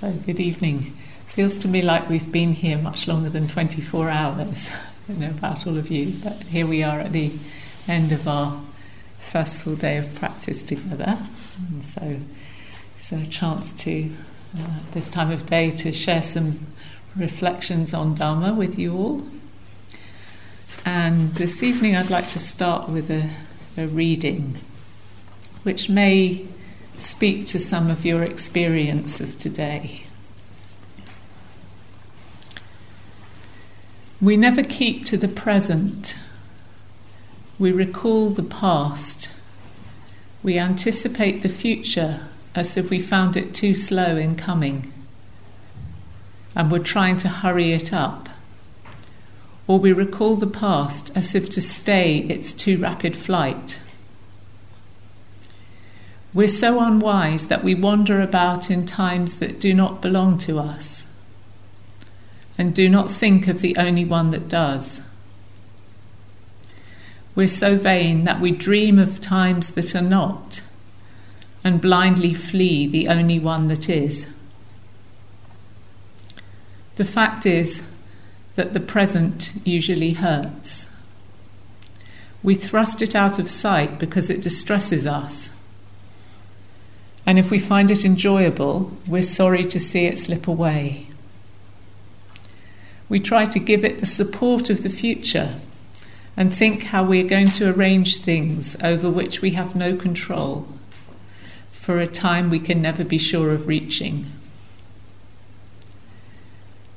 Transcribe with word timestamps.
So, 0.00 0.10
good 0.12 0.40
evening. 0.40 0.96
Feels 1.26 1.58
to 1.58 1.68
me 1.68 1.82
like 1.82 2.08
we've 2.08 2.32
been 2.32 2.54
here 2.54 2.78
much 2.78 3.06
longer 3.06 3.28
than 3.28 3.48
24 3.48 4.08
hours. 4.08 4.70
I 5.08 5.12
don't 5.12 5.20
know 5.20 5.28
about 5.28 5.66
all 5.66 5.76
of 5.76 5.90
you, 5.90 6.14
but 6.24 6.42
here 6.44 6.66
we 6.66 6.82
are 6.82 7.00
at 7.00 7.12
the 7.12 7.30
end 7.86 8.10
of 8.10 8.26
our 8.26 8.62
first 9.30 9.60
full 9.60 9.76
day 9.76 9.98
of 9.98 10.14
practice 10.14 10.62
together. 10.62 11.18
And 11.68 11.84
so, 11.84 12.18
it's 12.98 13.12
a 13.12 13.26
chance 13.26 13.72
to, 13.72 14.10
uh, 14.58 14.78
this 14.92 15.06
time 15.06 15.30
of 15.30 15.44
day, 15.44 15.70
to 15.70 15.92
share 15.92 16.22
some 16.22 16.66
reflections 17.14 17.92
on 17.92 18.14
Dharma 18.14 18.54
with 18.54 18.78
you 18.78 18.96
all. 18.96 19.22
And 20.86 21.34
this 21.34 21.62
evening, 21.62 21.94
I'd 21.94 22.08
like 22.08 22.28
to 22.28 22.38
start 22.38 22.88
with 22.88 23.10
a, 23.10 23.28
a 23.76 23.86
reading 23.86 24.60
which 25.62 25.90
may 25.90 26.48
speak 27.02 27.46
to 27.46 27.58
some 27.58 27.90
of 27.90 28.04
your 28.04 28.22
experience 28.22 29.20
of 29.20 29.38
today. 29.38 30.04
We 34.20 34.36
never 34.36 34.62
keep 34.62 35.06
to 35.06 35.16
the 35.16 35.28
present. 35.28 36.14
We 37.58 37.72
recall 37.72 38.30
the 38.30 38.42
past. 38.42 39.30
We 40.42 40.58
anticipate 40.58 41.42
the 41.42 41.48
future 41.48 42.26
as 42.54 42.76
if 42.76 42.90
we 42.90 43.00
found 43.00 43.36
it 43.36 43.54
too 43.54 43.74
slow 43.74 44.16
in 44.16 44.36
coming 44.36 44.92
and 46.54 46.70
were 46.70 46.78
trying 46.78 47.16
to 47.18 47.28
hurry 47.28 47.72
it 47.72 47.92
up. 47.92 48.28
Or 49.66 49.78
we 49.78 49.92
recall 49.92 50.36
the 50.36 50.46
past 50.46 51.10
as 51.14 51.34
if 51.34 51.48
to 51.50 51.60
stay 51.60 52.18
its 52.18 52.52
too 52.52 52.76
rapid 52.76 53.16
flight. 53.16 53.78
We're 56.32 56.48
so 56.48 56.80
unwise 56.80 57.48
that 57.48 57.64
we 57.64 57.74
wander 57.74 58.20
about 58.20 58.70
in 58.70 58.86
times 58.86 59.36
that 59.36 59.60
do 59.60 59.74
not 59.74 60.00
belong 60.00 60.38
to 60.38 60.60
us 60.60 61.02
and 62.56 62.74
do 62.74 62.88
not 62.88 63.10
think 63.10 63.48
of 63.48 63.60
the 63.60 63.76
only 63.76 64.04
one 64.04 64.30
that 64.30 64.48
does. 64.48 65.00
We're 67.34 67.48
so 67.48 67.76
vain 67.76 68.24
that 68.24 68.40
we 68.40 68.52
dream 68.52 68.98
of 68.98 69.20
times 69.20 69.70
that 69.70 69.94
are 69.96 70.02
not 70.02 70.60
and 71.64 71.80
blindly 71.80 72.34
flee 72.34 72.86
the 72.86 73.08
only 73.08 73.38
one 73.40 73.68
that 73.68 73.88
is. 73.88 74.26
The 76.94 77.04
fact 77.04 77.44
is 77.44 77.82
that 78.54 78.72
the 78.72 78.80
present 78.80 79.52
usually 79.64 80.12
hurts. 80.12 80.86
We 82.42 82.54
thrust 82.54 83.02
it 83.02 83.16
out 83.16 83.38
of 83.38 83.50
sight 83.50 83.98
because 83.98 84.30
it 84.30 84.42
distresses 84.42 85.06
us 85.06 85.50
and 87.30 87.38
if 87.38 87.48
we 87.48 87.60
find 87.60 87.92
it 87.92 88.04
enjoyable, 88.04 88.90
we're 89.06 89.22
sorry 89.22 89.64
to 89.64 89.78
see 89.78 90.06
it 90.06 90.18
slip 90.18 90.48
away. 90.48 91.06
We 93.08 93.20
try 93.20 93.46
to 93.46 93.60
give 93.60 93.84
it 93.84 94.00
the 94.00 94.06
support 94.06 94.68
of 94.68 94.82
the 94.82 94.90
future 94.90 95.60
and 96.36 96.52
think 96.52 96.82
how 96.82 97.04
we're 97.04 97.28
going 97.28 97.52
to 97.52 97.72
arrange 97.72 98.16
things 98.16 98.74
over 98.82 99.08
which 99.08 99.40
we 99.40 99.52
have 99.52 99.76
no 99.76 99.94
control 99.94 100.66
for 101.70 102.00
a 102.00 102.08
time 102.08 102.50
we 102.50 102.58
can 102.58 102.82
never 102.82 103.04
be 103.04 103.16
sure 103.16 103.52
of 103.52 103.68
reaching. 103.68 104.32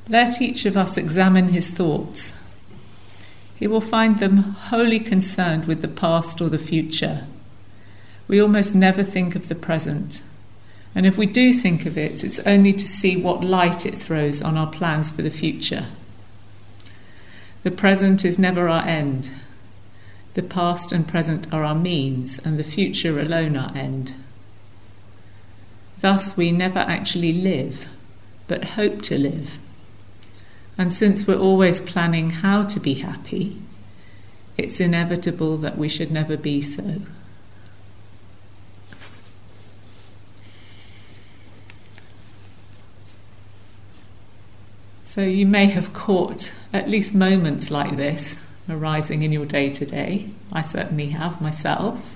Let 0.10 0.42
each 0.42 0.66
of 0.66 0.76
us 0.76 0.98
examine 0.98 1.50
his 1.50 1.70
thoughts. 1.70 2.34
He 3.54 3.68
will 3.68 3.82
find 3.82 4.18
them 4.18 4.38
wholly 4.38 5.00
concerned 5.00 5.66
with 5.66 5.84
the 5.84 5.88
past 5.88 6.42
or 6.42 6.50
the 6.50 6.58
future 6.58 7.28
we 8.28 8.42
almost 8.42 8.74
never 8.74 9.04
think 9.04 9.36
of 9.36 9.48
the 9.48 9.56
present. 9.56 10.22
And 10.96 11.06
if 11.06 11.18
we 11.18 11.26
do 11.26 11.54
think 11.54 11.86
of 11.86 11.98
it, 11.98 12.24
it's 12.24 12.40
only 12.42 12.74
to 12.74 12.88
see 12.88 13.18
what 13.18 13.44
light 13.44 13.86
it 13.86 13.96
throws 13.96 14.42
on 14.42 14.58
our 14.58 14.70
plans 14.70 15.10
for 15.12 15.22
the 15.22 15.30
future. 15.30 15.88
The 17.64 17.72
present 17.72 18.24
is 18.24 18.38
never 18.38 18.70
our 18.70 18.86
end. 18.86 19.30
The 20.36 20.44
past 20.44 20.92
and 20.92 21.08
present 21.08 21.52
are 21.54 21.64
our 21.64 21.76
means, 21.76 22.40
and 22.40 22.60
the 22.60 22.64
future 22.64 23.20
alone 23.20 23.56
our 23.56 23.76
end. 23.76 24.14
Thus, 26.02 26.36
we 26.36 26.52
never 26.52 26.80
actually 26.80 27.34
live, 27.34 27.88
but 28.48 28.64
hope 28.76 29.02
to 29.04 29.18
live. 29.18 29.58
And 30.78 30.94
since 30.94 31.26
we're 31.26 31.38
always 31.38 31.80
planning 31.80 32.32
how 32.32 32.64
to 32.64 32.80
be 32.80 32.96
happy, 32.96 33.62
it's 34.58 34.80
inevitable 34.80 35.58
that 35.58 35.78
we 35.78 35.88
should 35.88 36.12
never 36.12 36.36
be 36.36 36.62
so. 36.62 37.02
So 45.14 45.22
you 45.22 45.46
may 45.46 45.68
have 45.68 45.94
caught 45.94 46.52
at 46.74 46.90
least 46.90 47.14
moments 47.14 47.70
like 47.70 47.98
this 47.98 48.42
arising 48.68 49.22
in 49.22 49.32
your 49.32 49.46
day 49.46 49.70
to 49.70 49.86
day. 49.86 50.32
I 50.52 50.64
certainly 50.64 51.10
have 51.10 51.40
myself. 51.40 52.16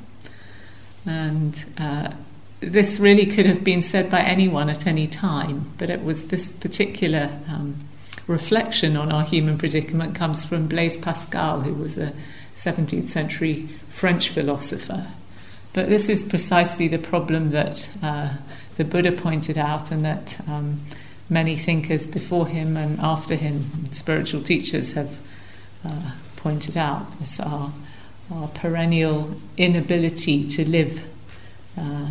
And 1.06 1.64
uh, 1.78 2.14
this 2.60 3.00
really 3.00 3.28
could 3.28 3.46
have 3.46 3.64
been 3.64 3.84
said 3.84 4.10
by 4.10 4.22
anyone 4.22 4.68
at 4.68 4.88
any 4.88 5.06
time, 5.06 5.74
but 5.78 5.92
it 5.92 6.04
was 6.04 6.30
this 6.30 6.50
particular 6.50 7.40
um, 7.48 7.88
reflection 8.26 8.98
on 8.98 9.12
our 9.12 9.24
human 9.24 9.60
predicament 9.60 10.16
comes 10.16 10.44
from 10.44 10.66
Blaise 10.68 10.98
Pascal, 10.98 11.62
who 11.62 11.76
was 11.76 12.00
a 12.00 12.14
17th 12.56 13.10
century 13.10 13.70
French 13.90 14.30
philosopher. 14.30 15.06
But 15.72 15.90
this 15.90 16.10
is 16.10 16.24
precisely 16.24 16.88
the 16.88 16.98
problem 16.98 17.52
that 17.52 17.90
uh, 18.02 18.38
the 18.76 18.84
Buddha 18.84 19.12
pointed 19.12 19.60
out, 19.60 19.92
and 19.92 20.04
that 20.04 20.40
um, 20.48 20.82
many 21.30 21.56
thinkers 21.56 22.06
before 22.06 22.48
him 22.48 22.78
and 22.78 23.00
after 23.00 23.36
him, 23.36 23.92
spiritual 23.92 24.42
teachers, 24.42 24.94
have 24.94 25.18
uh, 25.86 26.12
pointed 26.38 26.78
out. 26.78 27.20
This 27.20 27.40
our, 27.40 27.72
our 28.32 28.48
perennial 28.50 29.36
inability 29.58 30.44
to 30.46 30.68
live 30.68 31.04
uh, 31.78 32.08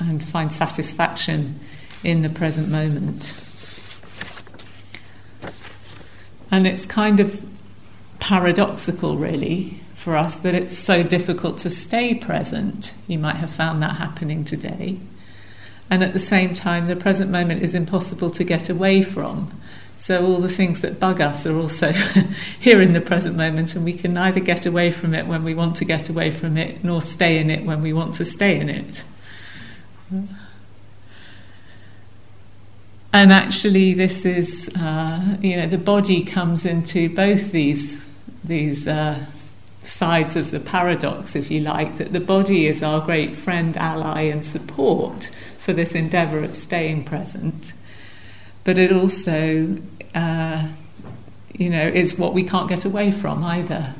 and 0.00 0.24
find 0.24 0.52
satisfaction 0.52 1.60
in 2.02 2.22
the 2.22 2.28
present 2.28 2.68
moment. 2.68 3.42
And 6.50 6.66
it's 6.66 6.86
kind 6.86 7.20
of 7.20 7.44
paradoxical, 8.20 9.16
really, 9.16 9.80
for 9.96 10.16
us 10.16 10.36
that 10.38 10.54
it's 10.54 10.78
so 10.78 11.02
difficult 11.02 11.58
to 11.58 11.70
stay 11.70 12.14
present. 12.14 12.94
You 13.06 13.18
might 13.18 13.36
have 13.36 13.50
found 13.50 13.82
that 13.82 13.96
happening 13.96 14.44
today 14.44 14.98
and 15.90 16.04
at 16.04 16.12
the 16.12 16.18
same 16.18 16.54
time, 16.54 16.86
the 16.86 16.96
present 16.96 17.30
moment 17.30 17.62
is 17.62 17.74
impossible 17.74 18.30
to 18.30 18.44
get 18.44 18.68
away 18.68 19.02
from. 19.02 19.58
So, 19.96 20.24
all 20.24 20.38
the 20.38 20.48
things 20.48 20.80
that 20.82 21.00
bug 21.00 21.20
us 21.20 21.44
are 21.46 21.56
also 21.56 21.92
here 22.60 22.80
in 22.80 22.92
the 22.92 23.00
present 23.00 23.36
moment, 23.36 23.74
and 23.74 23.84
we 23.84 23.94
can 23.94 24.14
neither 24.14 24.40
get 24.40 24.64
away 24.64 24.92
from 24.92 25.14
it 25.14 25.26
when 25.26 25.42
we 25.42 25.54
want 25.54 25.76
to 25.76 25.84
get 25.84 26.08
away 26.08 26.30
from 26.30 26.56
it, 26.56 26.84
nor 26.84 27.02
stay 27.02 27.38
in 27.38 27.50
it 27.50 27.64
when 27.64 27.82
we 27.82 27.92
want 27.92 28.14
to 28.14 28.24
stay 28.24 28.60
in 28.60 28.68
it. 28.68 29.02
And 33.12 33.32
actually, 33.32 33.94
this 33.94 34.24
is, 34.24 34.70
uh, 34.76 35.38
you 35.40 35.56
know, 35.56 35.66
the 35.66 35.78
body 35.78 36.22
comes 36.22 36.64
into 36.64 37.08
both 37.08 37.50
these, 37.50 38.00
these 38.44 38.86
uh, 38.86 39.26
sides 39.82 40.36
of 40.36 40.50
the 40.50 40.60
paradox, 40.60 41.34
if 41.34 41.50
you 41.50 41.60
like, 41.60 41.96
that 41.96 42.12
the 42.12 42.20
body 42.20 42.66
is 42.66 42.82
our 42.82 43.00
great 43.04 43.34
friend, 43.34 43.76
ally, 43.78 44.22
and 44.22 44.44
support 44.44 45.30
for 45.68 45.74
this 45.74 45.94
endeavour 45.94 46.42
of 46.42 46.56
staying 46.56 47.04
present. 47.04 47.74
But 48.64 48.78
it 48.78 48.90
also, 48.90 49.76
uh, 50.14 50.66
you 51.52 51.68
know, 51.68 51.86
is 51.86 52.18
what 52.18 52.32
we 52.32 52.42
can't 52.42 52.70
get 52.70 52.86
away 52.86 53.12
from 53.12 53.44
either. 53.44 53.92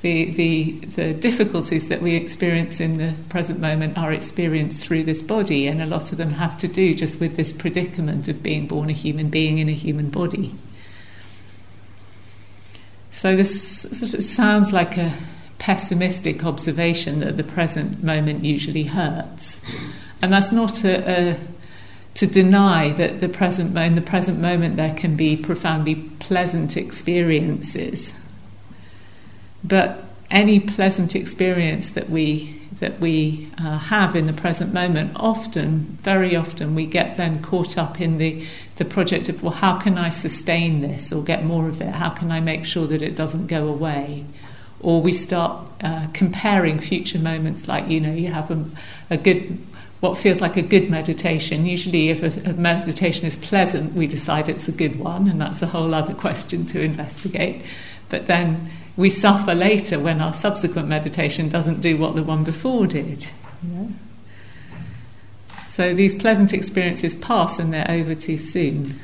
The, 0.00 0.30
the, 0.30 0.70
the 0.96 1.12
difficulties 1.12 1.88
that 1.88 2.00
we 2.00 2.16
experience 2.16 2.80
in 2.80 2.96
the 2.96 3.12
present 3.28 3.60
moment 3.60 3.98
are 3.98 4.14
experienced 4.14 4.80
through 4.80 5.04
this 5.04 5.20
body, 5.20 5.66
and 5.66 5.82
a 5.82 5.84
lot 5.84 6.10
of 6.10 6.16
them 6.16 6.30
have 6.30 6.56
to 6.60 6.68
do 6.68 6.94
just 6.94 7.20
with 7.20 7.36
this 7.36 7.52
predicament 7.52 8.26
of 8.26 8.42
being 8.42 8.66
born 8.66 8.88
a 8.88 8.94
human 8.94 9.28
being 9.28 9.58
in 9.58 9.68
a 9.68 9.74
human 9.74 10.08
body. 10.08 10.54
So, 13.10 13.36
this 13.36 13.82
sort 13.82 14.14
of 14.14 14.24
sounds 14.24 14.72
like 14.72 14.96
a 14.96 15.12
pessimistic 15.58 16.46
observation 16.46 17.20
that 17.20 17.36
the 17.36 17.44
present 17.44 18.02
moment 18.02 18.42
usually 18.42 18.84
hurts. 18.84 19.60
And 20.22 20.32
that's 20.32 20.52
not 20.52 20.84
a, 20.84 21.30
a, 21.32 21.40
to 22.14 22.26
deny 22.26 22.92
that 22.92 23.20
the 23.20 23.28
present 23.28 23.76
in 23.76 23.94
the 23.94 24.02
present 24.02 24.38
moment 24.40 24.76
there 24.76 24.94
can 24.94 25.16
be 25.16 25.36
profoundly 25.36 25.94
pleasant 25.94 26.76
experiences. 26.76 28.14
But 29.62 30.04
any 30.30 30.60
pleasant 30.60 31.14
experience 31.16 31.90
that 31.90 32.08
we 32.08 32.60
that 32.80 32.98
we 32.98 33.50
uh, 33.58 33.78
have 33.78 34.16
in 34.16 34.26
the 34.26 34.32
present 34.32 34.72
moment, 34.72 35.12
often, 35.16 35.98
very 36.02 36.34
often, 36.34 36.74
we 36.74 36.86
get 36.86 37.16
then 37.16 37.42
caught 37.42 37.76
up 37.76 38.00
in 38.00 38.16
the, 38.16 38.46
the 38.76 38.84
project 38.84 39.28
of, 39.28 39.42
well, 39.42 39.52
how 39.52 39.78
can 39.78 39.98
I 39.98 40.08
sustain 40.08 40.80
this 40.80 41.12
or 41.12 41.22
get 41.22 41.44
more 41.44 41.68
of 41.68 41.82
it? 41.82 41.88
How 41.88 42.08
can 42.08 42.32
I 42.32 42.40
make 42.40 42.64
sure 42.64 42.86
that 42.86 43.02
it 43.02 43.14
doesn't 43.14 43.48
go 43.48 43.68
away? 43.68 44.24
Or 44.80 45.02
we 45.02 45.12
start 45.12 45.66
uh, 45.82 46.06
comparing 46.14 46.80
future 46.80 47.18
moments, 47.18 47.68
like, 47.68 47.88
you 47.88 48.00
know, 48.00 48.14
you 48.14 48.28
have 48.28 48.50
a, 48.50 48.64
a 49.10 49.18
good 49.18 49.58
what 50.00 50.16
feels 50.16 50.40
like 50.40 50.56
a 50.56 50.62
good 50.62 50.90
meditation. 50.90 51.66
Usually, 51.66 52.08
if 52.08 52.22
a, 52.22 52.50
a, 52.50 52.52
meditation 52.54 53.26
is 53.26 53.36
pleasant, 53.36 53.92
we 53.92 54.06
decide 54.06 54.48
it's 54.48 54.68
a 54.68 54.72
good 54.72 54.98
one, 54.98 55.28
and 55.28 55.40
that's 55.40 55.62
a 55.62 55.66
whole 55.66 55.94
other 55.94 56.14
question 56.14 56.66
to 56.66 56.80
investigate. 56.80 57.62
But 58.08 58.26
then 58.26 58.70
we 58.96 59.10
suffer 59.10 59.54
later 59.54 59.98
when 59.98 60.20
our 60.20 60.34
subsequent 60.34 60.88
meditation 60.88 61.48
doesn't 61.48 61.80
do 61.80 61.96
what 61.96 62.14
the 62.14 62.22
one 62.22 62.44
before 62.44 62.86
did. 62.86 63.28
Yeah? 63.62 63.86
So 65.68 65.94
these 65.94 66.14
pleasant 66.14 66.52
experiences 66.52 67.14
pass 67.14 67.58
and 67.58 67.72
they're 67.72 67.88
over 67.88 68.14
too 68.14 68.38
soon. 68.38 68.98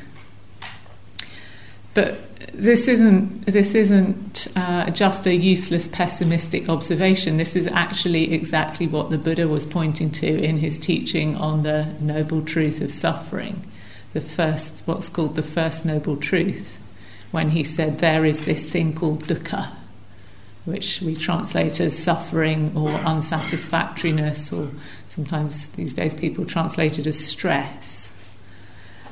But 1.94 2.18
this 2.56 2.88
isn't 2.88 3.44
this 3.44 3.74
isn't 3.74 4.48
uh, 4.56 4.88
just 4.90 5.26
a 5.26 5.34
useless 5.34 5.86
pessimistic 5.86 6.68
observation. 6.68 7.36
This 7.36 7.54
is 7.54 7.66
actually 7.66 8.32
exactly 8.32 8.86
what 8.86 9.10
the 9.10 9.18
Buddha 9.18 9.46
was 9.46 9.66
pointing 9.66 10.10
to 10.12 10.26
in 10.26 10.58
his 10.58 10.78
teaching 10.78 11.36
on 11.36 11.62
the 11.62 11.84
noble 12.00 12.42
truth 12.42 12.80
of 12.80 12.92
suffering, 12.92 13.70
the 14.14 14.22
first 14.22 14.82
what's 14.86 15.10
called 15.10 15.36
the 15.36 15.42
first 15.42 15.84
noble 15.84 16.16
truth, 16.16 16.78
when 17.30 17.50
he 17.50 17.62
said 17.62 17.98
there 17.98 18.24
is 18.24 18.46
this 18.46 18.64
thing 18.64 18.94
called 18.94 19.24
dukkha, 19.24 19.72
which 20.64 21.02
we 21.02 21.14
translate 21.14 21.78
as 21.78 21.96
suffering 21.96 22.72
or 22.74 22.90
unsatisfactoriness, 23.00 24.50
or 24.50 24.70
sometimes 25.08 25.68
these 25.68 25.92
days 25.92 26.14
people 26.14 26.46
translate 26.46 26.98
it 26.98 27.06
as 27.06 27.22
stress 27.22 28.05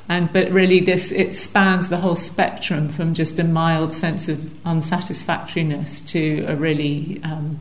and 0.08 0.32
but 0.32 0.50
really 0.50 0.80
this 0.80 1.10
it 1.12 1.32
spans 1.32 1.88
the 1.88 1.98
whole 1.98 2.16
spectrum 2.16 2.88
from 2.88 3.14
just 3.14 3.38
a 3.38 3.44
mild 3.44 3.92
sense 3.92 4.28
of 4.28 4.38
unsatisfactoriness 4.64 6.00
to 6.00 6.44
a 6.46 6.54
really 6.54 7.20
um, 7.22 7.60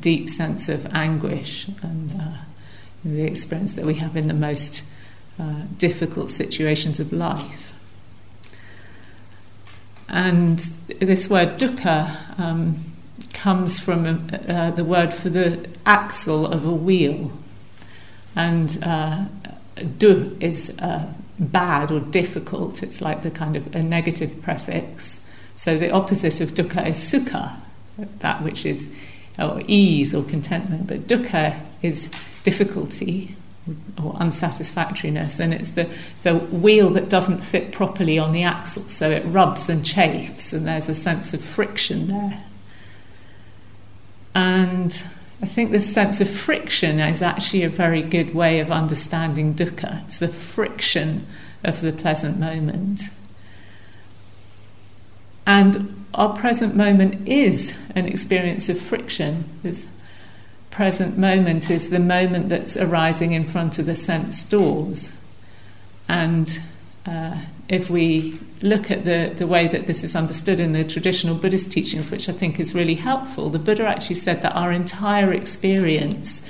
deep 0.00 0.30
sense 0.30 0.68
of 0.68 0.86
anguish 0.94 1.68
and 1.82 2.20
uh, 2.20 2.36
the 3.04 3.22
experience 3.22 3.74
that 3.74 3.84
we 3.84 3.94
have 3.94 4.16
in 4.16 4.28
the 4.28 4.34
most 4.34 4.82
uh, 5.38 5.62
difficult 5.78 6.30
situations 6.30 6.98
of 7.00 7.12
life. 7.12 7.72
And 10.08 10.58
this 11.00 11.28
word 11.28 11.58
dukkha 11.58 12.38
um, 12.38 12.84
comes 13.32 13.80
from 13.80 14.30
uh, 14.48 14.70
the 14.70 14.84
word 14.84 15.12
for 15.12 15.28
the 15.28 15.68
axle 15.84 16.46
of 16.46 16.64
a 16.64 16.70
wheel. 16.70 17.32
And 18.36 18.82
uh, 18.82 19.24
du 19.98 20.36
is 20.40 20.70
uh, 20.78 21.12
bad 21.38 21.90
or 21.90 22.00
difficult. 22.00 22.82
It's 22.82 23.00
like 23.00 23.22
the 23.22 23.30
kind 23.30 23.56
of 23.56 23.74
a 23.74 23.82
negative 23.82 24.42
prefix. 24.42 25.20
So 25.54 25.78
the 25.78 25.90
opposite 25.90 26.40
of 26.40 26.54
dukkha 26.54 26.88
is 26.88 26.98
sukha, 26.98 27.56
that 28.20 28.42
which 28.42 28.66
is 28.66 28.88
or 29.38 29.62
ease 29.66 30.14
or 30.14 30.22
contentment. 30.22 30.86
But 30.86 31.06
dukkha 31.06 31.60
is 31.82 32.10
difficulty 32.44 33.36
or 34.02 34.12
unsatisfactoriness, 34.14 35.40
and 35.40 35.54
it's 35.54 35.70
the, 35.70 35.88
the 36.22 36.34
wheel 36.34 36.90
that 36.90 37.08
doesn't 37.08 37.40
fit 37.40 37.72
properly 37.72 38.18
on 38.18 38.32
the 38.32 38.42
axle, 38.42 38.86
so 38.88 39.10
it 39.10 39.24
rubs 39.24 39.70
and 39.70 39.84
chafes, 39.84 40.52
and 40.52 40.66
there's 40.66 40.88
a 40.88 40.94
sense 40.94 41.32
of 41.32 41.42
friction 41.42 42.08
there. 42.08 42.44
And 44.34 45.04
I 45.42 45.46
think 45.46 45.70
this 45.70 45.92
sense 45.92 46.20
of 46.20 46.30
friction 46.30 47.00
is 47.00 47.20
actually 47.20 47.64
a 47.64 47.68
very 47.68 48.02
good 48.02 48.34
way 48.34 48.60
of 48.60 48.70
understanding 48.70 49.54
dukkha. 49.54 50.04
It's 50.04 50.18
the 50.18 50.28
friction 50.28 51.26
of 51.62 51.80
the 51.80 51.92
pleasant 51.92 52.38
moment. 52.38 53.02
And 55.46 56.06
our 56.14 56.34
present 56.36 56.74
moment 56.74 57.28
is 57.28 57.74
an 57.94 58.06
experience 58.06 58.68
of 58.68 58.78
friction. 58.78 59.44
This 59.62 59.86
present 60.70 61.18
moment 61.18 61.70
is 61.70 61.90
the 61.90 61.98
moment 61.98 62.48
that's 62.48 62.76
arising 62.76 63.32
in 63.32 63.44
front 63.44 63.78
of 63.78 63.86
the 63.86 63.94
sense 63.94 64.42
doors. 64.42 65.12
And 66.08 66.60
uh, 67.06 67.40
if 67.68 67.90
we 67.90 68.38
look 68.62 68.90
at 68.90 69.04
the, 69.04 69.32
the 69.36 69.46
way 69.46 69.68
that 69.68 69.86
this 69.86 70.04
is 70.04 70.16
understood 70.16 70.60
in 70.60 70.72
the 70.72 70.84
traditional 70.84 71.34
Buddhist 71.34 71.70
teachings, 71.70 72.10
which 72.10 72.28
I 72.28 72.32
think 72.32 72.58
is 72.58 72.74
really 72.74 72.94
helpful, 72.94 73.50
the 73.50 73.58
Buddha 73.58 73.86
actually 73.86 74.16
said 74.16 74.42
that 74.42 74.54
our 74.54 74.72
entire 74.72 75.32
experience 75.32 76.42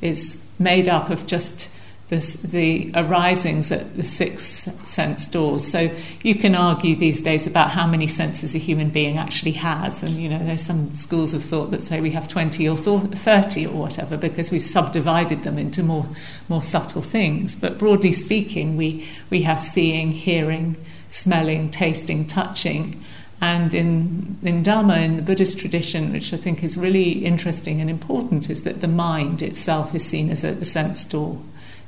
is 0.00 0.40
made 0.58 0.88
up 0.88 1.10
of 1.10 1.26
just 1.26 1.68
this, 2.10 2.34
the 2.34 2.90
arisings 2.94 3.70
at 3.70 3.96
the 3.96 4.02
six 4.02 4.68
sense 4.84 5.26
doors. 5.28 5.66
So 5.66 5.90
you 6.22 6.34
can 6.34 6.56
argue 6.56 6.96
these 6.96 7.20
days 7.20 7.46
about 7.46 7.70
how 7.70 7.86
many 7.86 8.08
senses 8.08 8.54
a 8.54 8.58
human 8.58 8.90
being 8.90 9.16
actually 9.16 9.52
has, 9.52 10.02
and 10.02 10.16
you 10.16 10.28
know 10.28 10.44
there's 10.44 10.62
some 10.62 10.94
schools 10.96 11.32
of 11.32 11.42
thought 11.42 11.70
that 11.70 11.82
say 11.82 12.00
we 12.00 12.10
have 12.10 12.26
20 12.26 12.68
or 12.68 12.76
30 12.76 13.66
or 13.66 13.74
whatever 13.74 14.16
because 14.16 14.50
we've 14.50 14.66
subdivided 14.66 15.44
them 15.44 15.56
into 15.56 15.82
more 15.82 16.06
more 16.48 16.62
subtle 16.62 17.00
things. 17.00 17.54
But 17.54 17.78
broadly 17.78 18.12
speaking, 18.12 18.76
we 18.76 19.08
we 19.30 19.42
have 19.42 19.62
seeing, 19.62 20.10
hearing, 20.10 20.76
smelling, 21.08 21.70
tasting, 21.70 22.26
touching. 22.26 23.02
And 23.42 23.72
in, 23.72 24.38
in 24.42 24.62
Dharma, 24.62 24.96
in 24.96 25.16
the 25.16 25.22
Buddhist 25.22 25.58
tradition, 25.58 26.12
which 26.12 26.34
I 26.34 26.36
think 26.36 26.62
is 26.62 26.76
really 26.76 27.24
interesting 27.24 27.80
and 27.80 27.88
important, 27.88 28.50
is 28.50 28.64
that 28.64 28.82
the 28.82 28.88
mind 28.88 29.40
itself 29.40 29.94
is 29.94 30.04
seen 30.04 30.28
as 30.28 30.44
a, 30.44 30.48
a 30.48 30.64
sense 30.64 31.04
door. 31.04 31.40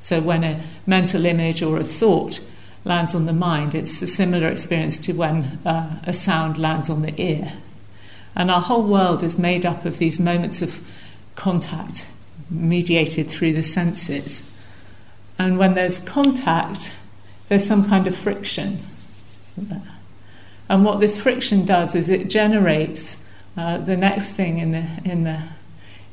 So 0.03 0.19
when 0.19 0.43
a 0.43 0.61
mental 0.85 1.25
image 1.25 1.61
or 1.61 1.77
a 1.77 1.83
thought 1.85 2.41
lands 2.83 3.15
on 3.15 3.25
the 3.25 3.31
mind, 3.31 3.73
it's 3.73 4.01
a 4.01 4.07
similar 4.07 4.49
experience 4.49 4.97
to 4.97 5.13
when 5.13 5.59
uh, 5.65 6.01
a 6.03 6.11
sound 6.11 6.57
lands 6.57 6.89
on 6.89 7.03
the 7.03 7.21
ear. 7.21 7.53
And 8.35 8.51
our 8.51 8.59
whole 8.59 8.83
world 8.83 9.23
is 9.23 9.37
made 9.37 9.65
up 9.65 9.85
of 9.85 9.99
these 9.99 10.19
moments 10.19 10.61
of 10.61 10.81
contact 11.35 12.05
mediated 12.49 13.29
through 13.29 13.53
the 13.53 13.63
senses. 13.63 14.43
And 15.39 15.57
when 15.57 15.73
there's 15.73 15.99
contact, 15.99 16.91
there's 17.47 17.65
some 17.65 17.87
kind 17.87 18.05
of 18.05 18.13
friction. 18.13 18.85
And 20.67 20.83
what 20.83 20.99
this 20.99 21.17
friction 21.17 21.63
does 21.63 21.95
is 21.95 22.09
it 22.09 22.29
generates 22.29 23.15
uh, 23.55 23.77
the 23.77 23.95
next 23.95 24.33
thing 24.33 24.57
in 24.57 24.73
the, 24.73 24.85
in, 25.05 25.23
the, 25.23 25.43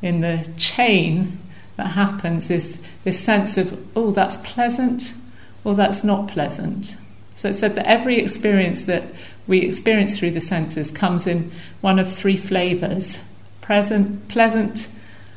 in 0.00 0.20
the 0.20 0.48
chain 0.56 1.40
that 1.80 1.92
happens 1.92 2.50
is 2.50 2.78
this 3.04 3.18
sense 3.18 3.56
of, 3.56 3.86
oh, 3.96 4.10
that's 4.10 4.36
pleasant, 4.38 5.14
or 5.64 5.74
that's 5.74 6.04
not 6.04 6.28
pleasant. 6.28 6.94
So 7.34 7.48
it 7.48 7.54
said 7.54 7.74
that 7.76 7.86
every 7.86 8.18
experience 8.18 8.82
that 8.82 9.04
we 9.46 9.62
experience 9.62 10.18
through 10.18 10.32
the 10.32 10.42
senses 10.42 10.90
comes 10.90 11.26
in 11.26 11.50
one 11.80 11.98
of 11.98 12.12
three 12.12 12.36
flavors 12.36 13.16
present, 13.62 14.28
pleasant, 14.28 14.88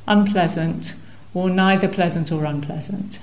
unpleasant, 0.05 0.95
or 1.33 1.50
neither 1.50 1.88
pleasant 1.88 2.29
or 2.29 2.43
unpleasant. 2.43 3.19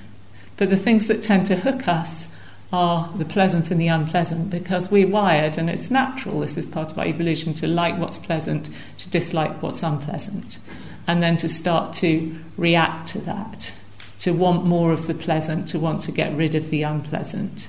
But 0.57 0.71
the 0.71 0.75
things 0.75 1.07
that 1.07 1.21
tend 1.21 1.45
to 1.45 1.55
hook 1.57 1.87
us 1.87 2.25
are 2.73 3.07
the 3.15 3.25
pleasant 3.25 3.69
and 3.69 3.79
the 3.79 3.89
unpleasant 3.89 4.49
because 4.49 4.89
we're 4.89 5.07
wired 5.07 5.59
and 5.59 5.69
it's 5.69 5.91
natural, 5.91 6.39
this 6.39 6.57
is 6.57 6.65
part 6.65 6.91
of 6.91 6.97
our 6.97 7.05
evolution, 7.05 7.53
to 7.55 7.67
like 7.67 7.99
what's 7.99 8.17
pleasant, 8.17 8.69
to 8.97 9.09
dislike 9.09 9.61
what's 9.61 9.83
unpleasant 9.83 10.57
and 11.07 11.21
then 11.21 11.35
to 11.37 11.49
start 11.49 11.93
to 11.93 12.35
react 12.57 13.09
to 13.09 13.19
that, 13.19 13.73
to 14.19 14.31
want 14.31 14.65
more 14.65 14.91
of 14.91 15.07
the 15.07 15.13
pleasant, 15.13 15.67
to 15.69 15.79
want 15.79 16.01
to 16.03 16.11
get 16.11 16.35
rid 16.35 16.55
of 16.55 16.69
the 16.69 16.83
unpleasant. 16.83 17.67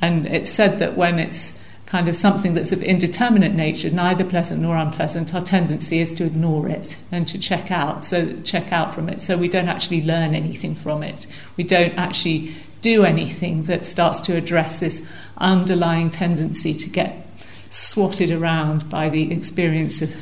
And 0.00 0.26
it's 0.26 0.50
said 0.50 0.78
that 0.78 0.96
when 0.96 1.18
it's 1.18 1.58
kind 1.86 2.06
of 2.06 2.16
something 2.16 2.52
that's 2.52 2.70
of 2.70 2.82
indeterminate 2.82 3.54
nature, 3.54 3.88
neither 3.88 4.22
pleasant 4.22 4.60
nor 4.60 4.76
unpleasant, 4.76 5.34
our 5.34 5.40
tendency 5.40 6.00
is 6.00 6.12
to 6.12 6.24
ignore 6.24 6.68
it 6.68 6.98
and 7.10 7.26
to 7.26 7.38
check 7.38 7.70
out, 7.70 8.04
so 8.04 8.38
check 8.42 8.72
out 8.72 8.94
from 8.94 9.08
it. 9.08 9.20
So 9.20 9.38
we 9.38 9.48
don't 9.48 9.68
actually 9.68 10.02
learn 10.02 10.34
anything 10.34 10.74
from 10.74 11.02
it. 11.02 11.26
We 11.56 11.64
don't 11.64 11.94
actually 11.94 12.54
do 12.82 13.04
anything 13.04 13.64
that 13.64 13.84
starts 13.86 14.20
to 14.20 14.36
address 14.36 14.78
this 14.78 15.04
underlying 15.38 16.10
tendency 16.10 16.74
to 16.74 16.88
get 16.88 17.26
swatted 17.70 18.30
around 18.30 18.88
by 18.90 19.08
the 19.08 19.32
experience 19.32 20.02
of 20.02 20.14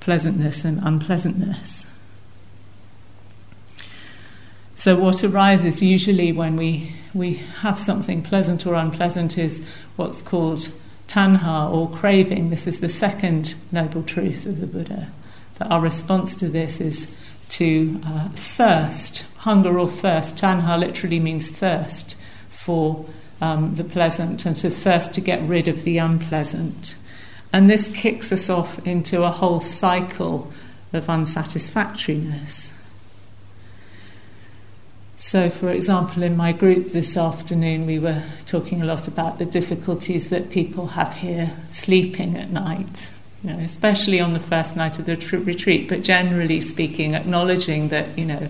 pleasantness 0.00 0.64
and 0.64 0.80
unpleasantness. 0.82 1.86
So, 4.82 4.96
what 4.96 5.22
arises 5.22 5.80
usually 5.80 6.32
when 6.32 6.56
we, 6.56 6.92
we 7.14 7.34
have 7.34 7.78
something 7.78 8.20
pleasant 8.20 8.66
or 8.66 8.74
unpleasant 8.74 9.38
is 9.38 9.64
what's 9.94 10.20
called 10.20 10.70
tanha 11.06 11.70
or 11.70 11.88
craving. 11.88 12.50
This 12.50 12.66
is 12.66 12.80
the 12.80 12.88
second 12.88 13.54
noble 13.70 14.02
truth 14.02 14.44
of 14.44 14.58
the 14.58 14.66
Buddha. 14.66 15.12
That 15.58 15.70
our 15.70 15.80
response 15.80 16.34
to 16.34 16.48
this 16.48 16.80
is 16.80 17.06
to 17.50 18.00
uh, 18.04 18.30
thirst, 18.30 19.24
hunger 19.36 19.78
or 19.78 19.88
thirst. 19.88 20.34
Tanha 20.34 20.76
literally 20.76 21.20
means 21.20 21.48
thirst 21.48 22.16
for 22.48 23.06
um, 23.40 23.76
the 23.76 23.84
pleasant 23.84 24.44
and 24.44 24.56
to 24.56 24.68
thirst 24.68 25.14
to 25.14 25.20
get 25.20 25.40
rid 25.42 25.68
of 25.68 25.84
the 25.84 25.98
unpleasant. 25.98 26.96
And 27.52 27.70
this 27.70 27.86
kicks 27.86 28.32
us 28.32 28.50
off 28.50 28.84
into 28.84 29.22
a 29.22 29.30
whole 29.30 29.60
cycle 29.60 30.52
of 30.92 31.08
unsatisfactoriness. 31.08 32.72
So, 35.24 35.50
for 35.50 35.70
example, 35.70 36.24
in 36.24 36.36
my 36.36 36.50
group 36.50 36.88
this 36.88 37.16
afternoon, 37.16 37.86
we 37.86 38.00
were 38.00 38.24
talking 38.44 38.82
a 38.82 38.84
lot 38.84 39.06
about 39.06 39.38
the 39.38 39.44
difficulties 39.44 40.30
that 40.30 40.50
people 40.50 40.88
have 40.88 41.14
here 41.14 41.56
sleeping 41.70 42.36
at 42.36 42.50
night, 42.50 43.08
you 43.44 43.52
know, 43.52 43.58
especially 43.60 44.18
on 44.18 44.32
the 44.32 44.40
first 44.40 44.74
night 44.74 44.98
of 44.98 45.06
the 45.06 45.16
tr- 45.16 45.36
retreat, 45.36 45.88
but 45.88 46.02
generally 46.02 46.60
speaking, 46.60 47.14
acknowledging 47.14 47.88
that, 47.90 48.18
you 48.18 48.24
know, 48.24 48.48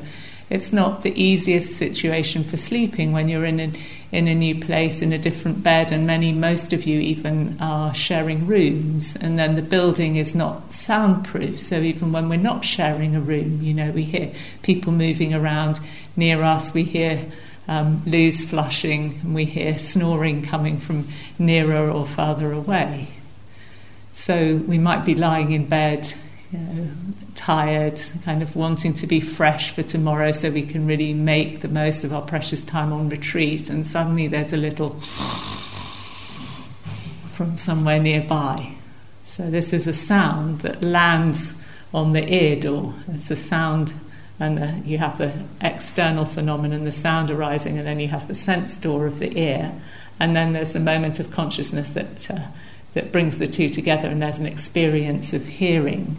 it's 0.53 0.71
not 0.71 1.03
the 1.03 1.19
easiest 1.19 1.77
situation 1.77 2.45
for 2.45 2.59
sleeping 2.59 3.13
when 3.13 3.31
you're 3.31 3.47
in 3.47 3.59
a, 3.59 3.73
in 4.13 4.29
a 4.29 4.35
new 4.35 4.61
place, 4.61 5.01
in 5.01 5.11
a 5.11 5.19
different 5.19 5.63
bed, 5.63 5.91
and 5.91 6.07
many, 6.07 6.31
most 6.31 6.75
of 6.75 6.85
you 6.85 7.01
even 7.01 7.57
are 7.59 7.95
sharing 7.95 8.47
rooms. 8.47 9.17
And 9.17 9.39
then 9.39 9.55
the 9.55 9.63
building 9.63 10.17
is 10.17 10.35
not 10.35 10.75
soundproof, 10.75 11.59
so 11.59 11.77
even 11.77 12.13
when 12.13 12.29
we're 12.29 12.37
not 12.37 12.67
sharing 12.67 13.17
a 13.17 13.21
room, 13.21 13.63
you 13.63 13.73
know, 13.73 13.93
we 13.93 14.03
hear 14.03 14.31
people 14.61 14.93
moving 14.93 15.33
around 15.33 15.81
near 16.17 16.43
us, 16.43 16.75
we 16.75 16.83
hear 16.83 17.33
um, 17.67 18.03
flushing, 18.03 19.21
and 19.23 19.35
we 19.35 19.47
hear 19.47 19.79
snoring 19.79 20.45
coming 20.45 20.77
from 20.77 21.09
nearer 21.39 21.91
or 21.91 22.07
farther 22.07 22.53
away. 22.53 23.09
So 24.13 24.57
we 24.57 24.77
might 24.77 25.07
be 25.07 25.15
lying 25.15 25.53
in 25.53 25.67
bed, 25.67 26.13
you 26.53 26.59
know, 26.59 26.89
tired, 27.35 28.01
kind 28.25 28.43
of 28.43 28.55
wanting 28.55 28.93
to 28.95 29.07
be 29.07 29.21
fresh 29.21 29.75
for 29.75 29.83
tomorrow 29.83 30.33
so 30.33 30.51
we 30.51 30.67
can 30.67 30.87
really 30.87 31.15
make 31.15 31.63
the 31.63 31.69
most 31.69 32.05
of 32.05 32.13
our 32.13 32.21
precious 32.21 32.63
time 32.63 32.93
on 32.93 33.09
retreat, 33.09 33.71
and 33.71 33.87
suddenly 33.87 34.29
there's 34.29 34.53
a 34.53 34.59
little 34.59 34.91
from 37.33 37.57
somewhere 37.57 37.99
nearby. 37.99 38.75
So 39.25 39.51
this 39.51 39.73
is 39.73 39.87
a 39.87 39.95
sound 39.95 40.61
that 40.61 40.83
lands 40.83 41.55
on 41.95 42.13
the 42.13 42.31
ear 42.33 42.61
door. 42.61 42.95
It's 43.09 43.31
a 43.31 43.37
sound, 43.37 43.95
and 44.39 44.59
the, 44.59 44.83
you 44.85 44.99
have 44.99 45.17
the 45.17 45.33
external 45.63 46.27
phenomenon, 46.27 46.85
the 46.85 46.93
sound 46.93 47.31
arising, 47.31 47.79
and 47.79 47.87
then 47.87 47.99
you 47.99 48.09
have 48.09 48.29
the 48.29 48.35
sense 48.35 48.77
door 48.77 49.07
of 49.07 49.21
the 49.21 49.39
ear, 49.39 49.73
and 50.21 50.37
then 50.37 50.53
there's 50.53 50.75
the 50.75 50.81
moment 50.81 51.19
of 51.19 51.31
consciousness 51.31 51.93
that. 51.93 52.31
Uh, 52.31 52.49
that 52.95 53.11
brings 53.11 53.39
the 53.39 53.47
two 53.47 53.71
together, 53.71 54.09
and 54.09 54.21
there's 54.21 54.39
an 54.39 54.45
experience 54.45 55.33
of 55.33 55.47
hearing. 55.47 56.17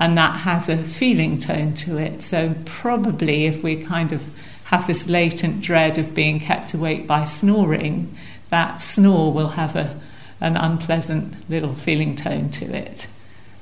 And 0.00 0.18
that 0.18 0.40
has 0.40 0.68
a 0.68 0.78
feeling 0.78 1.38
tone 1.38 1.74
to 1.74 1.98
it. 1.98 2.22
So, 2.22 2.56
probably 2.64 3.46
if 3.46 3.62
we 3.62 3.76
kind 3.76 4.12
of 4.12 4.24
have 4.64 4.86
this 4.86 5.06
latent 5.06 5.60
dread 5.60 5.98
of 5.98 6.14
being 6.14 6.40
kept 6.40 6.74
awake 6.74 7.06
by 7.06 7.24
snoring, 7.24 8.16
that 8.48 8.80
snore 8.80 9.32
will 9.32 9.50
have 9.50 9.76
a, 9.76 10.00
an 10.40 10.56
unpleasant 10.56 11.48
little 11.48 11.74
feeling 11.74 12.16
tone 12.16 12.50
to 12.50 12.64
it. 12.74 13.06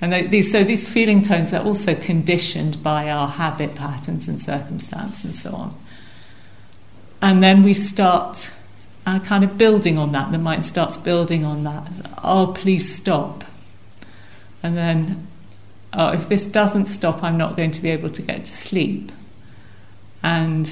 And 0.00 0.30
these, 0.30 0.52
so 0.52 0.62
these 0.62 0.86
feeling 0.86 1.22
tones 1.22 1.52
are 1.52 1.62
also 1.62 1.94
conditioned 1.94 2.82
by 2.82 3.10
our 3.10 3.26
habit 3.26 3.74
patterns 3.74 4.28
and 4.28 4.40
circumstance 4.40 5.24
and 5.24 5.34
so 5.34 5.54
on. 5.54 5.74
And 7.20 7.42
then 7.42 7.62
we 7.62 7.74
start 7.74 8.50
uh, 9.04 9.18
kind 9.20 9.42
of 9.42 9.58
building 9.58 9.98
on 9.98 10.12
that. 10.12 10.30
The 10.30 10.38
mind 10.38 10.66
starts 10.66 10.96
building 10.96 11.44
on 11.44 11.64
that. 11.64 11.88
Oh, 12.22 12.52
please 12.54 12.94
stop. 12.94 13.44
And 14.62 14.76
then, 14.76 15.26
oh, 15.92 16.12
if 16.12 16.28
this 16.28 16.46
doesn't 16.46 16.86
stop, 16.86 17.22
I'm 17.22 17.38
not 17.38 17.56
going 17.56 17.70
to 17.72 17.80
be 17.80 17.90
able 17.90 18.10
to 18.10 18.22
get 18.22 18.44
to 18.44 18.52
sleep. 18.52 19.12
And 20.22 20.70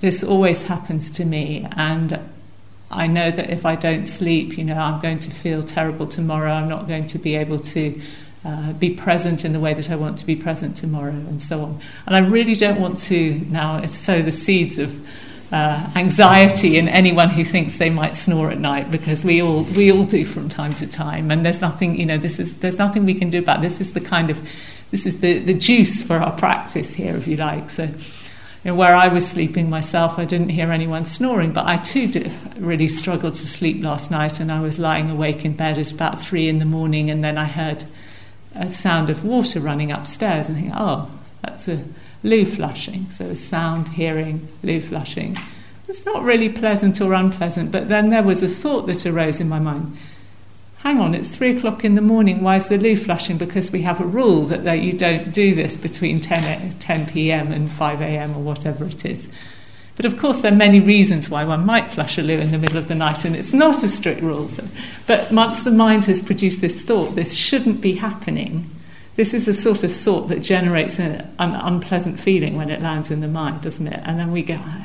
this 0.00 0.22
always 0.22 0.62
happens 0.62 1.10
to 1.10 1.24
me. 1.24 1.66
And 1.72 2.18
I 2.90 3.06
know 3.06 3.30
that 3.30 3.50
if 3.50 3.66
I 3.66 3.74
don't 3.74 4.06
sleep, 4.06 4.56
you 4.56 4.64
know, 4.64 4.76
I'm 4.76 5.00
going 5.00 5.18
to 5.20 5.30
feel 5.30 5.62
terrible 5.62 6.06
tomorrow. 6.06 6.52
I'm 6.52 6.68
not 6.68 6.86
going 6.86 7.06
to 7.08 7.18
be 7.18 7.34
able 7.34 7.58
to 7.58 8.00
uh, 8.44 8.72
be 8.74 8.90
present 8.90 9.44
in 9.44 9.52
the 9.52 9.58
way 9.58 9.74
that 9.74 9.90
I 9.90 9.96
want 9.96 10.18
to 10.18 10.26
be 10.26 10.36
present 10.36 10.76
tomorrow, 10.76 11.10
and 11.10 11.42
so 11.42 11.62
on. 11.62 11.80
And 12.06 12.14
I 12.14 12.20
really 12.20 12.54
don't 12.54 12.80
want 12.80 12.98
to 13.04 13.40
now 13.50 13.84
sow 13.86 14.22
the 14.22 14.30
seeds 14.30 14.78
of 14.78 15.04
uh, 15.52 15.90
anxiety 15.94 16.76
in 16.76 16.88
anyone 16.88 17.30
who 17.30 17.44
thinks 17.44 17.78
they 17.78 17.90
might 17.90 18.16
snore 18.16 18.50
at 18.50 18.58
night 18.58 18.90
because 18.90 19.22
we 19.24 19.40
all 19.40 19.62
we 19.62 19.92
all 19.92 20.04
do 20.04 20.24
from 20.24 20.48
time 20.48 20.74
to 20.76 20.86
time. 20.86 21.30
And 21.30 21.44
there's 21.44 21.60
nothing 21.60 21.98
you 21.98 22.06
know 22.06 22.18
this 22.18 22.38
is 22.38 22.58
there's 22.58 22.78
nothing 22.78 23.04
we 23.04 23.14
can 23.14 23.30
do 23.30 23.38
about 23.38 23.60
it. 23.60 23.62
this 23.62 23.80
is 23.80 23.92
the 23.92 24.00
kind 24.00 24.30
of 24.30 24.38
this 24.90 25.06
is 25.06 25.20
the, 25.20 25.38
the 25.38 25.54
juice 25.54 26.02
for 26.02 26.16
our 26.16 26.36
practice 26.36 26.94
here 26.94 27.16
if 27.16 27.28
you 27.28 27.36
like. 27.36 27.70
So 27.70 27.84
you 27.84 27.92
know, 28.72 28.74
where 28.74 28.94
I 28.94 29.06
was 29.06 29.26
sleeping 29.26 29.70
myself 29.70 30.18
I 30.18 30.24
didn't 30.24 30.48
hear 30.48 30.72
anyone 30.72 31.04
snoring 31.04 31.52
but 31.52 31.66
I 31.66 31.76
too 31.76 32.08
did, 32.08 32.32
really 32.56 32.88
struggled 32.88 33.36
to 33.36 33.46
sleep 33.46 33.82
last 33.84 34.10
night 34.10 34.40
and 34.40 34.50
I 34.50 34.60
was 34.60 34.80
lying 34.80 35.10
awake 35.10 35.44
in 35.44 35.54
bed. 35.54 35.78
It's 35.78 35.92
about 35.92 36.20
three 36.20 36.48
in 36.48 36.58
the 36.58 36.64
morning 36.64 37.08
and 37.08 37.22
then 37.22 37.38
I 37.38 37.44
heard 37.44 37.84
a 38.56 38.72
sound 38.72 39.10
of 39.10 39.24
water 39.24 39.60
running 39.60 39.92
upstairs 39.92 40.48
and 40.48 40.58
I 40.58 40.60
think 40.60 40.72
oh 40.76 41.10
that's 41.42 41.68
a 41.68 41.84
loo 42.26 42.44
flushing. 42.44 43.10
So 43.10 43.32
sound, 43.34 43.88
hearing, 43.88 44.48
loo 44.62 44.80
flushing. 44.80 45.36
It's 45.88 46.04
not 46.04 46.24
really 46.24 46.48
pleasant 46.48 47.00
or 47.00 47.14
unpleasant, 47.14 47.70
but 47.70 47.88
then 47.88 48.10
there 48.10 48.22
was 48.22 48.42
a 48.42 48.48
thought 48.48 48.86
that 48.88 49.06
arose 49.06 49.40
in 49.40 49.48
my 49.48 49.60
mind. 49.60 49.96
Hang 50.78 51.00
on, 51.00 51.14
it's 51.14 51.28
three 51.28 51.56
o'clock 51.56 51.84
in 51.84 51.94
the 51.94 52.00
morning. 52.00 52.42
Why 52.42 52.56
is 52.56 52.68
the 52.68 52.76
loo 52.76 52.96
flushing? 52.96 53.38
Because 53.38 53.70
we 53.70 53.82
have 53.82 54.00
a 54.00 54.04
rule 54.04 54.46
that, 54.46 54.64
that 54.64 54.80
you 54.80 54.92
don't 54.92 55.32
do 55.32 55.54
this 55.54 55.76
between 55.76 56.20
10, 56.20 56.78
10 56.78 57.06
p.m. 57.06 57.52
and 57.52 57.70
5 57.70 58.00
a.m. 58.00 58.36
or 58.36 58.42
whatever 58.42 58.84
it 58.84 59.04
is. 59.04 59.28
But 59.96 60.04
of 60.04 60.18
course, 60.18 60.42
there 60.42 60.52
are 60.52 60.56
many 60.56 60.78
reasons 60.78 61.30
why 61.30 61.44
one 61.44 61.64
might 61.64 61.90
flush 61.90 62.18
a 62.18 62.22
loo 62.22 62.38
in 62.38 62.50
the 62.50 62.58
middle 62.58 62.76
of 62.76 62.88
the 62.88 62.94
night, 62.94 63.24
and 63.24 63.34
it's 63.34 63.52
not 63.52 63.82
a 63.82 63.88
strict 63.88 64.20
rule. 64.20 64.48
So, 64.48 64.64
but 65.06 65.32
once 65.32 65.62
the 65.62 65.70
mind 65.70 66.04
has 66.04 66.20
produced 66.20 66.60
this 66.60 66.82
thought, 66.82 67.14
this 67.14 67.34
shouldn't 67.34 67.80
be 67.80 67.94
happening, 67.94 68.70
this 69.16 69.34
is 69.34 69.48
a 69.48 69.52
sort 69.52 69.82
of 69.82 69.92
thought 69.92 70.28
that 70.28 70.40
generates 70.40 70.98
a, 70.98 71.28
an 71.38 71.54
unpleasant 71.54 72.20
feeling 72.20 72.56
when 72.56 72.70
it 72.70 72.82
lands 72.82 73.10
in 73.10 73.20
the 73.20 73.28
mind, 73.28 73.62
doesn't 73.62 73.86
it? 73.86 74.00
And 74.04 74.18
then 74.18 74.30
we 74.30 74.42
go, 74.42 74.60
oh, 74.62 74.84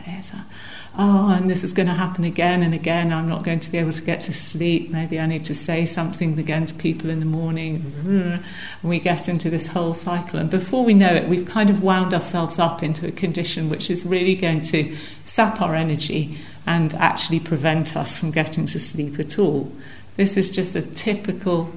oh, 0.98 1.30
and 1.32 1.50
this 1.50 1.64
is 1.64 1.72
going 1.72 1.88
to 1.88 1.94
happen 1.94 2.24
again 2.24 2.64
and 2.64 2.74
again. 2.74 3.14
I'm 3.14 3.28
not 3.28 3.44
going 3.44 3.60
to 3.62 3.70
be 3.70 3.78
able 3.78 3.94
to 3.94 4.02
get 4.02 4.22
to 4.22 4.34
sleep. 4.34 4.90
Maybe 4.90 5.20
I 5.20 5.26
need 5.26 5.46
to 5.46 5.56
say 5.56 5.86
something 5.86 6.38
again 6.38 6.66
to 6.66 6.74
people 6.74 7.10
in 7.10 7.20
the 7.20 7.26
morning. 7.26 7.94
And 8.06 8.44
we 8.84 9.00
get 9.00 9.30
into 9.30 9.50
this 9.50 9.68
whole 9.68 9.94
cycle. 9.94 10.40
And 10.40 10.50
before 10.50 10.84
we 10.84 10.94
know 10.94 11.14
it, 11.14 11.28
we've 11.28 11.48
kind 11.48 11.70
of 11.70 11.82
wound 11.82 12.14
ourselves 12.14 12.60
up 12.60 12.84
into 12.84 13.08
a 13.08 13.12
condition 13.12 13.70
which 13.70 13.90
is 13.90 14.06
really 14.06 14.36
going 14.36 14.62
to 14.62 14.96
sap 15.26 15.62
our 15.62 15.76
energy 15.76 16.38
and 16.66 16.94
actually 16.96 17.40
prevent 17.40 17.96
us 17.96 18.18
from 18.18 18.32
getting 18.32 18.68
to 18.68 18.80
sleep 18.80 19.20
at 19.20 19.40
all. 19.40 19.72
This 20.18 20.38
is 20.38 20.52
just 20.52 20.76
a 20.76 20.82
typical 20.82 21.74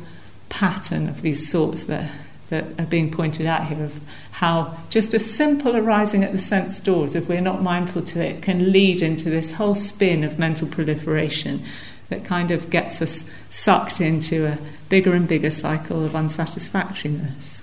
pattern 0.49 1.09
of 1.09 1.23
these 1.23 1.49
sorts 1.49 1.85
that 1.85 2.11
that 2.55 2.81
are 2.81 2.87
being 2.87 3.11
pointed 3.11 3.47
out 3.47 3.67
here 3.67 3.83
of 3.85 4.01
how 4.31 4.77
just 4.89 5.13
a 5.13 5.19
simple 5.19 5.77
arising 5.77 6.23
at 6.23 6.33
the 6.33 6.39
sense 6.39 6.79
doors, 6.79 7.15
if 7.15 7.29
we're 7.29 7.41
not 7.41 7.63
mindful 7.63 8.03
to 8.03 8.21
it, 8.21 8.43
can 8.43 8.71
lead 8.73 9.03
into 9.03 9.31
this 9.31 9.53
whole 9.53 9.75
spin 9.75 10.23
of 10.23 10.39
mental 10.39 10.69
proliferation 10.69 11.65
that 12.09 12.25
kind 12.25 12.51
of 12.51 12.71
gets 12.71 13.03
us 13.03 13.25
sucked 13.49 14.01
into 14.01 14.47
a 14.47 14.59
bigger 14.89 15.15
and 15.15 15.27
bigger 15.27 15.51
cycle 15.51 16.05
of 16.05 16.15
unsatisfactoriness. 16.15 17.63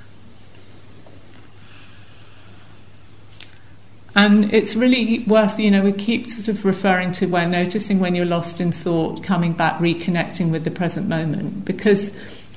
And 4.13 4.53
it's 4.53 4.75
really 4.75 5.19
worth, 5.19 5.57
you 5.57 5.71
know, 5.71 5.83
we 5.83 5.93
keep 5.93 6.27
sort 6.27 6.49
of 6.49 6.65
referring 6.65 7.13
to 7.13 7.27
where 7.27 7.47
noticing 7.47 7.99
when 7.99 8.13
you're 8.13 8.25
lost 8.25 8.59
in 8.59 8.73
thought, 8.73 9.23
coming 9.23 9.53
back, 9.53 9.79
reconnecting 9.79 10.51
with 10.51 10.65
the 10.65 10.71
present 10.71 11.07
moment, 11.07 11.63
because 11.63 12.09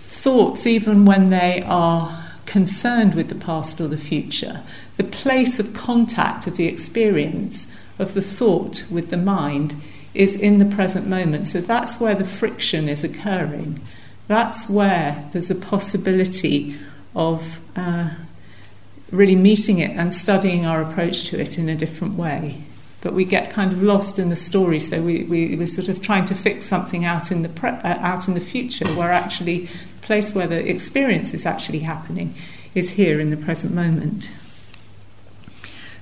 thoughts, 0.08 0.66
even 0.66 1.04
when 1.04 1.30
they 1.30 1.62
are 1.66 2.23
concerned 2.46 3.14
with 3.14 3.28
the 3.28 3.34
past 3.34 3.80
or 3.80 3.88
the 3.88 3.96
future, 3.96 4.62
the 4.96 5.04
place 5.04 5.58
of 5.58 5.74
contact 5.74 6.46
of 6.46 6.56
the 6.56 6.66
experience 6.66 7.66
of 7.98 8.14
the 8.14 8.22
thought 8.22 8.84
with 8.90 9.10
the 9.10 9.16
mind 9.16 9.80
is 10.14 10.36
in 10.36 10.58
the 10.58 10.76
present 10.76 11.06
moment. 11.06 11.48
So 11.48 11.60
that's 11.60 12.00
where 12.00 12.14
the 12.14 12.24
friction 12.24 12.88
is 12.88 13.04
occurring. 13.04 13.80
That's 14.28 14.68
where 14.68 15.28
there's 15.32 15.50
a 15.50 15.54
possibility 15.54 16.76
of 17.14 17.60
uh, 17.76 18.10
really 19.10 19.36
meeting 19.36 19.78
it 19.78 19.90
and 19.90 20.14
studying 20.14 20.66
our 20.66 20.82
approach 20.82 21.24
to 21.24 21.40
it 21.40 21.58
in 21.58 21.68
a 21.68 21.76
different 21.76 22.14
way. 22.14 22.62
But 23.00 23.12
we 23.12 23.24
get 23.26 23.50
kind 23.50 23.70
of 23.70 23.82
lost 23.82 24.18
in 24.18 24.30
the 24.30 24.36
story, 24.36 24.80
so 24.80 25.02
we, 25.02 25.24
we, 25.24 25.56
we're 25.56 25.66
sort 25.66 25.88
of 25.88 26.00
trying 26.00 26.24
to 26.26 26.34
fix 26.34 26.64
something 26.64 27.04
out 27.04 27.30
in 27.30 27.42
the, 27.42 27.50
pre- 27.50 27.68
uh, 27.68 27.98
out 27.98 28.28
in 28.28 28.34
the 28.34 28.40
future 28.40 28.86
where 28.94 29.12
actually 29.12 29.68
place 30.04 30.34
where 30.34 30.46
the 30.46 30.68
experience 30.68 31.34
is 31.34 31.46
actually 31.46 31.80
happening 31.80 32.34
is 32.74 32.90
here 32.90 33.20
in 33.20 33.30
the 33.30 33.36
present 33.36 33.74
moment. 33.74 34.28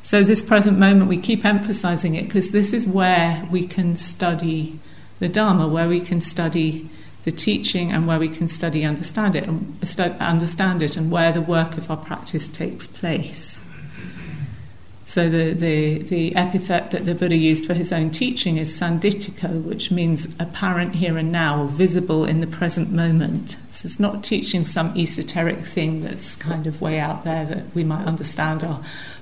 So, 0.03 0.25
this 0.25 0.43
present 0.43 0.79
moment, 0.79 1.09
we 1.09 1.19
keep 1.19 1.45
emphasizing 1.45 2.17
it 2.17 2.25
because 2.25 2.51
this 2.51 2.73
is 2.73 2.87
where 2.87 3.47
we 3.51 3.67
can 3.67 3.95
study 3.95 4.79
the 5.21 5.29
Dharma, 5.29 5.69
where 5.69 5.89
we 5.89 6.01
can 6.01 6.21
study 6.21 6.91
the 7.25 7.31
teaching, 7.31 7.93
and 7.93 8.09
where 8.09 8.19
we 8.19 8.29
can 8.29 8.49
study 8.49 8.85
understand 8.85 9.37
it, 9.37 9.45
and 9.45 9.81
understand 10.21 10.83
it, 10.83 10.97
and 10.97 11.11
where 11.11 11.33
the 11.33 11.41
work 11.41 11.79
of 11.79 11.89
our 11.89 11.97
practice 11.97 12.49
takes 12.49 12.89
place. 12.89 13.61
So 15.13 15.29
the, 15.29 15.53
the, 15.53 15.99
the 15.99 16.35
epithet 16.37 16.91
that 16.93 17.05
the 17.05 17.15
Buddha 17.15 17.37
used 17.37 17.67
for 17.67 17.75
his 17.75 17.93
own 17.93 18.13
teaching 18.13 18.57
is 18.57 18.75
sanditiko, 18.75 19.63
which 19.63 19.91
means 19.91 20.35
apparent 20.41 20.95
here 20.95 21.19
and 21.19 21.31
now, 21.31 21.65
or 21.65 21.69
visible 21.69 22.25
in 22.25 22.41
the 22.41 22.47
present 22.47 22.91
moment. 22.91 23.59
So 23.73 23.85
it's 23.85 24.01
not 24.01 24.25
teaching 24.25 24.65
some 24.65 24.97
esoteric 24.97 25.67
thing 25.67 26.03
that's 26.03 26.35
kind 26.37 26.67
of 26.67 26.81
way 26.81 26.99
out 26.99 27.25
there 27.25 27.45
that 27.45 27.75
we 27.75 27.85
might 27.85 28.07
understand 28.07 28.65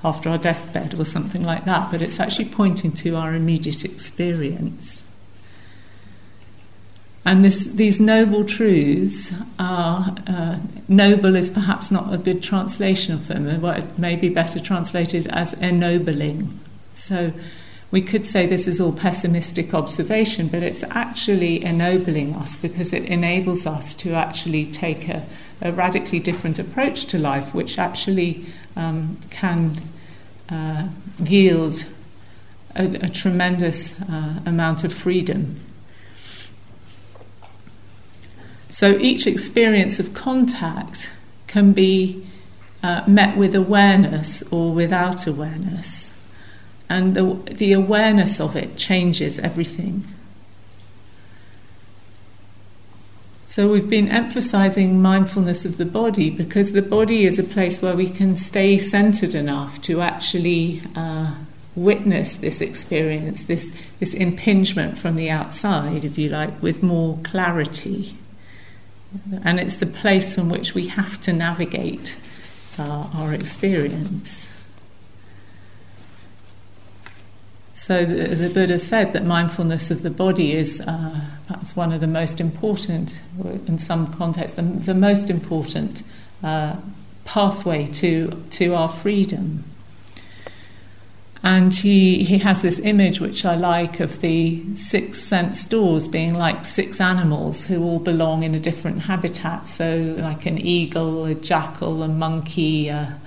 after 0.05 0.29
our 0.29 0.39
deathbed 0.39 0.95
or 0.95 1.05
something 1.05 1.43
like 1.43 1.65
that, 1.65 1.91
but 1.91 2.01
it's 2.01 2.21
actually 2.21 2.51
pointing 2.51 2.93
to 2.93 3.17
our 3.17 3.35
immediate 3.35 3.85
experience. 3.85 5.03
And 7.25 7.45
this, 7.45 7.67
these 7.67 8.01
noble 8.01 8.45
truths 8.45 9.31
are, 9.59 10.17
uh, 10.27 10.59
noble 10.89 11.37
is 11.37 11.51
perhaps 11.51 11.91
not 11.91 12.13
a 12.13 12.17
good 12.17 12.43
translation 12.43 13.13
of 13.13 13.27
them. 13.27 13.61
What 13.61 13.99
may 13.99 14.17
be 14.17 14.31
better 14.31 14.59
translated 14.59 15.27
as 15.27 15.53
ennobling. 15.55 16.59
So 16.95 17.33
we 17.91 18.01
could 18.01 18.25
say 18.25 18.47
this 18.47 18.67
is 18.67 18.81
all 18.81 18.93
pessimistic 18.93 19.75
observation, 19.75 20.49
but 20.49 20.63
it's 20.63 20.83
actually 20.91 21.63
ennobling 21.63 22.35
us 22.37 22.57
because 22.57 22.93
it 22.93 23.05
enables 23.05 23.67
us 23.67 23.93
to 23.95 24.15
actually 24.15 24.65
take 24.67 25.09
a, 25.09 25.27
a 25.61 25.73
radically 25.73 26.21
different 26.21 26.59
approach 26.59 27.05
to 27.07 27.19
life, 27.19 27.53
which 27.53 27.79
actually 27.79 28.47
um, 28.77 29.19
can 29.31 29.77
uh, 30.49 30.89
yield 31.23 31.85
a, 32.77 32.85
a 33.05 33.09
tremendous 33.09 34.01
uh, 34.03 34.41
amount 34.47 34.85
of 34.85 34.95
freedom. 34.95 35.61
So 38.71 38.97
each 38.99 39.27
experience 39.27 39.99
of 39.99 40.15
contact 40.15 41.11
can 41.47 41.73
be 41.73 42.27
uh, 42.83 43.03
met 43.07 43.37
with 43.37 43.55
awareness 43.55 44.43
or 44.51 44.73
without 44.73 45.27
awareness. 45.27 46.11
And 46.89 47.15
the, 47.15 47.35
the 47.53 47.73
awareness 47.73 48.41
of 48.41 48.57
it 48.57 48.77
changes 48.77 49.39
everything. 49.39 50.07
So 53.49 53.69
we've 53.69 53.91
been 53.91 54.09
emphasizing 54.09 55.03
mindfulness 55.03 55.65
of 55.65 55.77
the 55.77 55.85
body 55.85 56.31
because 56.31 56.71
the 56.71 56.83
body 56.83 57.27
is 57.27 57.37
a 57.39 57.43
place 57.43 57.83
where 57.83 57.97
we 57.97 58.09
can 58.09 58.37
stay 58.37 58.79
centered 58.79 59.35
enough 59.35 59.81
to 59.83 60.01
actually 60.01 60.83
uh, 60.95 61.35
witness 61.75 62.37
this 62.37 62.61
experience, 62.61 63.43
this, 63.43 63.73
this 63.99 64.15
impingement 64.15 64.99
from 64.99 65.17
the 65.17 65.31
outside, 65.31 66.05
if 66.05 66.17
you 66.17 66.29
like, 66.29 66.63
with 66.63 66.83
more 66.83 67.19
clarity. 67.25 68.17
And 69.43 69.59
it's 69.59 69.77
the 69.77 69.87
place 69.87 70.35
from 70.35 70.49
which 70.49 70.75
we 70.75 70.89
have 70.89 71.21
to 71.23 71.33
navigate 71.33 72.17
uh, 72.79 73.09
our 73.15 73.35
experience. 73.35 74.49
So 77.75 78.05
the, 78.05 78.35
the, 78.35 78.51
Buddha 78.51 78.79
said 78.79 79.15
that 79.15 79.25
mindfulness 79.25 79.91
of 79.91 80.03
the 80.03 80.11
body 80.11 80.53
is 80.53 80.81
uh, 80.83 81.21
perhaps 81.47 81.75
one 81.75 81.93
of 81.93 82.01
the 82.01 82.07
most 82.07 82.41
important, 82.41 83.13
in 83.67 83.79
some 83.79 84.13
contexts, 84.13 84.57
the, 84.57 84.63
the 84.63 84.95
most 84.95 85.31
important 85.31 86.03
uh, 86.45 86.77
pathway 87.25 87.87
to 87.87 88.45
to 88.51 88.75
our 88.75 88.89
freedom. 88.89 89.65
And 91.43 91.73
he, 91.73 92.23
he 92.25 92.39
has 92.39 92.61
this 92.61 92.79
image 92.81 93.19
which 93.19 93.47
I 93.47 93.55
like 93.55 94.01
of 94.01 94.21
the 94.21 94.63
six 94.75 95.23
sense 95.23 95.65
doors 95.65 96.07
being 96.07 96.35
like 96.35 96.67
six 96.67 97.01
animals 97.01 97.65
who 97.65 97.83
all 97.83 97.99
belong 97.99 98.43
in 98.43 98.55
a 98.55 98.61
different 98.61 99.03
habitat. 99.03 99.67
So, 99.67 100.17
like 100.19 100.45
an 100.45 100.59
eagle, 100.59 101.25
a 101.25 101.35
jackal, 101.35 102.03
a 102.03 102.09
monkey, 102.09 102.89
a, 102.89 103.19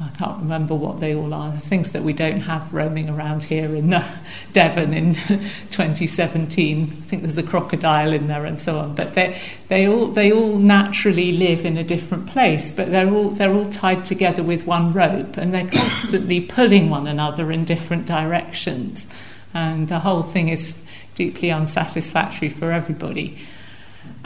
I 0.00 0.08
can't 0.18 0.38
remember 0.38 0.74
what 0.74 0.98
they 0.98 1.14
all 1.14 1.32
are, 1.32 1.52
the 1.52 1.60
things 1.60 1.92
that 1.92 2.02
we 2.02 2.12
don't 2.12 2.40
have 2.40 2.74
roaming 2.74 3.08
around 3.08 3.44
here 3.44 3.76
in 3.76 3.94
uh, 3.94 4.16
Devon 4.52 4.92
in 4.92 5.14
2017. 5.70 6.82
I 6.82 6.86
think 6.86 7.22
there's 7.22 7.38
a 7.38 7.44
crocodile 7.44 8.12
in 8.12 8.26
there 8.26 8.44
and 8.44 8.60
so 8.60 8.80
on. 8.80 8.96
But 8.96 9.14
they, 9.14 9.40
they, 9.68 9.86
all, 9.86 10.08
they 10.08 10.32
all 10.32 10.58
naturally 10.58 11.30
live 11.30 11.64
in 11.64 11.76
a 11.76 11.84
different 11.84 12.26
place, 12.26 12.72
but 12.72 12.90
they're 12.90 13.08
all, 13.08 13.30
they're 13.30 13.54
all 13.54 13.70
tied 13.70 14.04
together 14.04 14.42
with 14.42 14.66
one 14.66 14.92
rope 14.92 15.36
and 15.36 15.54
they're 15.54 15.68
constantly 15.68 16.40
pulling 16.48 16.90
one 16.90 17.06
another 17.06 17.52
in 17.52 17.64
different 17.64 18.04
directions. 18.04 19.06
And 19.54 19.86
the 19.86 20.00
whole 20.00 20.24
thing 20.24 20.48
is 20.48 20.76
deeply 21.14 21.52
unsatisfactory 21.52 22.48
for 22.48 22.72
everybody. 22.72 23.38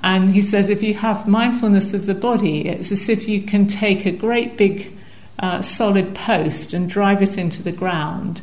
And 0.02 0.32
he 0.32 0.40
says 0.40 0.70
if 0.70 0.82
you 0.82 0.94
have 0.94 1.28
mindfulness 1.28 1.92
of 1.92 2.06
the 2.06 2.14
body, 2.14 2.66
it's 2.66 2.90
as 2.90 3.10
if 3.10 3.28
you 3.28 3.42
can 3.42 3.66
take 3.66 4.06
a 4.06 4.12
great 4.12 4.56
big 4.56 4.97
uh, 5.38 5.62
solid 5.62 6.14
post 6.14 6.74
and 6.74 6.90
drive 6.90 7.22
it 7.22 7.38
into 7.38 7.62
the 7.62 7.72
ground. 7.72 8.40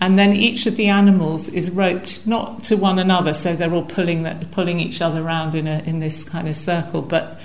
And 0.00 0.18
then 0.18 0.34
each 0.34 0.66
of 0.66 0.76
the 0.76 0.86
animals 0.86 1.48
is 1.48 1.70
roped 1.70 2.26
not 2.26 2.62
to 2.64 2.76
one 2.76 2.98
another, 2.98 3.34
so 3.34 3.56
they're 3.56 3.72
all 3.74 3.84
pulling 3.84 4.24
pulling 4.52 4.78
each 4.78 5.02
other 5.02 5.20
around 5.22 5.54
in 5.54 5.66
a, 5.66 5.80
in 5.80 5.98
this 5.98 6.22
kind 6.22 6.48
of 6.48 6.56
circle, 6.56 7.02
but 7.02 7.40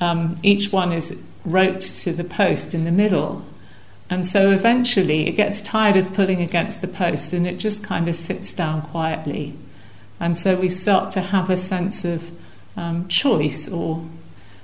um, 0.00 0.38
each 0.42 0.72
one 0.72 0.92
is 0.92 1.16
roped 1.44 1.96
to 2.00 2.12
the 2.12 2.24
post 2.24 2.72
in 2.74 2.84
the 2.84 2.90
middle. 2.90 3.44
And 4.10 4.26
so 4.26 4.50
eventually 4.50 5.26
it 5.26 5.32
gets 5.32 5.60
tired 5.60 5.96
of 5.96 6.14
pulling 6.14 6.40
against 6.40 6.80
the 6.80 6.88
post 6.88 7.34
and 7.34 7.46
it 7.46 7.58
just 7.58 7.84
kind 7.84 8.08
of 8.08 8.16
sits 8.16 8.52
down 8.54 8.82
quietly. 8.82 9.54
And 10.18 10.36
so 10.36 10.56
we 10.56 10.70
start 10.70 11.10
to 11.12 11.20
have 11.20 11.50
a 11.50 11.58
sense 11.58 12.04
of 12.04 12.30
um, 12.76 13.06
choice 13.08 13.68
or 13.68 14.04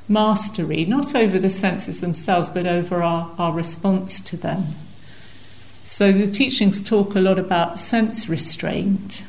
mastery, 0.09 0.85
not 0.85 1.15
over 1.15 1.39
the 1.39 1.51
senses 1.51 2.01
themselves, 2.01 2.49
but 2.49 2.67
over 2.67 3.03
our, 3.03 3.31
our 3.39 3.53
response 3.53 4.21
to 4.21 4.37
them. 4.37 4.75
So 5.85 6.13
the 6.13 6.31
teachings 6.31 6.83
talk 6.83 7.15
a 7.15 7.21
lot 7.21 7.39
about 7.39 7.79
sense 7.79 8.29
restraint. 8.29 9.25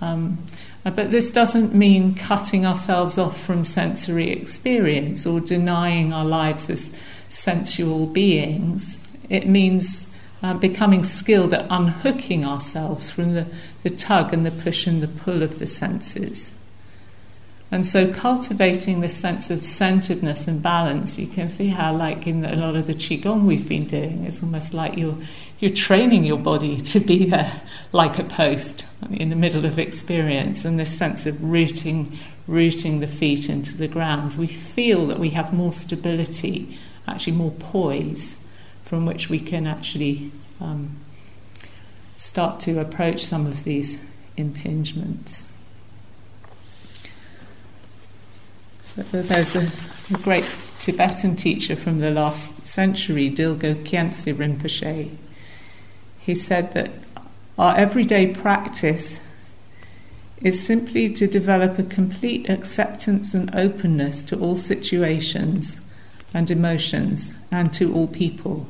Um, 0.00 0.38
but 0.84 1.10
this 1.10 1.30
doesn't 1.30 1.74
mean 1.74 2.14
cutting 2.14 2.66
ourselves 2.66 3.16
off 3.16 3.40
from 3.40 3.64
sensory 3.64 4.30
experience 4.30 5.26
or 5.26 5.38
denying 5.40 6.12
our 6.12 6.24
lives 6.24 6.68
as 6.68 6.92
sensual 7.28 8.06
beings. 8.06 8.98
It 9.28 9.46
means 9.46 10.06
uh, 10.42 10.54
becoming 10.54 11.04
skilled 11.04 11.54
at 11.54 11.66
unhooking 11.70 12.44
ourselves 12.44 13.10
from 13.10 13.34
the, 13.34 13.46
the 13.84 13.90
tug 13.90 14.32
and 14.32 14.44
the 14.44 14.50
push 14.50 14.86
and 14.88 15.00
the 15.00 15.08
pull 15.08 15.42
of 15.42 15.60
the 15.60 15.68
senses. 15.68 16.50
And 17.72 17.86
so, 17.86 18.12
cultivating 18.12 19.00
this 19.00 19.16
sense 19.16 19.48
of 19.48 19.64
centeredness 19.64 20.46
and 20.46 20.62
balance, 20.62 21.18
you 21.18 21.26
can 21.26 21.48
see 21.48 21.68
how, 21.68 21.96
like 21.96 22.26
in 22.26 22.44
a 22.44 22.54
lot 22.54 22.76
of 22.76 22.86
the 22.86 22.94
qigong 22.94 23.44
we've 23.44 23.66
been 23.66 23.86
doing, 23.86 24.24
it's 24.24 24.42
almost 24.42 24.74
like 24.74 24.98
you're 24.98 25.16
you're 25.58 25.72
training 25.72 26.24
your 26.24 26.38
body 26.38 26.80
to 26.92 27.00
be 27.00 27.30
there, 27.30 27.62
like 27.92 28.18
a 28.18 28.24
post 28.24 28.84
in 29.10 29.30
the 29.30 29.36
middle 29.36 29.64
of 29.64 29.78
experience, 29.78 30.66
and 30.66 30.78
this 30.78 30.96
sense 30.96 31.24
of 31.24 31.42
rooting 31.42 32.18
rooting 32.46 33.00
the 33.00 33.06
feet 33.06 33.48
into 33.48 33.74
the 33.74 33.88
ground. 33.88 34.36
We 34.36 34.48
feel 34.48 35.06
that 35.06 35.18
we 35.18 35.30
have 35.30 35.54
more 35.54 35.72
stability, 35.72 36.78
actually 37.08 37.32
more 37.32 37.52
poise, 37.52 38.36
from 38.84 39.06
which 39.06 39.30
we 39.30 39.40
can 39.40 39.66
actually 39.66 40.30
um, 40.60 40.98
start 42.18 42.60
to 42.60 42.80
approach 42.80 43.24
some 43.24 43.46
of 43.46 43.64
these 43.64 43.96
impingements. 44.36 45.44
There's 48.94 49.56
a, 49.56 49.70
great 50.22 50.44
Tibetan 50.78 51.34
teacher 51.34 51.74
from 51.76 52.00
the 52.00 52.10
last 52.10 52.66
century, 52.66 53.30
Dilgo 53.30 53.74
Khyentse 53.84 54.34
Rinpoche. 54.34 55.16
He 56.20 56.34
said 56.34 56.74
that 56.74 56.90
our 57.58 57.74
everyday 57.74 58.34
practice 58.34 59.20
is 60.42 60.62
simply 60.62 61.08
to 61.14 61.26
develop 61.26 61.78
a 61.78 61.82
complete 61.84 62.50
acceptance 62.50 63.32
and 63.32 63.54
openness 63.54 64.22
to 64.24 64.38
all 64.38 64.56
situations 64.56 65.80
and 66.34 66.50
emotions 66.50 67.32
and 67.50 67.72
to 67.72 67.94
all 67.94 68.08
people. 68.08 68.66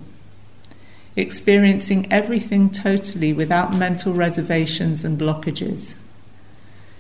Experiencing 1.16 2.11
everything 2.12 2.70
totally 2.70 3.32
without 3.32 3.74
mental 3.74 4.12
reservations 4.12 5.02
and 5.02 5.18
blockages, 5.18 5.94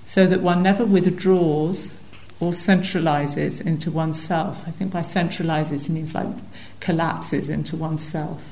so 0.04 0.26
that 0.26 0.42
one 0.42 0.60
never 0.62 0.84
withdraws 0.84 1.92
or 2.42 2.50
centralizes 2.50 3.64
into 3.64 3.88
oneself. 3.88 4.64
I 4.66 4.72
think 4.72 4.90
by 4.90 5.02
centralizes 5.02 5.88
means 5.88 6.12
like 6.12 6.26
collapses 6.80 7.48
into 7.48 7.76
oneself. 7.76 8.42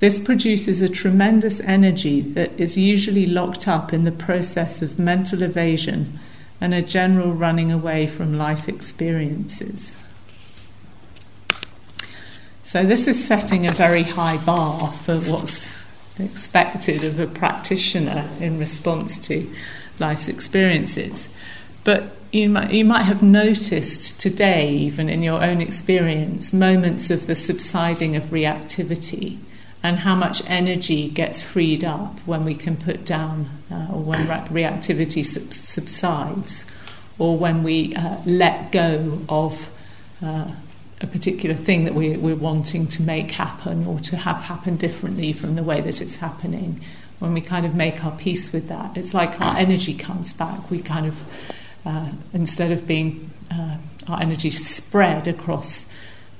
This 0.00 0.18
produces 0.18 0.80
a 0.80 0.88
tremendous 0.88 1.60
energy 1.60 2.20
that 2.20 2.50
is 2.58 2.76
usually 2.76 3.26
locked 3.26 3.68
up 3.68 3.92
in 3.92 4.02
the 4.02 4.10
process 4.10 4.82
of 4.82 4.98
mental 4.98 5.44
evasion 5.44 6.18
and 6.60 6.74
a 6.74 6.82
general 6.82 7.30
running 7.30 7.70
away 7.70 8.08
from 8.08 8.36
life 8.36 8.68
experiences. 8.68 9.94
So, 12.64 12.82
this 12.82 13.06
is 13.06 13.24
setting 13.24 13.68
a 13.68 13.70
very 13.70 14.02
high 14.02 14.38
bar 14.38 14.92
for 15.04 15.20
what's 15.20 15.70
expected 16.18 17.04
of 17.04 17.20
a 17.20 17.28
practitioner 17.28 18.28
in 18.40 18.58
response 18.58 19.16
to 19.28 19.48
life's 20.00 20.26
experiences. 20.26 21.28
But 21.84 22.04
you 22.32 22.48
might, 22.48 22.72
you 22.72 22.84
might 22.84 23.02
have 23.02 23.22
noticed 23.22 24.18
today, 24.20 24.70
even 24.70 25.08
in 25.08 25.22
your 25.22 25.42
own 25.42 25.60
experience, 25.60 26.52
moments 26.52 27.10
of 27.10 27.26
the 27.26 27.36
subsiding 27.36 28.16
of 28.16 28.24
reactivity 28.24 29.38
and 29.82 29.98
how 29.98 30.14
much 30.14 30.42
energy 30.46 31.10
gets 31.10 31.42
freed 31.42 31.84
up 31.84 32.18
when 32.20 32.44
we 32.44 32.54
can 32.54 32.76
put 32.76 33.04
down 33.04 33.50
uh, 33.70 33.88
or 33.92 34.00
when 34.00 34.26
reactivity 34.26 35.24
sub- 35.24 35.52
subsides 35.52 36.64
or 37.18 37.36
when 37.36 37.62
we 37.62 37.94
uh, 37.94 38.16
let 38.24 38.72
go 38.72 39.20
of 39.28 39.70
uh, 40.22 40.50
a 41.00 41.06
particular 41.06 41.54
thing 41.54 41.84
that 41.84 41.94
we, 41.94 42.16
we're 42.16 42.34
wanting 42.34 42.88
to 42.88 43.02
make 43.02 43.32
happen 43.32 43.86
or 43.86 44.00
to 44.00 44.16
have 44.16 44.36
happen 44.38 44.76
differently 44.76 45.32
from 45.32 45.54
the 45.54 45.62
way 45.62 45.82
that 45.82 46.00
it's 46.00 46.16
happening 46.16 46.80
when 47.18 47.32
we 47.32 47.40
kind 47.40 47.64
of 47.64 47.74
make 47.74 48.04
our 48.04 48.12
peace 48.12 48.52
with 48.52 48.68
that, 48.68 48.96
it's 48.96 49.14
like 49.14 49.40
our 49.40 49.56
energy 49.56 49.94
comes 49.94 50.32
back. 50.32 50.70
We 50.70 50.80
kind 50.80 51.06
of, 51.06 51.16
uh, 51.84 52.08
instead 52.32 52.72
of 52.72 52.86
being, 52.86 53.30
uh, 53.50 53.76
our 54.08 54.20
energy 54.20 54.50
spread 54.50 55.28
across 55.28 55.86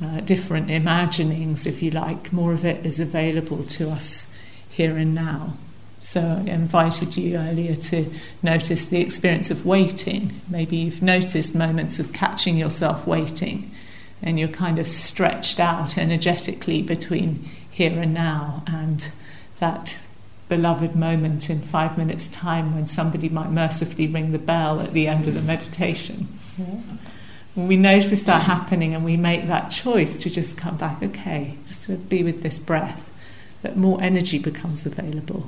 uh, 0.03 0.21
different 0.21 0.71
imaginings, 0.71 1.67
if 1.67 1.83
you 1.83 1.91
like, 1.91 2.33
more 2.33 2.53
of 2.53 2.65
it 2.65 2.85
is 2.85 3.01
available 3.01 3.63
to 3.65 3.91
us 3.91 4.27
here 4.71 4.97
and 4.97 5.15
now. 5.15 5.55
So 6.01 6.21
I 6.21 6.51
invited 6.51 7.17
you 7.17 7.37
earlier 7.37 7.75
to 7.75 8.13
notice 8.43 8.85
the 8.85 9.01
experience 9.01 9.51
of 9.51 9.65
waiting. 9.65 10.41
Maybe 10.49 10.77
you've 10.77 11.03
noticed 11.03 11.55
moments 11.55 11.99
of 11.99 12.13
catching 12.13 12.59
yourself 12.59 13.07
waiting 13.07 13.75
and 14.23 14.39
you're 14.39 14.49
kind 14.49 14.79
of 14.79 14.87
stretched 14.87 15.61
out 15.61 15.97
energetically 15.97 16.83
between 16.83 17.49
here 17.71 17.99
and 18.01 18.13
now 18.13 18.63
and 18.67 19.11
that 19.59 19.97
beloved 20.49 20.95
moment 20.95 21.49
in 21.49 21.61
five 21.61 21.97
minutes' 21.97 22.27
time 22.27 22.75
when 22.75 22.87
somebody 22.87 23.29
might 23.29 23.51
mercifully 23.51 24.07
ring 24.07 24.33
the 24.33 24.39
bell 24.39 24.81
at 24.81 24.93
the 24.93 25.07
end 25.07 25.27
of 25.27 25.35
the 25.35 25.41
meditation. 25.41 26.29
Yeah. 26.59 26.81
When 27.55 27.69
we 27.69 27.77
notice 27.77 28.23
that 28.23 28.43
happening 28.43 28.95
and 28.95 29.05
we 29.05 29.17
make 29.17 29.47
that 29.47 29.71
choice 29.71 30.19
to 30.19 30.31
just 30.31 30.57
come 30.57 30.77
back, 30.77 31.03
okay, 31.03 31.57
just 31.69 31.87
to 31.87 31.97
be 31.97 32.23
with 32.23 32.43
this 32.43 32.59
breath, 32.59 33.11
that 33.63 33.77
more 33.77 34.03
energy 34.03 34.39
becomes 34.39 34.85
available. 34.85 35.47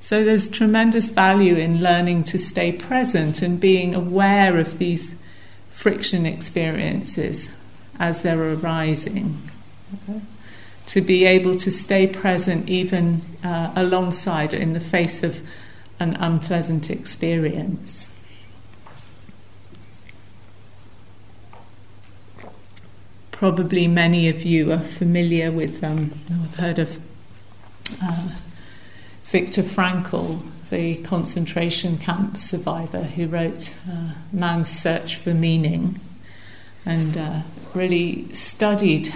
So 0.00 0.24
there's 0.24 0.48
tremendous 0.48 1.10
value 1.10 1.56
in 1.56 1.80
learning 1.80 2.24
to 2.24 2.38
stay 2.38 2.72
present 2.72 3.40
and 3.40 3.58
being 3.58 3.94
aware 3.94 4.58
of 4.58 4.78
these 4.78 5.14
friction 5.82 6.26
experiences 6.26 7.50
as 7.98 8.22
they're 8.22 8.52
arising. 8.52 9.50
Okay. 10.08 10.20
To 10.86 11.00
be 11.00 11.24
able 11.24 11.56
to 11.56 11.72
stay 11.72 12.06
present 12.06 12.68
even 12.68 13.22
uh, 13.42 13.72
alongside 13.74 14.54
in 14.54 14.74
the 14.74 14.80
face 14.80 15.24
of 15.24 15.40
an 15.98 16.14
unpleasant 16.14 16.88
experience. 16.88 18.14
Probably 23.32 23.88
many 23.88 24.28
of 24.28 24.44
you 24.44 24.70
are 24.70 24.78
familiar 24.78 25.50
with, 25.50 25.82
um, 25.82 26.12
I've 26.30 26.54
heard 26.58 26.78
of 26.78 27.02
uh, 28.00 28.28
Viktor 29.24 29.64
Frankl, 29.64 30.48
the 30.72 30.96
concentration 31.02 31.98
camp 31.98 32.38
survivor 32.38 33.02
who 33.02 33.26
wrote 33.28 33.74
uh, 33.88 34.12
Man's 34.32 34.70
Search 34.70 35.16
for 35.16 35.34
Meaning 35.34 36.00
and 36.86 37.16
uh, 37.16 37.42
really 37.74 38.32
studied 38.32 39.08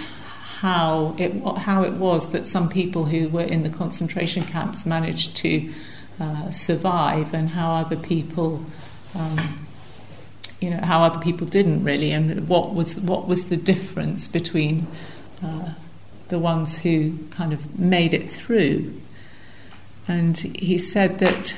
how 0.59 1.15
it, 1.17 1.33
how 1.57 1.83
it 1.83 1.93
was 1.93 2.31
that 2.31 2.45
some 2.45 2.69
people 2.69 3.05
who 3.05 3.27
were 3.27 3.41
in 3.41 3.63
the 3.63 3.69
concentration 3.69 4.43
camps 4.43 4.85
managed 4.85 5.35
to 5.37 5.73
uh, 6.19 6.51
survive 6.51 7.33
and 7.33 7.49
how 7.49 7.73
other 7.73 7.95
people 7.95 8.63
um, 9.15 9.67
you 10.61 10.69
know 10.69 10.79
how 10.81 11.01
other 11.03 11.19
people 11.19 11.47
didn't 11.47 11.83
really 11.83 12.11
and 12.11 12.47
what 12.47 12.75
was 12.75 12.99
what 12.99 13.27
was 13.27 13.49
the 13.49 13.57
difference 13.57 14.27
between 14.27 14.85
uh, 15.43 15.73
the 16.27 16.37
ones 16.37 16.79
who 16.79 17.17
kind 17.31 17.51
of 17.51 17.79
made 17.79 18.13
it 18.13 18.29
through 18.29 18.93
and 20.07 20.37
he 20.37 20.77
said 20.77 21.19
that 21.19 21.55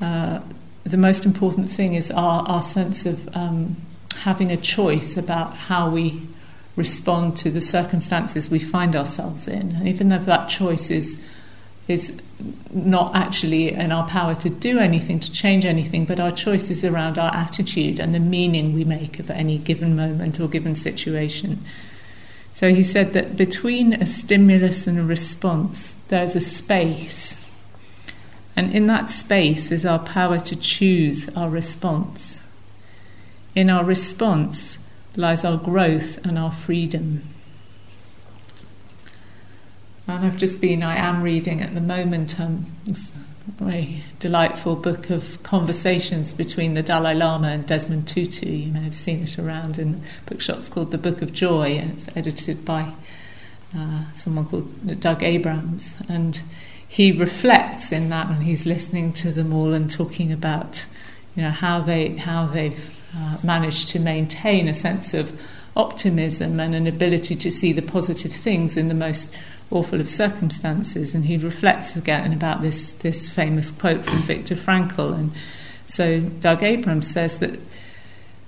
uh, 0.00 0.40
the 0.84 0.96
most 0.96 1.24
important 1.24 1.68
thing 1.68 1.94
is 1.94 2.10
our, 2.10 2.46
our 2.46 2.62
sense 2.62 3.06
of 3.06 3.34
um, 3.34 3.76
having 4.16 4.50
a 4.50 4.56
choice 4.56 5.16
about 5.16 5.54
how 5.54 5.88
we 5.88 6.22
respond 6.76 7.36
to 7.38 7.50
the 7.50 7.60
circumstances 7.60 8.50
we 8.50 8.58
find 8.58 8.94
ourselves 8.94 9.48
in. 9.48 9.72
And 9.76 9.88
even 9.88 10.08
though 10.08 10.18
that 10.18 10.48
choice 10.48 10.90
is, 10.90 11.18
is 11.88 12.20
not 12.72 13.14
actually 13.14 13.70
in 13.70 13.92
our 13.92 14.06
power 14.08 14.34
to 14.34 14.50
do 14.50 14.78
anything, 14.78 15.20
to 15.20 15.32
change 15.32 15.64
anything, 15.64 16.04
but 16.04 16.20
our 16.20 16.32
choice 16.32 16.70
is 16.70 16.84
around 16.84 17.16
our 17.16 17.34
attitude 17.34 18.00
and 18.00 18.14
the 18.14 18.20
meaning 18.20 18.74
we 18.74 18.84
make 18.84 19.18
of 19.18 19.30
any 19.30 19.58
given 19.58 19.96
moment 19.96 20.40
or 20.40 20.48
given 20.48 20.74
situation. 20.74 21.64
So 22.52 22.72
he 22.72 22.84
said 22.84 23.14
that 23.14 23.36
between 23.36 23.94
a 23.94 24.06
stimulus 24.06 24.86
and 24.86 24.98
a 24.98 25.04
response, 25.04 25.94
there's 26.14 26.36
a 26.36 26.40
space. 26.40 27.44
And 28.54 28.72
in 28.72 28.86
that 28.86 29.10
space 29.10 29.72
is 29.72 29.84
our 29.84 29.98
power 29.98 30.38
to 30.38 30.54
choose 30.54 31.28
our 31.30 31.50
response. 31.50 32.40
In 33.56 33.68
our 33.68 33.84
response 33.84 34.78
lies 35.16 35.44
our 35.44 35.56
growth 35.56 36.24
and 36.24 36.38
our 36.38 36.52
freedom. 36.52 37.24
And 40.06 40.24
I've 40.24 40.36
just 40.36 40.60
been, 40.60 40.84
I 40.84 40.94
am 40.94 41.20
reading 41.20 41.60
at 41.60 41.74
the 41.74 41.80
moment 41.80 42.38
um, 42.38 42.66
very 43.58 44.04
delightful 44.20 44.76
book 44.76 45.10
of 45.10 45.42
conversations 45.42 46.32
between 46.32 46.74
the 46.74 46.82
Dalai 46.82 47.14
Lama 47.14 47.48
and 47.48 47.66
Desmond 47.66 48.06
Tutu. 48.06 48.46
You 48.46 48.72
may 48.72 48.84
have 48.84 48.96
seen 48.96 49.24
it 49.24 49.36
around 49.36 49.80
in 49.80 50.02
bookshops 50.26 50.68
called 50.68 50.92
The 50.92 50.98
Book 50.98 51.22
of 51.22 51.32
Joy, 51.32 51.72
and 51.72 51.90
it's 51.98 52.06
edited 52.16 52.64
by 52.64 52.92
uh, 53.76 54.12
someone 54.12 54.46
called 54.46 55.00
Doug 55.00 55.22
Abrams. 55.22 55.94
And 56.08 56.40
he 56.86 57.12
reflects 57.12 57.92
in 57.92 58.08
that 58.10 58.28
when 58.28 58.42
he's 58.42 58.66
listening 58.66 59.12
to 59.14 59.32
them 59.32 59.52
all 59.52 59.72
and 59.72 59.90
talking 59.90 60.32
about 60.32 60.84
you 61.34 61.42
know, 61.42 61.50
how, 61.50 61.80
they, 61.80 62.10
how 62.16 62.46
they've 62.46 63.02
uh, 63.16 63.38
managed 63.42 63.88
to 63.88 63.98
maintain 63.98 64.68
a 64.68 64.74
sense 64.74 65.14
of 65.14 65.38
optimism 65.76 66.60
and 66.60 66.74
an 66.74 66.86
ability 66.86 67.34
to 67.34 67.50
see 67.50 67.72
the 67.72 67.82
positive 67.82 68.32
things 68.32 68.76
in 68.76 68.88
the 68.88 68.94
most 68.94 69.34
awful 69.70 70.00
of 70.00 70.08
circumstances. 70.08 71.14
And 71.14 71.24
he 71.24 71.36
reflects 71.36 71.96
again 71.96 72.32
about 72.32 72.62
this, 72.62 72.92
this 72.92 73.28
famous 73.28 73.70
quote 73.72 74.04
from 74.04 74.22
Viktor 74.22 74.54
Frankl. 74.54 75.14
And 75.14 75.32
so 75.86 76.20
Doug 76.20 76.62
Abrams 76.62 77.10
says 77.10 77.40
that 77.40 77.58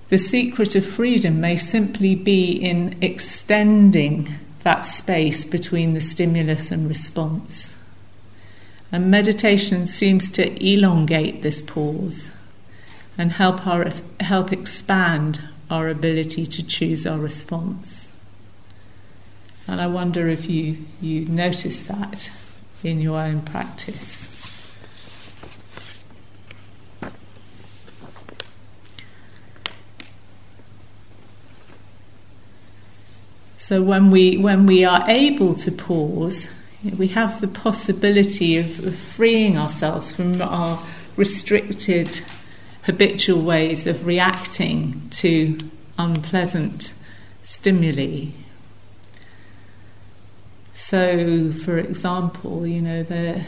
the 0.09 0.19
secret 0.19 0.77
of 0.77 0.87
freedom 0.87 1.41
may 1.41 1.57
simply 1.57 2.15
be 2.15 2.53
in 2.53 2.97
extending 3.03 4.35
that 4.66 4.85
space 4.85 5.44
between 5.44 5.94
the 5.94 6.00
stimulus 6.00 6.72
and 6.72 6.88
response. 6.88 7.72
And 8.90 9.09
meditation 9.09 9.87
seems 9.87 10.29
to 10.33 10.61
elongate 10.61 11.42
this 11.42 11.62
pause 11.62 12.31
and 13.16 13.31
help, 13.31 13.64
our, 13.64 13.88
help 14.18 14.52
expand 14.52 15.38
our 15.70 15.88
ability 15.88 16.48
to 16.48 16.64
choose 16.64 17.07
our 17.07 17.16
response. 17.16 18.12
And 19.68 19.81
I 19.81 19.87
wonder 19.87 20.26
if 20.26 20.50
you, 20.50 20.79
you 21.00 21.26
notice 21.26 21.83
that 21.83 22.33
in 22.83 23.00
your 23.00 23.20
own 23.20 23.42
practice. 23.42 24.36
So 33.66 33.83
when 33.83 34.12
we 34.12 34.37
when 34.37 34.64
we 34.64 34.85
are 34.85 35.05
able 35.11 35.52
to 35.55 35.72
pause, 35.72 36.48
we 36.85 37.09
have 37.09 37.40
the 37.40 37.48
possibility 37.48 38.59
of, 38.59 38.87
of 38.87 38.94
freeing 38.94 39.59
ourselves 39.59 40.12
from 40.12 40.40
our 40.40 40.81
restricted 41.16 42.20
habitual 42.83 43.42
ways 43.42 43.88
of 43.88 44.07
reacting 44.07 45.09
to 45.14 45.59
unpleasant 45.98 46.92
stimuli. 47.42 48.26
So, 50.70 51.52
for 51.52 51.76
example, 51.76 52.68
you 52.68 52.81
know, 52.81 53.02
the, 53.02 53.46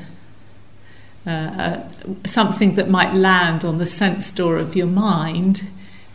uh, 1.24 1.30
uh, 1.30 1.88
something 2.26 2.74
that 2.74 2.90
might 2.90 3.14
land 3.14 3.64
on 3.64 3.78
the 3.78 3.86
sense 3.86 4.32
door 4.32 4.56
of 4.58 4.74
your 4.74 4.88
mind 4.88 5.68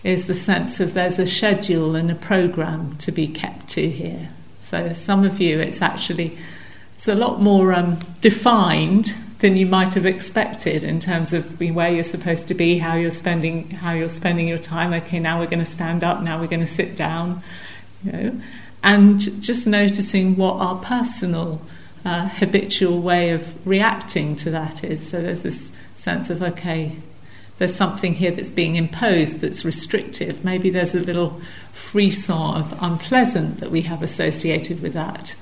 is 0.03 0.27
the 0.27 0.35
sense 0.35 0.79
of 0.79 0.93
there's 0.93 1.19
a 1.19 1.27
schedule 1.27 1.95
and 1.95 2.11
a 2.11 2.15
program 2.15 2.97
to 2.97 3.11
be 3.11 3.27
kept 3.27 3.69
to 3.69 3.89
here. 3.89 4.29
So, 4.61 4.93
some 4.93 5.23
of 5.23 5.39
you, 5.39 5.59
it's 5.59 5.81
actually 5.81 6.37
it's 6.95 7.07
a 7.07 7.15
lot 7.15 7.41
more 7.41 7.73
um, 7.73 7.99
defined 8.21 9.13
than 9.39 9.57
you 9.57 9.65
might 9.65 9.93
have 9.93 10.05
expected 10.05 10.83
in 10.85 11.01
terms 11.01 11.33
of 11.33 11.59
where 11.59 11.91
you're 11.91 12.03
supposed 12.03 12.47
to 12.47 12.53
be, 12.53 12.77
how 12.77 12.95
you're 12.95 13.11
spending 13.11 13.69
how 13.71 13.91
you're 13.91 14.09
spending 14.09 14.47
your 14.47 14.57
time. 14.57 14.93
Okay, 14.93 15.19
now 15.19 15.39
we're 15.39 15.47
going 15.47 15.59
to 15.59 15.65
stand 15.65 16.03
up. 16.03 16.21
Now 16.21 16.39
we're 16.39 16.47
going 16.47 16.61
to 16.61 16.67
sit 16.67 16.95
down. 16.95 17.43
You 18.03 18.11
know, 18.11 18.41
and 18.83 19.41
just 19.41 19.65
noticing 19.65 20.35
what 20.35 20.55
our 20.55 20.77
personal 20.77 21.61
uh, 22.05 22.27
habitual 22.27 23.01
way 23.01 23.29
of 23.29 23.65
reacting 23.65 24.35
to 24.35 24.51
that 24.51 24.83
is. 24.83 25.09
So 25.09 25.21
there's 25.21 25.43
this 25.43 25.71
sense 25.95 26.29
of, 26.29 26.43
okay, 26.43 26.97
there's 27.57 27.75
something 27.75 28.15
here 28.15 28.31
that's 28.31 28.49
being 28.49 28.75
imposed 28.75 29.39
that's 29.39 29.63
restrictive. 29.63 30.43
Maybe 30.43 30.69
there's 30.69 30.95
a 30.95 30.99
little 30.99 31.41
frisson 31.71 32.55
of 32.55 32.77
unpleasant 32.81 33.59
that 33.59 33.71
we 33.71 33.81
have 33.81 34.01
associated 34.01 34.81
with 34.81 34.93
that. 34.93 35.35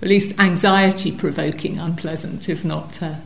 At 0.00 0.08
least 0.08 0.38
anxiety 0.38 1.12
provoking 1.12 1.78
unpleasant, 1.78 2.48
if 2.48 2.64
not 2.64 3.02
uh, 3.02 3.16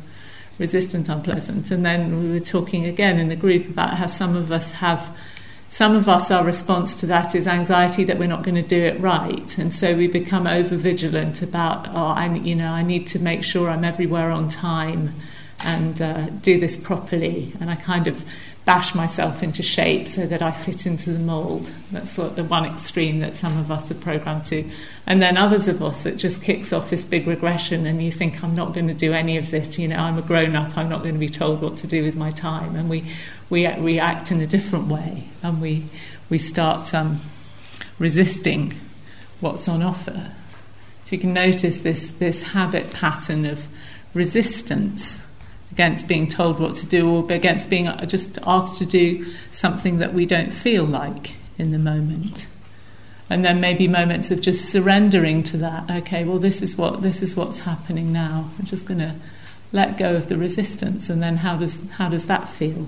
resistant 0.58 1.08
unpleasant. 1.08 1.70
And 1.70 1.84
then 1.84 2.22
we 2.22 2.30
were 2.30 2.44
talking 2.44 2.86
again 2.86 3.18
in 3.18 3.28
the 3.28 3.36
group 3.36 3.68
about 3.68 3.94
how 3.94 4.06
some 4.06 4.36
of 4.36 4.50
us 4.50 4.72
have 4.72 5.16
some 5.68 5.96
of 5.96 6.06
us, 6.06 6.30
our 6.30 6.44
response 6.44 6.94
to 6.96 7.06
that 7.06 7.34
is 7.34 7.48
anxiety 7.48 8.04
that 8.04 8.18
we're 8.18 8.28
not 8.28 8.42
going 8.42 8.56
to 8.56 8.62
do 8.62 8.84
it 8.84 9.00
right, 9.00 9.56
and 9.56 9.72
so 9.72 9.96
we 9.96 10.06
become 10.06 10.46
over 10.46 10.76
vigilant 10.76 11.40
about, 11.40 11.88
oh, 11.88 12.08
I, 12.08 12.26
you 12.34 12.54
know, 12.54 12.68
I 12.68 12.82
need 12.82 13.06
to 13.06 13.18
make 13.18 13.42
sure 13.42 13.70
I'm 13.70 13.82
everywhere 13.82 14.30
on 14.30 14.48
time 14.48 15.14
and 15.64 16.00
uh, 16.00 16.26
do 16.28 16.58
this 16.58 16.76
properly, 16.76 17.52
and 17.60 17.70
I 17.70 17.76
kind 17.76 18.06
of 18.06 18.24
bash 18.64 18.94
myself 18.94 19.42
into 19.42 19.60
shape 19.60 20.06
so 20.06 20.24
that 20.24 20.40
I 20.40 20.52
fit 20.52 20.86
into 20.86 21.12
the 21.12 21.18
mould. 21.18 21.72
That's 21.90 22.12
sort 22.12 22.30
of 22.30 22.36
the 22.36 22.44
one 22.44 22.64
extreme 22.64 23.18
that 23.18 23.34
some 23.34 23.58
of 23.58 23.72
us 23.72 23.90
are 23.90 23.94
programmed 23.96 24.46
to. 24.46 24.64
And 25.04 25.20
then 25.20 25.36
others 25.36 25.66
of 25.66 25.82
us, 25.82 26.06
it 26.06 26.16
just 26.16 26.42
kicks 26.42 26.72
off 26.72 26.88
this 26.88 27.02
big 27.02 27.26
regression, 27.26 27.86
and 27.86 28.02
you 28.02 28.12
think, 28.12 28.42
I'm 28.44 28.54
not 28.54 28.72
going 28.72 28.86
to 28.88 28.94
do 28.94 29.12
any 29.12 29.36
of 29.36 29.50
this. 29.50 29.78
You 29.78 29.88
know, 29.88 29.96
I'm 29.96 30.16
a 30.16 30.22
grown 30.22 30.54
up, 30.54 30.76
I'm 30.76 30.88
not 30.88 31.02
going 31.02 31.14
to 31.14 31.20
be 31.20 31.28
told 31.28 31.60
what 31.60 31.76
to 31.78 31.86
do 31.86 32.04
with 32.04 32.14
my 32.14 32.30
time. 32.30 32.76
And 32.76 32.88
we, 32.88 33.10
we 33.50 33.66
react 33.66 34.30
in 34.30 34.40
a 34.40 34.46
different 34.46 34.86
way, 34.86 35.28
and 35.42 35.60
we, 35.60 35.86
we 36.30 36.38
start 36.38 36.94
um, 36.94 37.20
resisting 37.98 38.78
what's 39.40 39.68
on 39.68 39.82
offer. 39.82 40.32
So 41.04 41.16
you 41.16 41.18
can 41.18 41.32
notice 41.32 41.80
this, 41.80 42.12
this 42.12 42.42
habit 42.42 42.92
pattern 42.92 43.44
of 43.44 43.66
resistance 44.14 45.18
against 45.72 46.06
being 46.06 46.28
told 46.28 46.60
what 46.60 46.74
to 46.76 46.86
do 46.86 47.10
or 47.10 47.32
against 47.32 47.70
being 47.70 47.90
just 48.06 48.38
asked 48.46 48.76
to 48.76 48.86
do 48.86 49.32
something 49.50 49.98
that 49.98 50.12
we 50.12 50.26
don't 50.26 50.52
feel 50.52 50.84
like 50.84 51.32
in 51.58 51.72
the 51.72 51.78
moment. 51.78 52.46
And 53.30 53.42
then 53.42 53.60
maybe 53.60 53.88
moments 53.88 54.30
of 54.30 54.42
just 54.42 54.68
surrendering 54.68 55.42
to 55.44 55.56
that. 55.58 55.90
Okay, 55.90 56.24
well, 56.24 56.38
this 56.38 56.60
is 56.60 56.76
what 56.76 57.00
this 57.00 57.22
is 57.22 57.34
what's 57.34 57.60
happening 57.60 58.12
now. 58.12 58.50
I'm 58.58 58.66
just 58.66 58.84
going 58.84 59.00
to 59.00 59.14
let 59.72 59.96
go 59.96 60.14
of 60.14 60.28
the 60.28 60.36
resistance, 60.36 61.08
and 61.08 61.22
then 61.22 61.38
how 61.38 61.56
does 61.56 61.80
how 61.92 62.10
does 62.10 62.26
that 62.26 62.50
feel? 62.50 62.86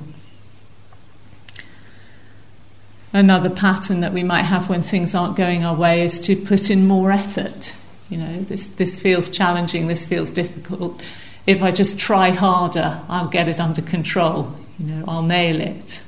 Another 3.15 3.49
pattern 3.49 4.01
that 4.01 4.13
we 4.13 4.23
might 4.23 4.43
have 4.43 4.69
when 4.69 4.83
things 4.83 5.15
aren't 5.15 5.37
going 5.37 5.65
our 5.65 5.75
way 5.75 6.05
is 6.05 6.21
to 6.21 6.37
put 6.37 6.69
in 6.69 6.87
more 6.87 7.11
effort. 7.11 7.73
You 8.11 8.19
know, 8.19 8.41
this 8.43 8.67
this 8.67 9.01
feels 9.01 9.31
challenging. 9.31 9.87
This 9.87 10.05
feels 10.05 10.29
difficult 10.29 11.01
if 11.47 11.63
I 11.63 11.71
just 11.71 11.99
try 11.99 12.31
harder, 12.31 13.01
I'll 13.09 13.29
get 13.29 13.49
it 13.49 13.61
under 13.61 13.83
control. 13.83 14.57
You 14.79 14.87
know, 14.87 15.05
I'll 15.07 15.23
nail 15.23 15.61
it. 15.61 16.01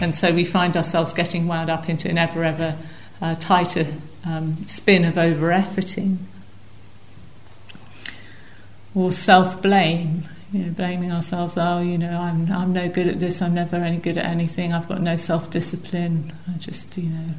And 0.00 0.14
so 0.14 0.32
we 0.32 0.44
find 0.44 0.76
ourselves 0.76 1.12
getting 1.12 1.46
wound 1.46 1.70
up 1.70 1.88
into 1.88 2.08
an 2.08 2.18
ever, 2.18 2.44
ever 2.44 2.76
uh, 3.20 3.34
tighter 3.36 3.86
um, 4.24 4.66
spin 4.66 5.04
of 5.04 5.18
over 5.18 5.48
efforting. 5.48 6.18
Or 8.94 9.12
self 9.12 9.60
blame, 9.60 10.24
you 10.52 10.64
know, 10.64 10.72
blaming 10.72 11.12
ourselves, 11.12 11.54
oh, 11.56 11.80
you 11.80 11.98
know, 11.98 12.20
I'm, 12.20 12.50
I'm 12.50 12.72
no 12.72 12.88
good 12.88 13.06
at 13.06 13.20
this, 13.20 13.42
I'm 13.42 13.54
never 13.54 13.76
any 13.76 13.98
good 13.98 14.16
at 14.16 14.24
anything, 14.24 14.72
I've 14.72 14.88
got 14.88 15.00
no 15.00 15.16
self 15.16 15.50
discipline, 15.50 16.32
I 16.48 16.58
just, 16.58 16.96
you 16.96 17.10
know, 17.10 17.34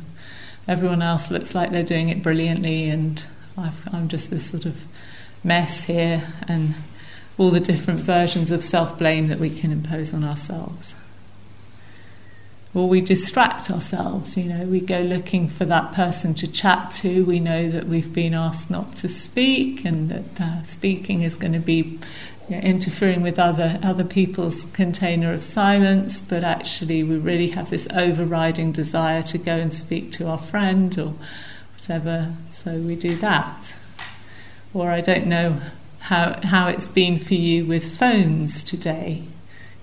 everyone 0.67 1.01
else 1.01 1.31
looks 1.31 1.55
like 1.55 1.71
they're 1.71 1.83
doing 1.83 2.09
it 2.09 2.21
brilliantly, 2.21 2.87
and 2.89 3.23
i 3.57 3.71
I'm 3.91 4.07
just 4.07 4.29
this 4.29 4.49
sort 4.51 4.65
of 4.65 4.79
mess 5.43 5.83
here, 5.83 6.31
and 6.47 6.75
all 7.39 7.49
the 7.49 7.59
different 7.59 8.01
versions 8.01 8.51
of 8.51 8.63
self 8.63 8.99
blame 8.99 9.29
that 9.29 9.39
we 9.39 9.49
can 9.49 9.71
impose 9.71 10.13
on 10.13 10.23
ourselves. 10.23 10.93
Or 12.75 12.87
we 12.87 13.01
distract 13.01 13.71
ourselves, 13.71 14.37
you 14.37 14.43
know, 14.43 14.65
we 14.65 14.79
go 14.79 14.99
looking 14.99 15.49
for 15.49 15.65
that 15.65 15.93
person 15.93 16.35
to 16.35 16.47
chat 16.47 16.91
to. 16.97 17.25
We 17.25 17.39
know 17.39 17.67
that 17.71 17.87
we've 17.87 18.13
been 18.13 18.35
asked 18.35 18.69
not 18.69 18.95
to 18.97 19.09
speak 19.09 19.85
and 19.85 20.09
that 20.09 20.41
uh, 20.41 20.61
speaking 20.63 21.23
is 21.23 21.35
going 21.35 21.53
to 21.53 21.59
be 21.59 21.97
you 22.47 22.55
know, 22.55 22.59
interfering 22.59 23.23
with 23.23 23.39
other, 23.39 23.79
other 23.81 24.03
people's 24.03 24.65
container 24.65 25.33
of 25.33 25.43
silence, 25.43 26.21
but 26.21 26.43
actually 26.43 27.01
we 27.03 27.17
really 27.17 27.49
have 27.49 27.71
this 27.71 27.87
overriding 27.95 28.71
desire 28.71 29.23
to 29.23 29.39
go 29.39 29.53
and 29.53 29.73
speak 29.73 30.11
to 30.11 30.27
our 30.27 30.37
friend 30.37 30.99
or 30.99 31.15
whatever, 31.75 32.35
so 32.51 32.73
we 32.77 32.95
do 32.95 33.15
that. 33.15 33.73
Or 34.75 34.91
I 34.91 35.01
don't 35.01 35.25
know 35.25 35.59
how, 36.09 36.39
how 36.43 36.67
it's 36.67 36.87
been 36.87 37.19
for 37.19 37.35
you 37.35 37.67
with 37.67 37.99
phones 37.99 38.63
today. 38.63 39.21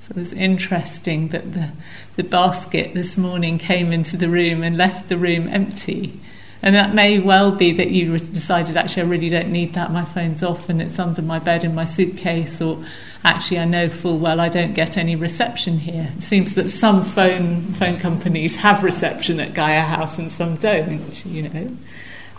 So 0.01 0.11
it 0.11 0.17
was 0.17 0.33
interesting 0.33 1.29
that 1.29 1.53
the, 1.53 1.71
the 2.17 2.25
basket 2.25 2.95
this 2.95 3.17
morning 3.17 3.59
came 3.59 3.93
into 3.93 4.17
the 4.17 4.29
room 4.29 4.65
and 4.65 4.77
left 4.77 5.09
the 5.09 5.17
room 5.17 5.49
empty. 5.49 6.19
And 6.63 6.75
that 6.75 6.97
may 6.97 7.21
well 7.21 7.53
be 7.53 7.71
that 7.75 7.93
you 7.93 8.19
decided, 8.19 8.77
actually, 8.77 9.05
I 9.05 9.07
really 9.07 9.29
don't 9.29 9.53
need 9.53 9.75
that. 9.75 9.93
My 9.93 10.05
phone's 10.05 10.43
off 10.43 10.69
and 10.69 10.83
it's 10.83 10.99
under 10.99 11.23
my 11.23 11.39
bed 11.39 11.63
in 11.63 11.77
my 11.77 11.85
suitcase. 11.85 12.61
Or 12.61 12.85
actually, 13.23 13.61
I 13.61 13.65
know 13.65 13.89
full 13.89 14.19
well 14.19 14.41
I 14.41 14.49
don't 14.49 14.75
get 14.75 14.97
any 14.97 15.15
reception 15.15 15.79
here. 15.79 16.13
It 16.17 16.25
seems 16.25 16.57
that 16.57 16.69
some 16.69 17.05
phone, 17.05 17.61
phone 17.75 18.01
companies 18.01 18.57
have 18.57 18.83
reception 18.83 19.39
at 19.39 19.55
Gaia 19.55 19.83
House 19.83 20.19
and 20.19 20.33
some 20.33 20.57
don't, 20.57 21.25
you 21.25 21.49
know. 21.49 21.77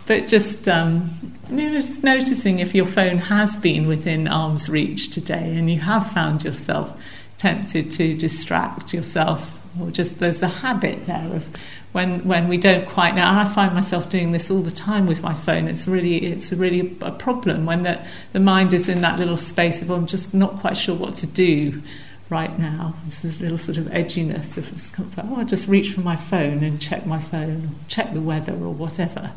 But 0.08 0.28
just, 0.28 0.68
um, 0.70 1.38
you 1.52 1.70
know, 1.70 1.82
just 1.82 2.04
noticing 2.04 2.60
if 2.60 2.74
your 2.74 2.86
phone 2.86 3.18
has 3.18 3.58
been 3.58 3.88
within 3.88 4.28
arm's 4.28 4.70
reach 4.70 5.12
today 5.12 5.56
and 5.58 5.70
you 5.70 5.80
have 5.82 6.12
found 6.12 6.44
yourself 6.44 6.98
tempted 7.38 7.92
to 7.92 8.16
distract 8.16 8.94
yourself, 8.94 9.54
or 9.80 9.92
just 9.92 10.20
there's 10.20 10.42
a 10.42 10.48
habit 10.48 11.06
there 11.06 11.36
of 11.36 11.46
when 11.92 12.26
when 12.26 12.48
we 12.48 12.58
don't 12.58 12.88
quite 12.88 13.16
know. 13.16 13.22
and 13.22 13.40
I 13.40 13.54
find 13.54 13.74
myself 13.74 14.10
doing 14.10 14.32
this 14.32 14.50
all 14.50 14.62
the 14.62 14.72
time 14.72 15.08
with 15.08 15.22
my 15.22 15.34
phone. 15.34 15.68
It's 15.68 15.88
really 15.88 16.18
it's 16.18 16.52
really 16.54 16.98
a 17.02 17.12
problem 17.12 17.66
when 17.66 17.84
the 17.84 18.02
the 18.32 18.40
mind 18.40 18.74
is 18.74 18.90
in 18.90 19.02
that 19.02 19.20
little 19.20 19.38
space 19.38 19.82
of 19.82 19.92
I'm 19.92 20.08
just 20.08 20.34
not 20.34 20.60
quite 20.60 20.78
sure 20.78 20.96
what 20.96 21.18
to 21.18 21.28
do 21.28 21.84
right 22.30 22.58
now. 22.58 22.96
There's 23.04 23.22
this 23.22 23.42
little 23.42 23.58
sort 23.58 23.78
of 23.78 23.86
edginess 23.86 24.58
of 24.58 24.70
just, 24.72 25.00
oh, 25.00 25.36
I'll 25.38 25.46
just 25.46 25.68
reach 25.68 25.92
for 25.92 26.02
my 26.02 26.16
phone 26.16 26.64
and 26.64 26.82
check 26.82 27.06
my 27.06 27.22
phone, 27.22 27.66
or 27.66 27.70
check 27.88 28.14
the 28.14 28.22
weather, 28.22 28.54
or 28.54 28.74
whatever. 28.74 29.32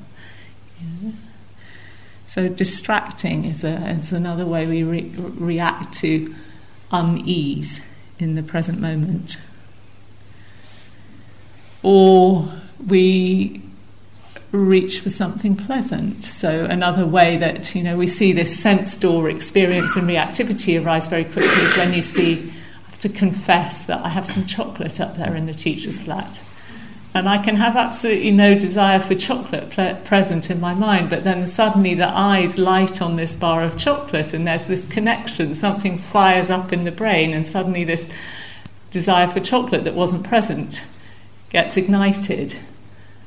So 2.26 2.48
distracting 2.48 3.42
is, 3.42 3.64
a, 3.64 3.90
is 3.90 4.12
another 4.12 4.46
way 4.46 4.64
we 4.64 4.84
re- 4.84 5.12
react 5.16 5.94
to 5.96 6.32
unease 6.92 7.80
in 8.20 8.36
the 8.36 8.42
present 8.42 8.80
moment. 8.80 9.36
Or 11.82 12.52
we 12.86 13.62
reach 14.52 15.00
for 15.00 15.10
something 15.10 15.56
pleasant. 15.56 16.24
So 16.24 16.66
another 16.66 17.06
way 17.06 17.36
that 17.38 17.74
you 17.74 17.82
know 17.82 17.96
we 17.96 18.06
see 18.06 18.32
this 18.32 18.60
sense 18.60 18.94
door 18.94 19.28
experience 19.28 19.96
and 19.96 20.08
reactivity 20.08 20.80
arise 20.80 21.06
very 21.06 21.24
quickly 21.24 21.62
is 21.64 21.76
when 21.76 21.92
you 21.92 22.02
see 22.02 22.52
I 22.86 22.90
have 22.90 22.98
to 23.00 23.08
confess 23.08 23.86
that 23.86 24.04
I 24.04 24.08
have 24.08 24.26
some 24.26 24.46
chocolate 24.46 25.00
up 25.00 25.16
there 25.16 25.36
in 25.36 25.46
the 25.46 25.54
teacher's 25.54 26.00
flat 26.00 26.40
and 27.12 27.29
I 27.29 27.38
can 27.38 27.57
have 27.57 27.77
absolutely 27.77 28.31
no 28.31 28.59
desire 28.59 29.01
for 29.01 29.14
chocolate 29.14 29.70
ple- 29.70 29.96
present 30.05 30.51
in 30.51 30.61
my 30.61 30.75
mind, 30.75 31.11
but 31.11 31.25
then 31.25 31.46
suddenly 31.46 31.94
the 31.94 32.09
eyes 32.09 32.57
light 32.57 33.03
on 33.03 33.16
this 33.16 33.35
bar 33.35 33.62
of 33.62 33.77
chocolate, 33.77 34.33
and 34.33 34.46
there's 34.46 34.64
this 34.64 34.87
connection. 34.88 35.55
Something 35.55 35.99
fires 35.99 36.51
up 36.51 36.73
in 36.73 36.85
the 36.85 36.92
brain, 36.92 37.33
and 37.33 37.46
suddenly 37.46 37.83
this 37.85 38.09
desire 38.90 39.29
for 39.29 39.40
chocolate 39.40 39.85
that 39.85 39.94
wasn't 39.94 40.25
present 40.25 40.83
gets 41.51 41.77
ignited. 41.77 42.57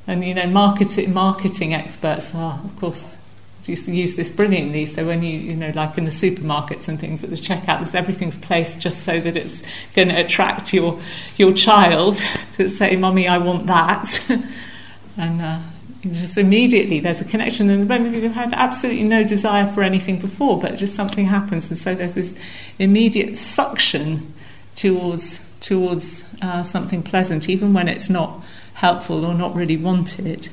And 0.08 0.24
you 0.24 0.34
know, 0.34 0.48
marketing 0.48 1.14
marketing 1.14 1.74
experts 1.74 2.34
are, 2.34 2.62
of 2.64 2.76
course, 2.80 3.18
to 3.64 3.92
use 3.92 4.16
this 4.16 4.32
brilliantly. 4.32 4.86
So 4.86 5.06
when 5.06 5.24
you, 5.24 5.38
you 5.38 5.56
know, 5.56 5.72
like 5.74 5.98
in 5.98 6.06
the 6.06 6.12
supermarkets 6.12 6.88
and 6.90 7.00
things 7.00 7.24
at 7.24 7.30
the 7.30 7.36
checkout, 7.38 7.78
there's 7.78 7.96
everything's 7.96 8.38
placed 8.38 8.80
just 8.80 9.04
so 9.04 9.20
that 9.20 9.38
it's 9.38 9.64
going 9.96 10.10
to 10.10 10.16
attract 10.16 10.74
your 10.74 11.02
your 11.38 11.54
child 11.54 12.20
to 12.58 12.68
say, 12.68 12.96
"Mummy, 12.96 13.28
I 13.28 13.38
want 13.38 13.68
that," 13.68 14.22
and 15.18 15.42
uh, 15.42 15.60
just 16.02 16.38
immediately 16.38 17.00
there's 17.00 17.22
a 17.22 17.26
connection. 17.26 17.70
And 17.70 17.88
maybe 17.88 18.20
they've 18.20 18.32
had 18.32 18.54
absolutely 18.54 19.04
no 19.04 19.24
desire 19.24 19.66
for 19.66 19.82
anything 19.82 20.20
before, 20.20 20.60
but 20.60 20.76
just 20.76 20.96
something 20.96 21.26
happens, 21.26 21.70
and 21.70 21.78
so 21.78 21.96
there's 21.96 22.16
this 22.16 22.38
immediate 22.80 23.38
suction 23.38 24.34
towards 24.76 25.40
towards 25.62 26.26
uh, 26.42 26.64
something 26.64 27.02
pleasant, 27.02 27.48
even 27.48 27.72
when 27.74 27.88
it's 27.88 28.10
not 28.10 28.44
helpful 28.74 29.24
or 29.24 29.34
not 29.34 29.56
really 29.56 29.78
wanted 29.78 30.50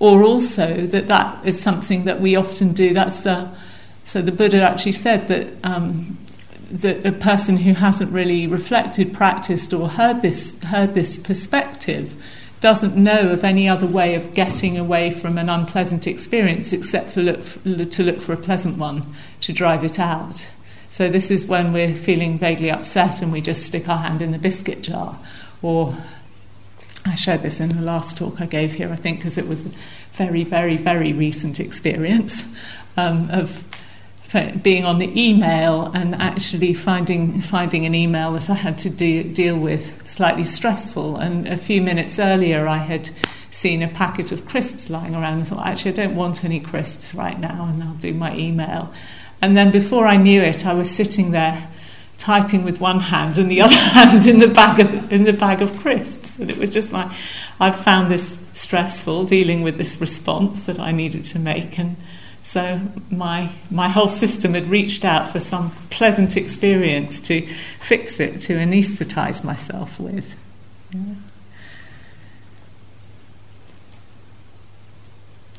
or 0.00 0.22
also 0.24 0.86
that 0.86 1.06
that 1.06 1.46
is 1.46 1.60
something 1.60 2.04
that 2.04 2.20
we 2.20 2.34
often 2.34 2.72
do. 2.72 2.92
That's 2.92 3.24
uh, 3.24 3.54
so 4.04 4.20
the 4.20 4.32
Buddha 4.32 4.60
actually 4.62 4.92
said 4.92 5.28
that 5.28 5.46
um, 5.62 6.18
that 6.70 7.06
a 7.06 7.12
person 7.12 7.58
who 7.58 7.74
hasn't 7.74 8.10
really 8.10 8.46
reflected, 8.46 9.12
practiced, 9.12 9.72
or 9.72 9.90
heard 9.90 10.22
this 10.22 10.60
heard 10.62 10.94
this 10.94 11.18
perspective 11.18 12.14
doesn't 12.60 12.94
know 12.96 13.30
of 13.30 13.42
any 13.42 13.68
other 13.68 13.86
way 13.86 14.14
of 14.14 14.34
getting 14.34 14.76
away 14.76 15.10
from 15.10 15.38
an 15.38 15.48
unpleasant 15.48 16.06
experience 16.06 16.72
except 16.72 17.10
for 17.10 17.22
look, 17.22 17.90
to 17.90 18.02
look 18.02 18.20
for 18.20 18.34
a 18.34 18.36
pleasant 18.36 18.76
one 18.76 19.14
to 19.40 19.52
drive 19.52 19.82
it 19.82 19.98
out. 19.98 20.48
So 20.90 21.08
this 21.08 21.30
is 21.30 21.46
when 21.46 21.72
we're 21.72 21.94
feeling 21.94 22.38
vaguely 22.38 22.70
upset 22.70 23.22
and 23.22 23.32
we 23.32 23.40
just 23.40 23.64
stick 23.64 23.88
our 23.88 23.98
hand 23.98 24.20
in 24.20 24.32
the 24.32 24.38
biscuit 24.38 24.82
jar, 24.82 25.18
or 25.62 25.96
I 27.04 27.14
shared 27.14 27.42
this 27.42 27.60
in 27.60 27.70
the 27.70 27.82
last 27.82 28.16
talk 28.16 28.40
I 28.40 28.46
gave 28.46 28.72
here, 28.72 28.92
I 28.92 28.96
think, 28.96 29.18
because 29.18 29.38
it 29.38 29.48
was 29.48 29.64
a 29.64 29.70
very, 30.12 30.44
very, 30.44 30.76
very 30.76 31.12
recent 31.12 31.58
experience 31.58 32.42
um, 32.96 33.30
of 33.30 33.62
being 34.62 34.84
on 34.84 34.98
the 34.98 35.20
email 35.20 35.90
and 35.92 36.14
actually 36.14 36.72
finding 36.72 37.40
finding 37.40 37.84
an 37.84 37.96
email 37.96 38.32
that 38.32 38.48
I 38.48 38.54
had 38.54 38.78
to 38.78 38.90
de- 38.90 39.24
deal 39.24 39.56
with 39.56 40.08
slightly 40.08 40.44
stressful. 40.44 41.16
And 41.16 41.48
a 41.48 41.56
few 41.56 41.80
minutes 41.80 42.18
earlier, 42.18 42.68
I 42.68 42.78
had 42.78 43.10
seen 43.50 43.82
a 43.82 43.88
packet 43.88 44.30
of 44.30 44.46
crisps 44.46 44.88
lying 44.88 45.14
around 45.14 45.38
and 45.38 45.48
thought, 45.48 45.66
actually, 45.66 45.92
I 45.92 45.94
don't 45.94 46.14
want 46.14 46.44
any 46.44 46.60
crisps 46.60 47.12
right 47.14 47.38
now, 47.40 47.66
and 47.66 47.82
I'll 47.82 47.94
do 47.94 48.14
my 48.14 48.36
email. 48.36 48.92
And 49.42 49.56
then 49.56 49.72
before 49.72 50.06
I 50.06 50.16
knew 50.16 50.42
it, 50.42 50.64
I 50.64 50.74
was 50.74 50.94
sitting 50.94 51.32
there 51.32 51.68
typing 52.20 52.62
with 52.62 52.80
one 52.80 53.00
hand 53.00 53.38
and 53.38 53.50
the 53.50 53.62
other 53.62 53.74
hand 53.96 54.26
in 54.26 54.38
the 54.38 54.46
bag 54.46 54.78
of 54.78 55.12
in 55.12 55.24
the 55.24 55.32
bag 55.32 55.60
of 55.60 55.76
crisps. 55.78 56.38
And 56.38 56.50
it 56.50 56.58
was 56.58 56.70
just 56.70 56.92
my 56.92 57.16
I'd 57.58 57.76
found 57.76 58.10
this 58.10 58.38
stressful 58.52 59.24
dealing 59.24 59.62
with 59.62 59.78
this 59.78 60.00
response 60.00 60.60
that 60.60 60.78
I 60.78 60.92
needed 60.92 61.24
to 61.26 61.38
make 61.38 61.78
and 61.78 61.96
so 62.42 62.80
my 63.10 63.52
my 63.70 63.88
whole 63.88 64.08
system 64.08 64.54
had 64.54 64.70
reached 64.70 65.04
out 65.04 65.30
for 65.30 65.40
some 65.40 65.72
pleasant 65.90 66.36
experience 66.36 67.20
to 67.20 67.46
fix 67.80 68.18
it, 68.18 68.40
to 68.40 68.54
anaesthetize 68.54 69.44
myself 69.44 70.00
with. 70.00 70.34
Yeah. 70.92 71.14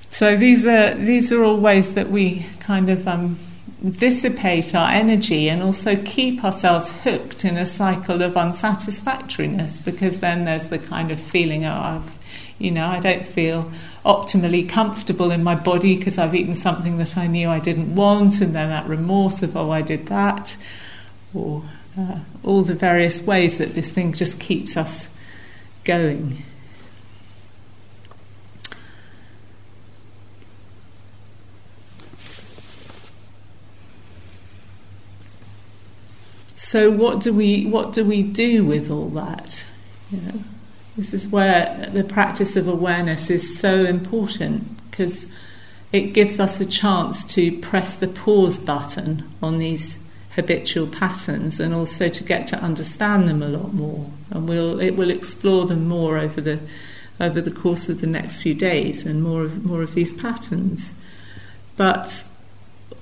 So 0.09 0.35
these 0.35 0.65
are 0.65 0.93
these 0.95 1.31
are 1.31 1.43
all 1.43 1.57
ways 1.57 1.93
that 1.93 2.11
we 2.11 2.45
kind 2.59 2.89
of 2.89 3.07
um, 3.07 3.39
dissipate 3.89 4.75
our 4.75 4.91
energy 4.91 5.49
and 5.49 5.63
also 5.63 5.95
keep 6.03 6.43
ourselves 6.43 6.91
hooked 7.03 7.43
in 7.43 7.57
a 7.57 7.65
cycle 7.65 8.21
of 8.21 8.33
unsatisfactoriness 8.37 9.83
because 9.83 10.19
then 10.19 10.45
there's 10.45 10.67
the 10.67 10.77
kind 10.77 11.09
of 11.09 11.19
feeling 11.19 11.65
of 11.65 12.17
you 12.59 12.69
know 12.69 12.85
I 12.85 12.99
don't 12.99 13.25
feel 13.25 13.71
optimally 14.05 14.67
comfortable 14.67 15.31
in 15.31 15.43
my 15.43 15.55
body 15.55 15.97
because 15.97 16.17
I've 16.17 16.33
eaten 16.33 16.55
something 16.55 16.97
that 16.97 17.17
I 17.17 17.27
knew 17.27 17.49
I 17.49 17.59
didn't 17.59 17.95
want, 17.95 18.41
and 18.41 18.55
then 18.55 18.69
that 18.69 18.87
remorse 18.87 19.43
of, 19.43 19.55
oh, 19.55 19.71
I 19.71 19.81
did 19.81 20.07
that, 20.07 20.57
or 21.33 21.63
uh, 21.97 22.19
all 22.43 22.63
the 22.63 22.73
various 22.73 23.21
ways 23.21 23.59
that 23.59 23.75
this 23.75 23.91
thing 23.91 24.13
just 24.13 24.39
keeps 24.39 24.75
us 24.75 25.07
going. 25.83 26.43
So 36.71 36.89
what 36.89 37.19
do 37.19 37.33
we 37.33 37.65
what 37.65 37.91
do 37.91 38.05
we 38.05 38.23
do 38.23 38.63
with 38.63 38.89
all 38.89 39.09
that? 39.09 39.65
You 40.09 40.21
know? 40.21 40.43
This 40.95 41.13
is 41.13 41.27
where 41.27 41.89
the 41.91 42.05
practice 42.05 42.55
of 42.55 42.65
awareness 42.65 43.29
is 43.29 43.59
so 43.59 43.83
important 43.83 44.79
because 44.89 45.25
it 45.91 46.13
gives 46.13 46.39
us 46.39 46.61
a 46.61 46.65
chance 46.65 47.25
to 47.35 47.59
press 47.59 47.95
the 47.95 48.07
pause 48.07 48.57
button 48.57 49.29
on 49.43 49.57
these 49.57 49.97
habitual 50.35 50.87
patterns 50.87 51.59
and 51.59 51.73
also 51.73 52.07
to 52.07 52.23
get 52.23 52.47
to 52.47 52.57
understand 52.59 53.27
them 53.27 53.43
a 53.43 53.49
lot 53.49 53.73
more 53.73 54.09
and 54.29 54.47
we'll 54.47 54.79
it 54.79 54.91
will 54.91 55.09
explore 55.09 55.65
them 55.65 55.89
more 55.89 56.17
over 56.17 56.39
the 56.39 56.57
over 57.19 57.41
the 57.41 57.51
course 57.51 57.89
of 57.89 57.99
the 57.99 58.07
next 58.07 58.41
few 58.41 58.53
days 58.53 59.05
and 59.05 59.21
more 59.21 59.43
of 59.43 59.65
more 59.65 59.81
of 59.81 59.93
these 59.93 60.13
patterns 60.13 60.93
but 61.75 62.23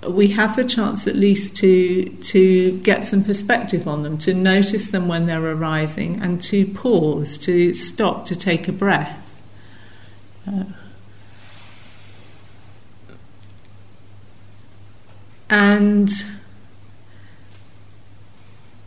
we 0.07 0.29
have 0.29 0.55
the 0.55 0.63
chance 0.63 1.07
at 1.07 1.15
least 1.15 1.55
to 1.57 2.05
to 2.09 2.77
get 2.79 3.05
some 3.05 3.23
perspective 3.23 3.87
on 3.87 4.03
them, 4.03 4.17
to 4.19 4.33
notice 4.33 4.89
them 4.89 5.07
when 5.07 5.25
they're 5.25 5.45
arising, 5.45 6.21
and 6.21 6.41
to 6.43 6.65
pause, 6.67 7.37
to 7.39 7.73
stop, 7.73 8.25
to 8.25 8.35
take 8.35 8.67
a 8.67 8.71
breath. 8.71 9.25
Uh, 10.47 10.63
and 15.49 16.09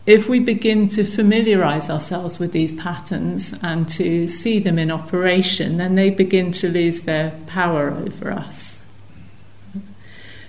if 0.05 0.27
we 0.27 0.39
begin 0.39 0.89
to 0.89 1.03
familiarize 1.05 1.89
ourselves 1.89 2.37
with 2.37 2.51
these 2.51 2.73
patterns 2.73 3.53
and 3.61 3.87
to 3.87 4.27
see 4.27 4.59
them 4.59 4.77
in 4.77 4.91
operation, 4.91 5.77
then 5.77 5.95
they 5.95 6.09
begin 6.09 6.51
to 6.51 6.69
lose 6.69 7.03
their 7.03 7.31
power 7.47 7.89
over 7.89 8.31
us. 8.31 8.79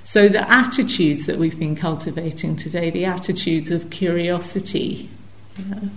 So, 0.07 0.29
the 0.29 0.49
attitudes 0.51 1.25
that 1.25 1.39
we've 1.39 1.59
been 1.59 1.75
cultivating 1.75 2.57
today, 2.57 2.91
the 2.91 3.07
attitudes 3.07 3.71
of 3.71 3.89
curiosity, 3.89 5.09
you 5.57 5.65
know, 5.65 5.89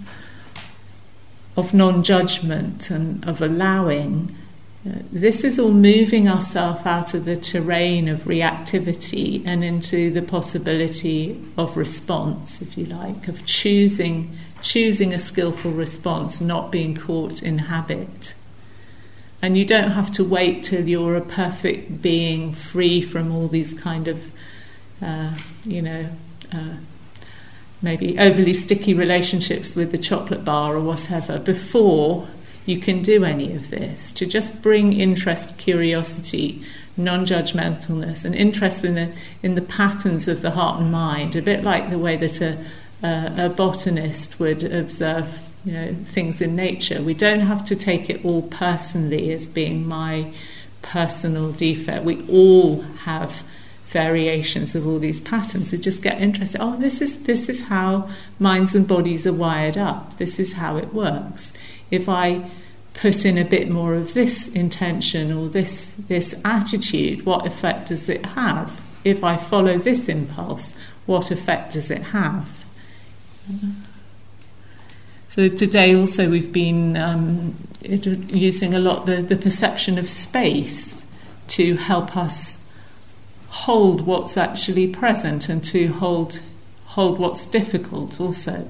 of 1.58 1.74
non 1.74 2.04
judgment, 2.04 2.90
and 2.90 3.28
of 3.28 3.42
allowing, 3.42 4.34
you 4.86 4.94
know, 4.94 5.02
this 5.12 5.44
is 5.44 5.60
all 5.60 5.74
moving 5.74 6.30
ourselves 6.30 6.86
out 6.86 7.14
of 7.14 7.26
the 7.26 7.36
terrain 7.36 8.08
of 8.08 8.22
reactivity 8.22 9.46
and 9.46 9.62
into 9.62 10.10
the 10.10 10.22
possibility 10.22 11.44
of 11.58 11.76
response, 11.76 12.62
if 12.62 12.78
you 12.78 12.86
like, 12.86 13.28
of 13.28 13.46
choosing, 13.46 14.38
choosing 14.62 15.14
a 15.14 15.20
skillful 15.20 15.72
response, 15.72 16.40
not 16.40 16.72
being 16.72 16.96
caught 16.96 17.44
in 17.44 17.58
habit. 17.58 18.36
And 19.48 19.58
you 19.58 19.64
don't 19.64 19.92
have 19.92 20.12
to 20.12 20.26
wait 20.26 20.66
till 20.66 20.90
you're 20.90 21.16
a 21.16 21.22
perfect 21.22 22.02
being 22.02 22.52
free 22.52 23.02
from 23.02 23.34
all 23.34 23.48
these 23.48 23.74
kind 23.74 24.10
of, 24.10 24.34
uh, 25.02 25.38
you 25.64 25.82
know, 25.82 26.10
uh, 26.52 26.74
maybe 27.82 28.20
overly 28.20 28.54
sticky 28.54 28.94
relationships 28.94 29.74
with 29.74 29.94
the 29.94 29.98
chocolate 29.98 30.44
bar 30.44 30.76
or 30.76 30.82
whatever 30.82 31.40
before 31.40 32.28
you 32.66 32.78
can 32.78 33.02
do 33.02 33.24
any 33.24 33.56
of 33.56 33.70
this. 33.70 34.12
To 34.12 34.26
just 34.26 34.62
bring 34.62 34.92
interest, 34.92 35.58
curiosity, 35.58 36.62
non 36.98 37.26
judgmentalness, 37.26 38.26
and 38.26 38.36
interest 38.36 38.84
in 38.84 38.96
the, 38.96 39.14
in 39.42 39.56
the 39.56 39.62
patterns 39.62 40.28
of 40.28 40.42
the 40.42 40.52
heart 40.52 40.82
and 40.82 40.92
mind, 40.92 41.38
a 41.38 41.42
bit 41.42 41.64
like 41.64 41.90
the 41.90 41.98
way 41.98 42.18
that 42.18 42.42
a, 42.42 42.66
a, 43.02 43.46
a 43.46 43.50
botanist 43.50 44.42
would 44.42 44.62
observe 44.66 45.47
you 45.68 45.74
know, 45.74 45.94
things 46.06 46.40
in 46.40 46.56
nature. 46.56 47.02
We 47.02 47.14
don't 47.14 47.42
have 47.42 47.66
to 47.66 47.76
take 47.76 48.10
it 48.10 48.24
all 48.24 48.44
personally 48.44 49.34
as 49.34 49.46
being 49.46 49.86
my 49.86 50.32
personal 50.82 51.52
defect. 51.52 52.06
We 52.06 52.26
all 52.30 52.84
have 53.04 53.44
variations 53.88 54.76
of 54.76 54.88
all 54.88 54.98
these 54.98 55.20
patterns. 55.20 55.74
We 55.74 55.78
just 55.78 56.02
get 56.02 56.22
interested. 56.22 56.62
Oh, 56.62 56.78
this 56.78 57.02
is 57.02 57.24
this 57.24 57.50
is 57.50 57.64
how 57.64 58.10
minds 58.40 58.76
and 58.76 58.88
bodies 58.88 59.28
are 59.28 59.34
wired 59.34 59.78
up. 59.78 60.18
This 60.18 60.40
is 60.40 60.54
how 60.54 60.78
it 60.78 60.94
works. 60.94 61.52
If 61.92 62.08
I 62.08 62.50
put 62.94 63.26
in 63.26 63.38
a 63.38 63.44
bit 63.44 63.70
more 63.70 63.94
of 63.94 64.14
this 64.14 64.48
intention 64.48 65.34
or 65.34 65.50
this 65.50 65.96
this 66.08 66.40
attitude, 66.46 67.26
what 67.26 67.46
effect 67.46 67.90
does 67.90 68.08
it 68.08 68.26
have? 68.26 68.80
If 69.04 69.22
I 69.22 69.36
follow 69.36 69.78
this 69.78 70.08
impulse, 70.08 70.74
what 71.06 71.30
effect 71.30 71.74
does 71.74 71.92
it 71.92 72.04
have? 72.16 72.48
So 75.38 75.50
today 75.50 75.96
also 75.96 76.32
we've 76.32 76.52
been 76.52 76.98
um, 76.98 77.56
using 77.84 78.74
a 78.74 78.80
lot 78.80 79.06
the, 79.06 79.18
the 79.18 79.36
perception 79.36 80.00
of 80.00 80.10
space 80.10 81.04
to 81.50 81.76
help 81.76 82.18
us 82.18 82.60
hold 83.50 84.08
what's 84.08 84.36
actually 84.36 84.88
present 84.88 85.48
and 85.48 85.64
to 85.66 85.90
hold 85.90 86.42
hold 86.86 87.20
what's 87.20 87.46
difficult 87.46 88.20
also. 88.20 88.68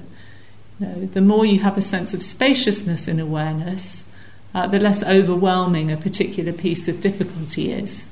You 0.78 0.86
know, 0.86 1.06
the 1.06 1.22
more 1.22 1.46
you 1.46 1.60
have 1.60 1.78
a 1.78 1.80
sense 1.80 2.12
of 2.12 2.22
spaciousness 2.22 3.08
in 3.08 3.18
awareness, 3.18 4.04
uh, 4.54 4.66
the 4.66 4.78
less 4.78 5.02
overwhelming 5.02 5.90
a 5.90 5.96
particular 5.96 6.52
piece 6.52 6.86
of 6.86 7.00
difficulty 7.00 7.72
is. 7.72 8.08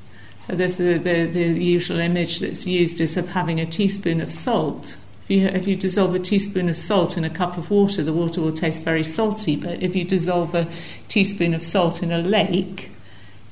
So 0.47 0.57
there's 0.57 0.79
the, 0.79 0.97
the, 0.97 1.27
the 1.27 1.63
usual 1.63 1.99
image 1.99 2.41
that's 2.41 2.67
used 2.67 3.03
is 3.03 3.19
of 3.19 3.29
having 3.33 3.61
a 3.61 3.67
teaspoon 3.67 4.23
of 4.23 4.33
salt 4.33 4.97
if 5.27 5.31
you, 5.31 5.49
if 5.49 5.67
you 5.67 5.75
dissolve 5.75 6.15
a 6.15 6.21
teaspoon 6.21 6.69
of 6.69 6.77
salt 6.77 7.17
in 7.17 7.25
a 7.25 7.31
cup 7.31 7.59
of 7.59 7.69
water, 7.69 8.05
the 8.05 8.13
water 8.13 8.41
will 8.41 8.53
taste 8.53 8.83
very 8.83 9.03
salty. 9.03 9.57
But 9.57 9.83
if 9.83 9.97
you 9.97 10.05
dissolve 10.05 10.55
a 10.55 10.69
teaspoon 11.09 11.53
of 11.53 11.63
salt 11.63 12.01
in 12.01 12.13
a 12.13 12.19
lake, 12.19 12.93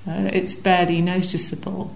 uh, 0.06 0.30
it's 0.32 0.54
barely 0.54 1.00
noticeable. 1.00 1.92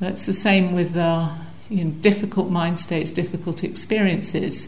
That's 0.00 0.26
the 0.26 0.32
same 0.32 0.74
with 0.74 0.96
our 0.96 1.38
you 1.70 1.84
know, 1.84 1.90
difficult 1.92 2.50
mind 2.50 2.80
states, 2.80 3.12
difficult 3.12 3.62
experiences. 3.62 4.66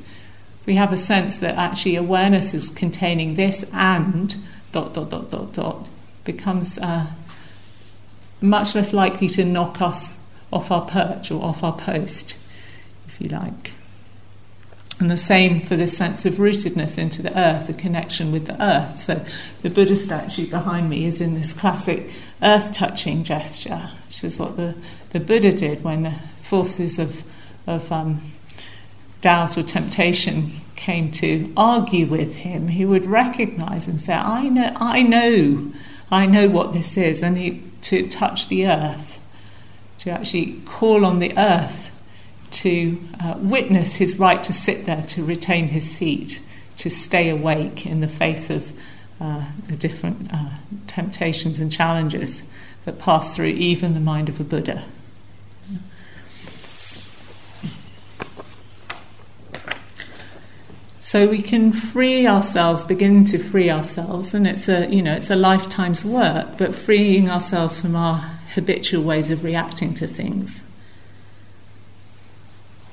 We 0.65 0.77
have 0.77 0.93
a 0.93 0.97
sense 0.97 1.39
that 1.39 1.57
actually 1.57 1.97
awareness 1.97 2.55
is 2.55 2.71
containing 2.71 3.35
this 3.35 3.65
and 3.73 4.37
dot 4.71 4.95
dot 4.95 5.11
dot 5.11 5.33
dot 5.33 5.53
dot 5.55 5.89
becomes 6.23 6.79
uh, 6.79 7.07
much 8.41 8.77
less 8.77 8.93
likely 8.93 9.29
to 9.31 9.45
knock 9.45 9.83
us 9.83 10.17
off 10.53 10.71
our 10.71 10.87
perch 10.87 11.33
or 11.33 11.43
off 11.43 11.65
our 11.65 11.77
post, 11.77 12.37
if 13.09 13.21
you 13.21 13.29
like. 13.29 13.73
And 15.01 15.11
the 15.11 15.17
same 15.17 15.63
for 15.63 15.77
this 15.77 15.97
sense 15.97 16.27
of 16.27 16.35
rootedness 16.35 16.99
into 16.99 17.23
the 17.23 17.37
earth, 17.37 17.69
the 17.69 17.73
connection 17.73 18.33
with 18.33 18.47
the 18.47 18.63
earth. 18.63 19.01
So 19.01 19.25
the 19.63 19.71
Buddha 19.71 19.97
statue 19.97 20.47
behind 20.47 20.91
me 20.91 21.07
is 21.07 21.23
in 21.23 21.35
this 21.35 21.55
classic 21.55 22.11
earth 22.43 22.75
touching 22.75 23.25
gesture, 23.25 23.91
which 24.07 24.23
is 24.23 24.39
what 24.39 24.59
the, 24.59 24.75
the 25.13 25.21
Buddha 25.21 25.53
did 25.53 25.83
when 25.83 26.03
the 26.03 26.15
forces 26.43 26.99
of, 26.99 27.25
of 27.67 27.91
um, 27.91 28.21
doubt 29.23 29.57
or 29.57 29.63
temptation 29.63 30.53
came 30.77 31.11
to 31.13 31.51
argue 31.57 32.05
with 32.05 32.37
him. 32.37 32.69
He 32.69 32.85
would 32.85 33.07
recognize 33.07 33.89
and 33.89 33.99
say, 33.99 34.13
I 34.13 34.51
know, 34.51 34.73
I 34.77 35.01
know, 35.01 35.73
I 36.11 36.27
know 36.27 36.47
what 36.47 36.75
this 36.75 36.99
is. 36.99 37.23
And 37.23 37.39
he, 37.39 37.63
to 37.83 38.07
touch 38.07 38.49
the 38.49 38.67
earth, 38.67 39.19
to 40.01 40.11
actually 40.11 40.61
call 40.67 41.07
on 41.07 41.21
the 41.21 41.33
earth 41.39 41.90
to 42.51 43.01
uh, 43.23 43.35
witness 43.39 43.97
his 43.97 44.19
right 44.19 44.43
to 44.45 44.53
sit 44.53 44.87
there, 44.87 45.03
to 45.03 45.25
retain 45.25 45.69
his 45.69 45.89
seat, 45.91 46.41
to 46.79 46.91
stay 46.91 47.29
awake 47.29 47.87
in 47.87 48.01
the 48.01 48.09
face 48.09 48.51
of 48.51 48.73
uh, 49.21 49.45
the 49.69 49.77
different 49.77 50.33
uh, 50.33 50.51
temptations 50.87 51.61
and 51.61 51.71
challenges 51.71 52.43
that 52.85 52.99
pass 52.99 53.37
through 53.37 53.47
even 53.47 53.95
the 53.95 54.01
mind 54.01 54.29
of 54.29 54.41
a 54.41 54.45
Buddha. 54.45 54.85
So 61.01 61.27
we 61.27 61.43
can 61.43 61.73
free 61.73 62.27
ourselves, 62.29 62.85
begin 62.85 63.25
to 63.27 63.39
free 63.39 63.69
ourselves, 63.69 64.33
and 64.33 64.47
it's 64.47 64.69
a 64.69 64.87
you 64.95 65.03
know 65.03 65.15
it's 65.15 65.29
a 65.29 65.35
lifetime's 65.35 66.05
work, 66.05 66.57
but 66.57 66.73
freeing 66.73 67.29
ourselves 67.29 67.81
from 67.81 67.97
our 67.97 68.19
habitual 68.55 69.03
ways 69.03 69.29
of 69.29 69.43
reacting 69.43 69.93
to 69.95 70.07
things. 70.07 70.63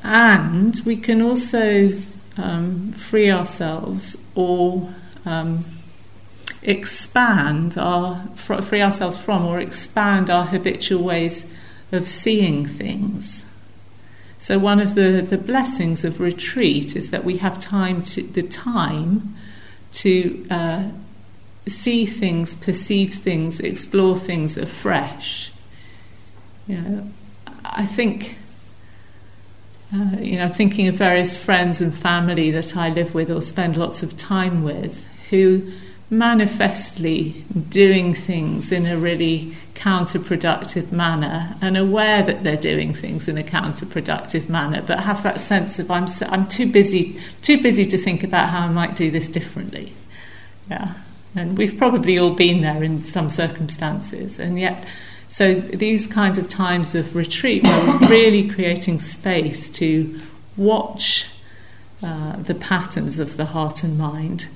And 0.04 0.80
we 0.86 0.98
can 0.98 1.22
also 1.22 1.90
um, 2.38 2.92
free 2.94 3.32
ourselves 3.32 4.18
or 4.36 4.94
um, 5.26 5.66
expand 6.62 7.78
our 7.78 8.26
free 8.36 8.82
ourselves 8.82 9.18
from 9.18 9.46
or 9.46 9.60
expand 9.60 10.30
our 10.30 10.46
habitual 10.46 11.04
ways 11.04 11.46
of 11.92 12.08
seeing 12.08 12.66
things. 12.66 13.46
So 14.40 14.60
one 14.60 14.80
of 14.80 14.96
the, 14.96 15.26
the 15.28 15.38
blessings 15.38 16.04
of 16.04 16.20
retreat 16.20 16.96
is 16.96 17.12
that 17.12 17.24
we 17.24 17.38
have 17.38 17.60
time 17.60 18.04
to 18.04 18.22
the 18.22 18.44
time 18.44 19.36
to 19.94 20.48
uh, 20.50 20.84
see 21.68 22.06
things, 22.06 22.56
perceive 22.56 23.16
things, 23.16 23.60
explore 23.60 24.18
things 24.18 24.58
afresh. 24.58 25.52
You 26.68 26.78
know, 26.78 27.12
I 27.66 27.86
think. 27.86 28.38
Uh, 29.94 30.18
you 30.20 30.38
know, 30.38 30.50
thinking 30.50 30.88
of 30.90 30.96
various 30.96 31.36
friends 31.36 31.80
and 31.80 31.96
family 31.96 32.52
that 32.52 32.76
I 32.76 32.90
live 32.90 33.14
with 33.14 33.32
or 33.32 33.42
spend 33.42 33.78
lots 33.78 34.04
of 34.04 34.18
time 34.18 34.64
with 34.64 35.06
who 35.30 35.72
manifestly 36.10 37.46
doing 37.70 38.14
things 38.14 38.72
in 38.72 38.86
a 38.86 38.98
really 38.98 39.56
counterproductive 39.76 40.92
manner 40.92 41.56
and 41.62 41.78
aware 41.78 42.24
that 42.24 42.44
they're 42.44 42.56
doing 42.56 42.94
things 42.94 43.28
in 43.28 43.38
a 43.38 43.44
counterproductive 43.44 44.48
manner 44.48 44.82
but 44.82 45.02
have 45.02 45.22
that 45.24 45.40
sense 45.40 45.80
of 45.80 45.92
I'm 45.92 46.08
so, 46.08 46.26
I'm 46.28 46.48
too 46.48 46.72
busy 46.72 47.22
too 47.42 47.62
busy 47.62 47.86
to 47.88 47.98
think 47.98 48.24
about 48.24 48.50
how 48.50 48.62
I 48.62 48.70
might 48.70 48.96
do 48.96 49.12
this 49.12 49.30
differently. 49.30 49.94
Yeah. 50.70 50.94
And 51.36 51.58
we've 51.58 51.78
probably 51.78 52.18
all 52.18 52.34
been 52.34 52.62
there 52.62 52.82
in 52.84 53.04
some 53.04 53.30
circumstances 53.30 54.40
and 54.40 54.60
yet 54.60 54.86
so 55.30 55.56
these 55.56 56.08
kinds 56.08 56.38
of 56.38 56.48
times 56.48 56.96
of 56.96 57.16
retreat 57.16 57.64
we're 57.64 57.98
really 58.08 58.50
creating 58.50 59.00
space 59.00 59.70
to 59.70 60.20
watch 60.56 61.28
uh, 62.04 62.36
the 62.38 62.56
patterns 62.56 63.20
of 63.20 63.38
the 63.38 63.46
heart 63.46 63.84
and 63.84 63.98
mind 63.98 64.48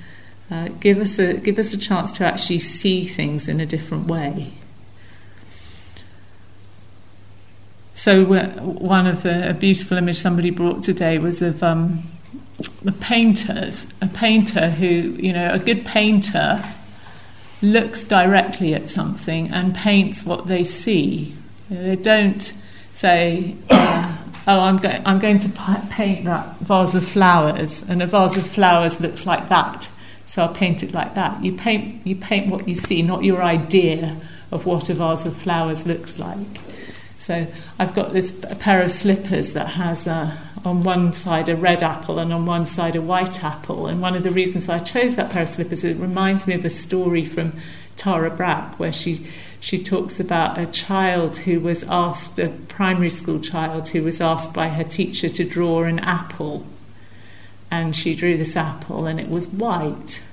uh, 0.52 0.68
give 0.82 1.00
us 1.00 1.18
a 1.18 1.36
give 1.36 1.58
us 1.58 1.72
a 1.72 1.78
chance 1.78 2.12
to 2.12 2.26
actually 2.26 2.60
see 2.60 3.06
things 3.06 3.48
in 3.48 3.62
a 3.62 3.66
different 3.66 4.06
way. 4.06 4.52
So 7.94 8.26
one 8.26 9.08
of 9.08 9.24
the, 9.24 9.52
a 9.52 9.54
beautiful 9.54 9.98
image 9.98 10.18
somebody 10.18 10.50
brought 10.50 10.84
today 10.84 11.20
was 11.20 11.42
of 11.42 11.62
um, 11.62 12.04
the 12.82 12.92
painters, 12.92 13.86
a 14.02 14.08
painter 14.08 14.72
who 14.72 14.88
you 14.88 15.32
know 15.32 15.54
a 15.54 15.60
good 15.60 15.86
painter 15.86 16.62
looks 17.62 18.04
directly 18.04 18.74
at 18.74 18.90
something 18.90 19.50
and 19.52 19.76
paints 19.76 20.26
what 20.26 20.48
they 20.48 20.64
see. 20.64 21.36
they 21.70 21.96
don't 21.96 22.54
say. 22.92 23.56
Uh, 23.70 24.18
oh, 24.48 24.60
I'm, 24.60 24.78
go- 24.78 25.02
I'm 25.06 25.20
going 25.20 25.40
to 25.40 25.50
paint 25.90 26.26
that 26.26 26.58
vase 26.60 26.96
of 26.96 27.08
flowers, 27.08 27.84
and 27.88 28.02
a 28.02 28.08
vase 28.08 28.38
of 28.38 28.48
flowers 28.48 29.00
looks 29.00 29.26
like 29.26 29.50
that. 29.50 29.90
So 30.26 30.44
I'll 30.44 30.54
paint 30.54 30.82
it 30.82 30.94
like 30.94 31.16
that. 31.16 31.44
You 31.44 31.56
paint, 31.58 32.06
you 32.06 32.16
paint 32.16 32.50
what 32.50 32.68
you 32.68 32.76
see, 32.76 33.02
not 33.02 33.24
your 33.24 33.42
idea 33.44 34.18
of 34.52 34.66
what 34.66 34.90
a 34.90 34.94
vase 34.94 35.26
of 35.26 35.36
flowers 35.36 35.86
looks 35.86 36.20
like. 36.20 36.38
So 37.22 37.46
I've 37.78 37.94
got 37.94 38.14
this 38.14 38.32
a 38.46 38.56
pair 38.56 38.82
of 38.82 38.92
slippers 38.92 39.54
that 39.54 39.68
has 39.68 40.08
uh, 40.08 40.36
on 40.66 40.84
one 40.84 41.14
side 41.14 41.50
a 41.50 41.56
red 41.56 41.84
apple 41.84 42.18
and 42.18 42.34
on 42.34 42.48
one 42.48 42.66
side 42.66 42.96
a 42.96 43.02
white 43.02 43.44
apple. 43.44 43.86
And 43.86 44.02
one 44.02 44.16
of 44.16 44.24
the 44.24 44.32
reasons 44.32 44.68
I 44.68 44.80
chose 44.80 45.18
that 45.18 45.30
pair 45.30 45.44
of 45.44 45.50
slippers, 45.50 45.84
is 45.84 45.96
it 45.96 46.02
reminds 46.02 46.48
me 46.48 46.56
of 46.56 46.66
a 46.66 46.70
story 46.70 47.24
from 47.24 47.54
Tara 47.96 48.32
Brach 48.32 48.80
where 48.80 48.92
she 48.92 49.28
she 49.60 49.78
talks 49.78 50.20
about 50.20 50.58
a 50.58 50.66
child 50.66 51.38
who 51.38 51.60
was 51.60 51.84
asked, 51.84 52.40
a 52.40 52.50
primary 52.68 53.12
school 53.12 53.40
child 53.40 53.90
who 53.90 54.02
was 54.02 54.20
asked 54.20 54.52
by 54.56 54.70
her 54.70 54.84
teacher 54.84 55.30
to 55.30 55.44
draw 55.44 55.84
an 55.84 56.00
apple 56.00 56.66
and 57.70 57.96
she 57.96 58.16
drew 58.16 58.36
this 58.36 58.56
apple 58.56 59.06
and 59.06 59.20
it 59.20 59.30
was 59.30 59.48
white. 59.48 60.24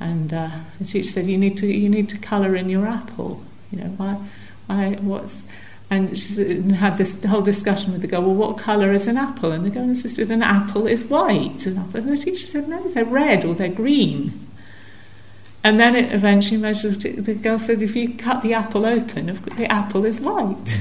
And 0.00 0.34
uh, 0.34 0.50
the 0.80 0.84
teacher 0.84 1.10
said, 1.10 1.26
"You 1.28 1.38
need 1.38 1.56
to 1.58 1.68
you 1.68 1.88
need 1.88 2.08
to 2.08 2.18
colour 2.18 2.56
in 2.56 2.68
your 2.68 2.88
apple. 2.88 3.44
You 3.70 3.84
know 3.84 3.90
why? 3.90 4.18
Why? 4.66 4.94
What's?" 5.00 5.44
And 5.92 6.18
she 6.18 6.62
had 6.72 6.96
this 6.96 7.22
whole 7.22 7.42
discussion 7.42 7.92
with 7.92 8.00
the 8.00 8.06
girl. 8.06 8.22
Well, 8.22 8.34
what 8.34 8.56
colour 8.56 8.94
is 8.94 9.06
an 9.06 9.18
apple? 9.18 9.52
And 9.52 9.62
the 9.62 9.68
girl 9.68 9.82
insisted 9.82 10.30
an 10.30 10.42
apple 10.42 10.86
is 10.86 11.04
white. 11.04 11.66
And 11.66 11.92
the 11.92 12.16
teacher 12.16 12.46
said, 12.46 12.66
"No, 12.66 12.88
they're 12.88 13.04
red 13.04 13.44
or 13.44 13.54
they're 13.54 13.68
green." 13.68 14.46
And 15.62 15.78
then 15.78 15.94
it 15.94 16.10
eventually 16.10 16.56
measured. 16.56 17.02
The 17.02 17.34
girl 17.34 17.58
said, 17.58 17.82
"If 17.82 17.94
you 17.94 18.14
cut 18.14 18.40
the 18.40 18.54
apple 18.54 18.86
open, 18.86 19.38
the 19.58 19.70
apple 19.70 20.06
is 20.06 20.18
white." 20.18 20.78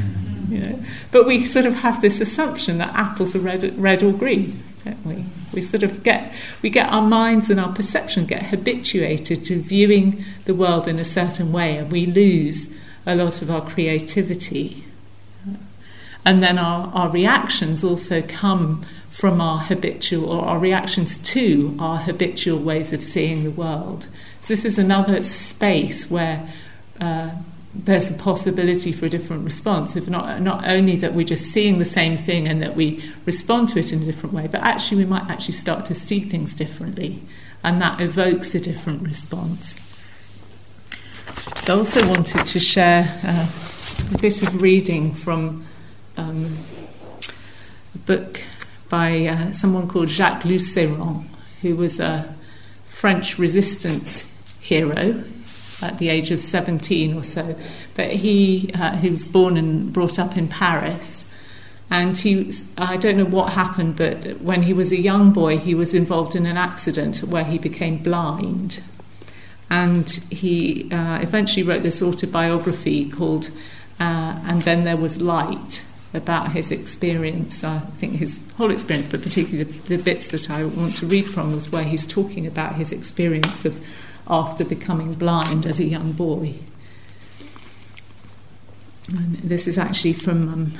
You 0.49 0.59
know, 0.59 0.79
but 1.11 1.27
we 1.27 1.45
sort 1.45 1.65
of 1.65 1.75
have 1.75 1.99
this 1.99 2.21
assumption 2.21 2.77
that 2.77 2.95
apples 2.95 3.35
are 3.35 3.39
red, 3.39 3.77
red 3.77 4.03
or 4.03 4.13
green 4.13 4.63
don't 4.85 5.05
we? 5.05 5.25
We 5.53 5.61
sort 5.61 5.83
of 5.83 6.03
get 6.03 6.33
we 6.61 6.69
get 6.69 6.89
our 6.89 7.01
minds 7.01 7.49
and 7.49 7.59
our 7.59 7.73
perception 7.73 8.25
get 8.25 8.43
habituated 8.43 9.43
to 9.45 9.59
viewing 9.59 10.23
the 10.45 10.55
world 10.55 10.87
in 10.87 10.99
a 10.99 11.05
certain 11.05 11.51
way, 11.51 11.75
and 11.77 11.91
we 11.91 12.05
lose 12.05 12.69
a 13.05 13.13
lot 13.15 13.41
of 13.41 13.51
our 13.51 13.61
creativity. 13.61 14.85
And 16.25 16.41
then 16.41 16.57
our, 16.57 16.87
our 16.93 17.09
reactions 17.09 17.83
also 17.83 18.21
come 18.21 18.85
from 19.09 19.41
our 19.41 19.59
habitual 19.59 20.29
or 20.29 20.45
our 20.45 20.59
reactions 20.59 21.17
to 21.17 21.75
our 21.79 21.97
habitual 21.97 22.59
ways 22.59 22.93
of 22.93 23.03
seeing 23.03 23.43
the 23.43 23.51
world. 23.51 24.07
So 24.39 24.47
this 24.47 24.65
is 24.65 24.77
another 24.77 25.21
space 25.23 26.09
where 26.09 26.49
uh, 26.99 27.31
there's 27.73 28.09
a 28.09 28.13
possibility 28.13 28.91
for 28.91 29.05
a 29.05 29.09
different 29.09 29.43
response. 29.43 29.95
If 29.95 30.07
not, 30.07 30.41
not 30.41 30.67
only 30.67 30.95
that 30.97 31.13
we're 31.13 31.25
just 31.25 31.51
seeing 31.51 31.79
the 31.79 31.85
same 31.85 32.17
thing 32.17 32.47
and 32.47 32.61
that 32.61 32.75
we 32.75 33.03
respond 33.25 33.69
to 33.69 33.79
it 33.79 33.93
in 33.93 34.01
a 34.01 34.05
different 34.05 34.33
way, 34.33 34.47
but 34.47 34.61
actually 34.61 34.97
we 35.03 35.09
might 35.09 35.29
actually 35.29 35.53
start 35.53 35.85
to 35.85 35.93
see 35.93 36.19
things 36.19 36.53
differently, 36.53 37.21
and 37.63 37.81
that 37.81 38.01
evokes 38.01 38.55
a 38.55 38.59
different 38.59 39.03
response. 39.03 39.79
So 41.61 41.75
I 41.75 41.77
also 41.77 42.07
wanted 42.07 42.45
to 42.45 42.59
share 42.59 43.19
uh, 43.23 43.47
a 44.13 44.17
bit 44.17 44.41
of 44.41 44.61
reading 44.61 45.13
from 45.13 45.65
um, 46.21 46.57
a 47.95 47.97
book 47.99 48.43
by 48.89 49.25
uh, 49.25 49.51
someone 49.51 49.87
called 49.87 50.09
Jacques 50.09 50.43
Lusseyran, 50.43 51.25
who 51.61 51.75
was 51.75 51.99
a 51.99 52.35
French 52.85 53.37
resistance 53.37 54.25
hero 54.59 55.23
at 55.81 55.97
the 55.97 56.09
age 56.09 56.29
of 56.29 56.39
17 56.39 57.17
or 57.17 57.23
so. 57.23 57.55
But 57.95 58.11
he, 58.11 58.71
uh, 58.73 58.97
he 58.97 59.09
was 59.09 59.25
born 59.25 59.57
and 59.57 59.91
brought 59.91 60.19
up 60.19 60.37
in 60.37 60.47
Paris. 60.47 61.25
And 61.89 62.17
he, 62.17 62.51
I 62.77 62.97
don't 62.97 63.17
know 63.17 63.25
what 63.25 63.53
happened, 63.53 63.97
but 63.97 64.41
when 64.41 64.63
he 64.63 64.73
was 64.73 64.91
a 64.91 64.99
young 64.99 65.33
boy, 65.33 65.57
he 65.57 65.75
was 65.75 65.93
involved 65.93 66.35
in 66.35 66.45
an 66.45 66.55
accident 66.55 67.23
where 67.23 67.43
he 67.43 67.57
became 67.57 67.97
blind. 67.97 68.81
And 69.69 70.09
he 70.29 70.89
uh, 70.91 71.19
eventually 71.21 71.63
wrote 71.63 71.83
this 71.83 72.01
autobiography 72.01 73.09
called 73.09 73.49
uh, 73.99 74.39
And 74.45 74.61
Then 74.61 74.83
There 74.83 74.97
Was 74.97 75.21
Light 75.21 75.83
about 76.13 76.51
his 76.51 76.71
experience. 76.71 77.63
I 77.63 77.79
think 77.79 78.15
his 78.15 78.41
whole 78.57 78.71
experience, 78.71 79.07
but 79.07 79.21
particularly 79.21 79.63
the, 79.63 79.95
the 79.95 80.03
bits 80.03 80.27
that 80.29 80.49
I 80.49 80.65
want 80.65 80.95
to 80.97 81.05
read 81.05 81.29
from, 81.29 81.53
was 81.53 81.71
where 81.71 81.83
he's 81.83 82.05
talking 82.05 82.45
about 82.45 82.75
his 82.75 82.91
experience 82.91 83.65
of 83.65 83.81
after 84.27 84.63
becoming 84.63 85.13
blind 85.13 85.65
as 85.65 85.79
a 85.79 85.85
young 85.85 86.11
boy. 86.11 86.55
And 89.09 89.35
this 89.37 89.67
is 89.67 89.77
actually 89.77 90.13
from 90.13 90.47
um, 90.47 90.73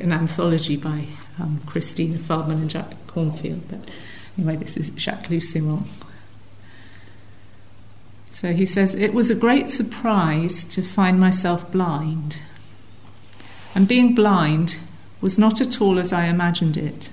an 0.00 0.12
anthology 0.12 0.76
by 0.76 1.06
um, 1.38 1.60
Christina 1.66 2.18
Feldman 2.18 2.62
and 2.62 2.70
Jack 2.70 2.94
Kornfield. 3.06 3.62
But 3.68 3.80
anyway, 4.36 4.56
this 4.56 4.76
is 4.76 4.90
Jacques 4.96 5.28
Lusseyran. 5.28 5.86
So 8.30 8.52
he 8.52 8.66
says, 8.66 8.94
It 8.94 9.14
was 9.14 9.30
a 9.30 9.34
great 9.34 9.70
surprise 9.70 10.64
to 10.64 10.82
find 10.82 11.20
myself 11.20 11.70
blind. 11.70 12.38
And 13.74 13.88
being 13.88 14.14
blind 14.14 14.76
was 15.20 15.38
not 15.38 15.60
at 15.60 15.80
all 15.80 15.98
as 15.98 16.12
I 16.12 16.26
imagined 16.26 16.76
it, 16.76 17.10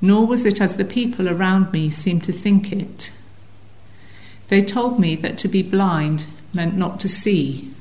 nor 0.00 0.26
was 0.26 0.44
it 0.44 0.60
as 0.60 0.76
the 0.76 0.84
people 0.84 1.28
around 1.28 1.72
me 1.72 1.90
seemed 1.90 2.24
to 2.24 2.32
think 2.32 2.72
it. 2.72 3.10
They 4.48 4.62
told 4.62 5.00
me 5.00 5.16
that 5.16 5.38
to 5.38 5.48
be 5.48 5.62
blind 5.62 6.26
meant 6.54 6.76
not 6.76 7.00
to 7.00 7.08
see. 7.08 7.72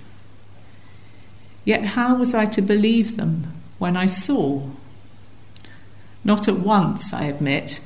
Yet 1.63 1.85
how 1.85 2.15
was 2.15 2.33
I 2.33 2.45
to 2.45 2.61
believe 2.61 3.17
them 3.17 3.53
when 3.77 3.95
I 3.95 4.05
saw? 4.05 4.69
Not 6.23 6.47
at 6.47 6.59
once, 6.59 7.13
I 7.13 7.23
admit, 7.23 7.79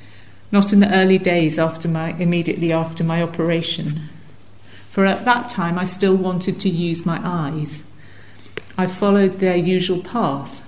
not 0.52 0.72
in 0.72 0.80
the 0.80 0.94
early 0.94 1.18
days 1.18 1.60
after 1.60 1.88
my 1.88 2.14
immediately 2.14 2.72
after 2.72 3.04
my 3.04 3.22
operation. 3.22 4.10
For 4.90 5.06
at 5.06 5.26
that 5.26 5.50
time 5.50 5.78
I 5.78 5.84
still 5.84 6.16
wanted 6.16 6.60
to 6.62 6.70
use 6.70 7.06
my 7.06 7.20
eyes. 7.24 7.84
I 8.78 8.88
followed 8.88 9.40
their 9.40 9.56
usual 9.56 10.02
path. 10.02 10.64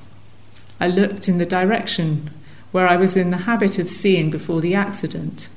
I 0.80 0.88
looked 0.88 1.28
in 1.28 1.38
the 1.38 1.46
direction 1.46 2.30
where 2.72 2.88
I 2.88 2.98
was 2.98 3.16
in 3.16 3.30
the 3.30 3.38
habit 3.38 3.78
of 3.80 3.90
seeing 3.90 4.30
before 4.30 4.60
the 4.60 4.76
accident. 4.76 5.48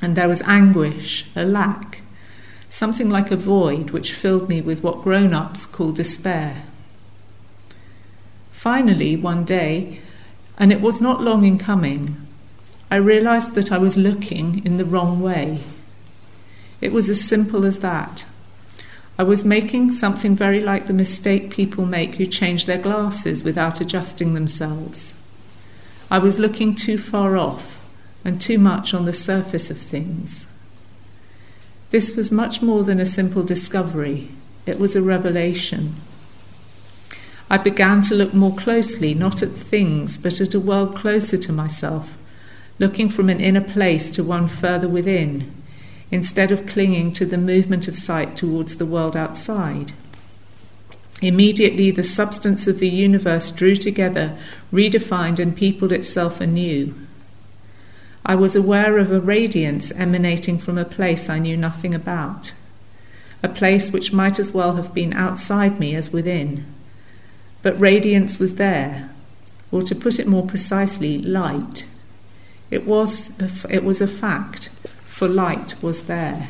And 0.00 0.16
there 0.16 0.28
was 0.28 0.42
anguish, 0.42 1.26
a 1.36 1.44
lack, 1.44 2.00
something 2.68 3.08
like 3.08 3.30
a 3.30 3.36
void 3.36 3.90
which 3.90 4.14
filled 4.14 4.48
me 4.48 4.60
with 4.60 4.82
what 4.82 5.02
grown 5.02 5.32
ups 5.32 5.66
call 5.66 5.92
despair. 5.92 6.64
Finally, 8.50 9.16
one 9.16 9.44
day, 9.44 10.00
and 10.58 10.72
it 10.72 10.80
was 10.80 11.00
not 11.00 11.20
long 11.20 11.44
in 11.44 11.58
coming, 11.58 12.16
I 12.90 12.96
realized 12.96 13.54
that 13.54 13.72
I 13.72 13.78
was 13.78 13.96
looking 13.96 14.64
in 14.64 14.76
the 14.76 14.84
wrong 14.84 15.20
way. 15.20 15.60
It 16.80 16.92
was 16.92 17.08
as 17.08 17.26
simple 17.26 17.64
as 17.64 17.78
that. 17.78 18.24
I 19.18 19.24
was 19.24 19.44
making 19.44 19.92
something 19.92 20.34
very 20.34 20.60
like 20.60 20.86
the 20.86 20.92
mistake 20.92 21.50
people 21.50 21.84
make 21.84 22.14
who 22.14 22.26
change 22.26 22.66
their 22.66 22.78
glasses 22.78 23.42
without 23.42 23.80
adjusting 23.80 24.32
themselves. 24.32 25.14
I 26.10 26.18
was 26.18 26.38
looking 26.38 26.74
too 26.74 26.98
far 26.98 27.36
off 27.36 27.78
and 28.24 28.40
too 28.40 28.58
much 28.58 28.94
on 28.94 29.04
the 29.04 29.12
surface 29.12 29.70
of 29.70 29.78
things. 29.78 30.46
This 31.90 32.16
was 32.16 32.30
much 32.30 32.62
more 32.62 32.84
than 32.84 33.00
a 33.00 33.06
simple 33.06 33.42
discovery, 33.42 34.30
it 34.64 34.78
was 34.78 34.96
a 34.96 35.02
revelation. 35.02 35.96
I 37.50 37.58
began 37.58 38.00
to 38.02 38.14
look 38.14 38.32
more 38.32 38.54
closely, 38.54 39.12
not 39.12 39.42
at 39.42 39.50
things, 39.50 40.16
but 40.16 40.40
at 40.40 40.54
a 40.54 40.60
world 40.60 40.96
closer 40.96 41.36
to 41.36 41.52
myself, 41.52 42.16
looking 42.78 43.10
from 43.10 43.28
an 43.28 43.40
inner 43.40 43.60
place 43.60 44.10
to 44.12 44.24
one 44.24 44.48
further 44.48 44.88
within, 44.88 45.52
instead 46.12 46.52
of 46.52 46.66
clinging 46.66 47.10
to 47.10 47.24
the 47.24 47.38
movement 47.38 47.88
of 47.88 47.96
sight 47.96 48.36
towards 48.36 48.76
the 48.76 48.86
world 48.86 49.16
outside. 49.16 49.92
Immediately, 51.22 51.90
the 51.90 52.02
substance 52.02 52.66
of 52.66 52.78
the 52.78 52.88
universe 52.88 53.50
drew 53.50 53.74
together, 53.74 54.36
redefined, 54.72 55.38
and 55.38 55.56
peopled 55.56 55.90
itself 55.90 56.40
anew. 56.40 56.94
I 58.26 58.34
was 58.34 58.54
aware 58.54 58.98
of 58.98 59.10
a 59.10 59.20
radiance 59.20 59.90
emanating 59.92 60.58
from 60.58 60.78
a 60.78 60.84
place 60.84 61.28
I 61.28 61.38
knew 61.38 61.56
nothing 61.56 61.94
about, 61.94 62.52
a 63.42 63.48
place 63.48 63.90
which 63.90 64.12
might 64.12 64.38
as 64.38 64.52
well 64.52 64.76
have 64.76 64.92
been 64.92 65.12
outside 65.12 65.80
me 65.80 65.96
as 65.96 66.12
within. 66.12 66.66
But 67.62 67.80
radiance 67.80 68.38
was 68.38 68.56
there, 68.56 69.10
or 69.70 69.82
to 69.82 69.94
put 69.94 70.18
it 70.18 70.26
more 70.26 70.46
precisely, 70.46 71.18
light. 71.18 71.86
It 72.70 72.86
was 72.86 73.30
a, 73.40 73.50
it 73.74 73.82
was 73.82 74.00
a 74.00 74.06
fact, 74.06 74.68
for 75.22 75.28
light 75.28 75.80
was 75.80 76.02
there. 76.08 76.48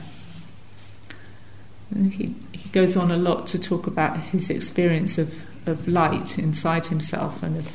He, 1.95 2.35
he 2.53 2.69
goes 2.71 2.97
on 2.97 3.11
a 3.11 3.19
lot 3.19 3.47
to 3.49 3.59
talk 3.59 3.87
about 3.87 4.19
his 4.19 4.49
experience 4.49 5.19
of, 5.19 5.43
of 5.69 5.87
light 5.87 6.39
inside 6.39 6.87
himself 6.87 7.43
and 7.43 7.59
of 7.59 7.69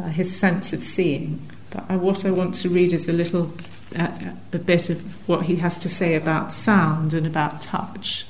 uh, 0.00 0.04
his 0.04 0.34
sense 0.34 0.72
of 0.72 0.82
seeing. 0.82 1.46
But 1.68 1.84
I, 1.86 1.96
what 1.96 2.24
I 2.24 2.30
want 2.30 2.54
to 2.62 2.70
read 2.70 2.94
is 2.94 3.10
a 3.10 3.12
little 3.12 3.52
uh, 3.94 4.08
a 4.54 4.58
bit 4.58 4.88
of 4.88 5.02
what 5.28 5.42
he 5.42 5.56
has 5.56 5.76
to 5.76 5.88
say 5.90 6.14
about 6.14 6.50
sound 6.50 7.12
and 7.12 7.26
about 7.26 7.60
touch. 7.60 8.24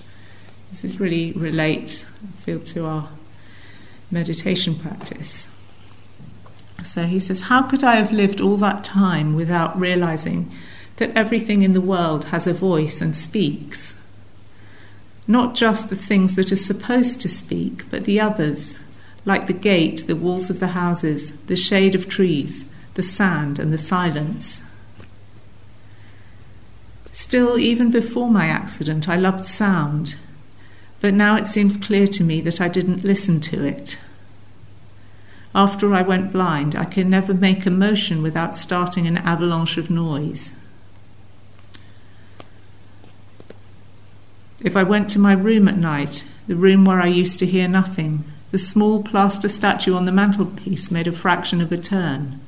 This 0.71 0.83
is 0.83 0.99
really 0.99 1.31
relate, 1.31 2.05
I 2.21 2.41
feel, 2.43 2.59
to 2.59 2.85
our 2.85 3.11
meditation 4.11 4.75
practice. 4.75 5.51
So 6.83 7.05
he 7.05 7.21
says, 7.21 7.43
How 7.43 7.63
could 7.63 7.85
I 7.85 7.95
have 7.95 8.11
lived 8.11 8.41
all 8.41 8.57
that 8.57 8.83
time 8.83 9.37
without 9.37 9.79
realizing 9.79 10.51
that 11.03 11.17
everything 11.17 11.63
in 11.63 11.75
the 11.75 11.81
world 11.81 12.27
has 12.27 12.47
a 12.47 12.53
voice 12.53 13.01
and 13.01 13.17
speaks? 13.17 14.03
not 15.27 15.55
just 15.55 15.89
the 15.89 15.97
things 15.97 16.35
that 16.37 16.51
are 16.53 16.57
supposed 16.57 17.21
to 17.21 17.29
speak, 17.29 17.89
but 17.91 18.05
the 18.05 18.21
others, 18.21 18.79
like 19.25 19.47
the 19.47 19.53
gate, 19.53 20.07
the 20.07 20.17
walls 20.17 20.51
of 20.51 20.61
the 20.61 20.69
houses, 20.69 21.33
the 21.47 21.57
shade 21.57 21.95
of 21.95 22.09
trees, 22.09 22.65
the 22.95 23.03
sand, 23.03 23.59
and 23.59 23.73
the 23.73 23.79
silence. 23.79 24.63
Still, 27.13 27.59
even 27.59 27.91
before 27.91 28.31
my 28.31 28.47
accident, 28.47 29.09
I 29.09 29.17
loved 29.17 29.47
sound, 29.47 30.17
but 31.01 31.15
now 31.15 31.37
it 31.37 31.47
seems 31.47 31.77
clear 31.77 32.07
to 32.09 32.25
me 32.25 32.41
that 32.41 32.61
I 32.61 32.69
didn't 32.69 33.05
listen 33.05 33.41
to 33.41 33.65
it. 33.65 33.99
After 35.55 35.95
I 35.95 36.03
went 36.03 36.33
blind, 36.33 36.75
I 36.75 36.87
can 36.87 37.11
never 37.11 37.35
make 37.35 37.67
a 37.67 37.71
motion 37.71 38.23
without 38.23 38.57
starting 38.57 39.07
an 39.07 39.19
avalanche 39.19 39.77
of 39.77 39.91
noise. 39.91 40.53
If 44.65 44.77
I 44.77 44.85
went 44.85 45.11
to 45.11 45.19
my 45.19 45.33
room 45.33 45.67
at 45.67 45.77
night, 45.77 46.25
the 46.47 46.55
room 46.55 46.85
where 46.85 47.01
I 47.01 47.09
used 47.09 47.41
to 47.41 47.47
hear 47.47 47.67
nothing, 47.67 48.25
the 48.53 48.59
small 48.59 49.03
plaster 49.03 49.49
statue 49.49 49.95
on 49.95 50.05
the 50.05 50.13
mantelpiece 50.13 50.89
made 50.89 51.09
a 51.09 51.13
fraction 51.13 51.61
of 51.61 51.73
a 51.73 51.77
turn. 51.77 52.39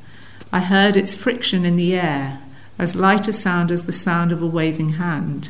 I 0.53 0.61
heard 0.61 0.97
its 0.97 1.13
friction 1.13 1.65
in 1.65 1.75
the 1.75 1.95
air, 1.95 2.41
as 2.79 2.95
light 2.95 3.27
a 3.27 3.33
sound 3.33 3.73
as 3.73 3.83
the 3.83 3.93
sound 3.93 4.31
of 4.31 4.41
a 4.41 4.47
waving 4.47 4.91
hand. 4.91 5.49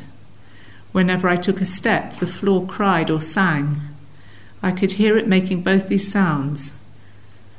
Whenever 0.91 1.29
I 1.29 1.35
took 1.35 1.61
a 1.61 1.65
step, 1.65 2.13
the 2.13 2.25
floor 2.25 2.65
cried 2.65 3.11
or 3.11 3.21
sang. 3.21 3.81
I 4.63 4.71
could 4.71 4.93
hear 4.93 5.17
it 5.17 5.27
making 5.27 5.61
both 5.61 5.87
these 5.87 6.11
sounds, 6.11 6.73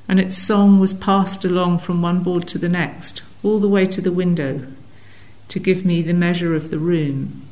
and 0.08 0.18
its 0.18 0.36
song 0.36 0.80
was 0.80 0.92
passed 0.92 1.44
along 1.44 1.78
from 1.78 2.02
one 2.02 2.24
board 2.24 2.48
to 2.48 2.58
the 2.58 2.68
next, 2.68 3.22
all 3.44 3.60
the 3.60 3.68
way 3.68 3.86
to 3.86 4.00
the 4.00 4.10
window, 4.10 4.66
to 5.46 5.60
give 5.60 5.84
me 5.84 6.02
the 6.02 6.12
measure 6.12 6.56
of 6.56 6.70
the 6.70 6.78
room. 6.78 7.46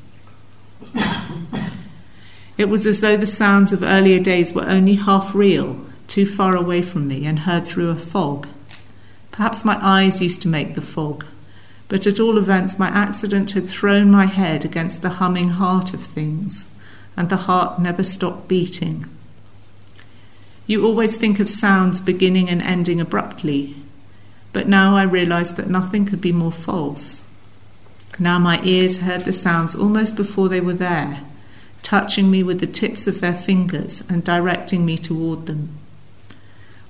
It 2.57 2.69
was 2.69 2.87
as 2.87 3.01
though 3.01 3.17
the 3.17 3.27
sounds 3.27 3.73
of 3.73 3.83
earlier 3.83 4.21
days 4.21 4.53
were 4.53 4.69
only 4.69 4.95
half 4.95 5.35
real, 5.35 5.81
too 6.07 6.25
far 6.25 6.55
away 6.55 6.83
from 6.83 7.09
me, 7.09 7.27
and 7.27 7.41
heard 7.41 7.67
through 7.67 7.91
a 7.91 7.97
fog. 7.97 8.47
Perhaps 9.33 9.65
my 9.65 9.77
eyes 9.81 10.21
used 10.21 10.41
to 10.43 10.49
make 10.49 10.75
the 10.75 10.81
fog, 10.81 11.27
but 11.89 12.07
at 12.07 12.21
all 12.21 12.39
events, 12.39 12.79
my 12.79 12.89
accident 12.89 13.53
had 13.53 13.69
thrown 13.69 14.11
my 14.11 14.27
head 14.27 14.65
against 14.65 15.03
the 15.03 15.11
humming 15.11 15.51
heart 15.51 15.93
of 15.93 16.05
things, 16.05 16.67
and 17.17 17.29
the 17.29 17.37
heart 17.49 17.81
never 17.81 18.05
stopped 18.05 18.47
beating. 18.47 19.07
You 20.69 20.87
always 20.87 21.17
think 21.17 21.41
of 21.41 21.51
sounds 21.51 22.01
beginning 22.01 22.49
and 22.49 22.63
ending 22.63 23.01
abruptly, 23.01 23.75
but 24.53 24.69
now 24.69 24.97
I 24.97 25.03
realized 25.03 25.57
that 25.57 25.69
nothing 25.69 26.07
could 26.07 26.21
be 26.21 26.33
more 26.33 26.53
false. 26.53 27.25
Now 28.21 28.39
my 28.39 28.63
ears 28.63 28.99
heard 28.99 29.23
the 29.25 29.33
sounds 29.33 29.75
almost 29.75 30.15
before 30.15 30.49
they 30.49 30.61
were 30.61 30.73
there 30.73 31.21
touching 31.85 32.30
me 32.30 32.43
with 32.43 32.59
the 32.59 32.66
tips 32.66 33.07
of 33.07 33.20
their 33.20 33.35
fingers 33.35 34.03
and 34.09 34.24
directing 34.24 34.85
me 34.85 34.99
toward 34.99 35.47
them. 35.47 35.78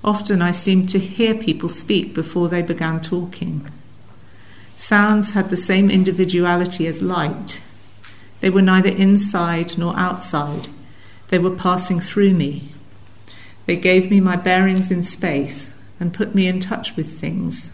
Often 0.02 0.40
I 0.40 0.52
seemed 0.52 0.88
to 0.90 0.98
hear 0.98 1.34
people 1.34 1.68
speak 1.68 2.14
before 2.14 2.48
they 2.48 2.62
began 2.62 3.00
talking. 3.00 3.68
Sounds 4.76 5.32
had 5.32 5.50
the 5.50 5.56
same 5.56 5.90
individuality 5.90 6.86
as 6.86 7.02
light. 7.02 7.60
They 8.40 8.50
were 8.50 8.62
neither 8.62 8.88
inside 8.88 9.76
nor 9.76 9.96
outside, 9.98 10.68
they 11.28 11.38
were 11.38 11.56
passing 11.56 12.00
through 12.00 12.34
me. 12.34 12.72
They 13.66 13.76
gave 13.76 14.10
me 14.10 14.20
my 14.20 14.36
bearings 14.36 14.90
in 14.90 15.02
space 15.02 15.70
and 15.98 16.12
put 16.12 16.34
me 16.34 16.46
in 16.46 16.60
touch 16.60 16.96
with 16.96 17.18
things. 17.18 17.70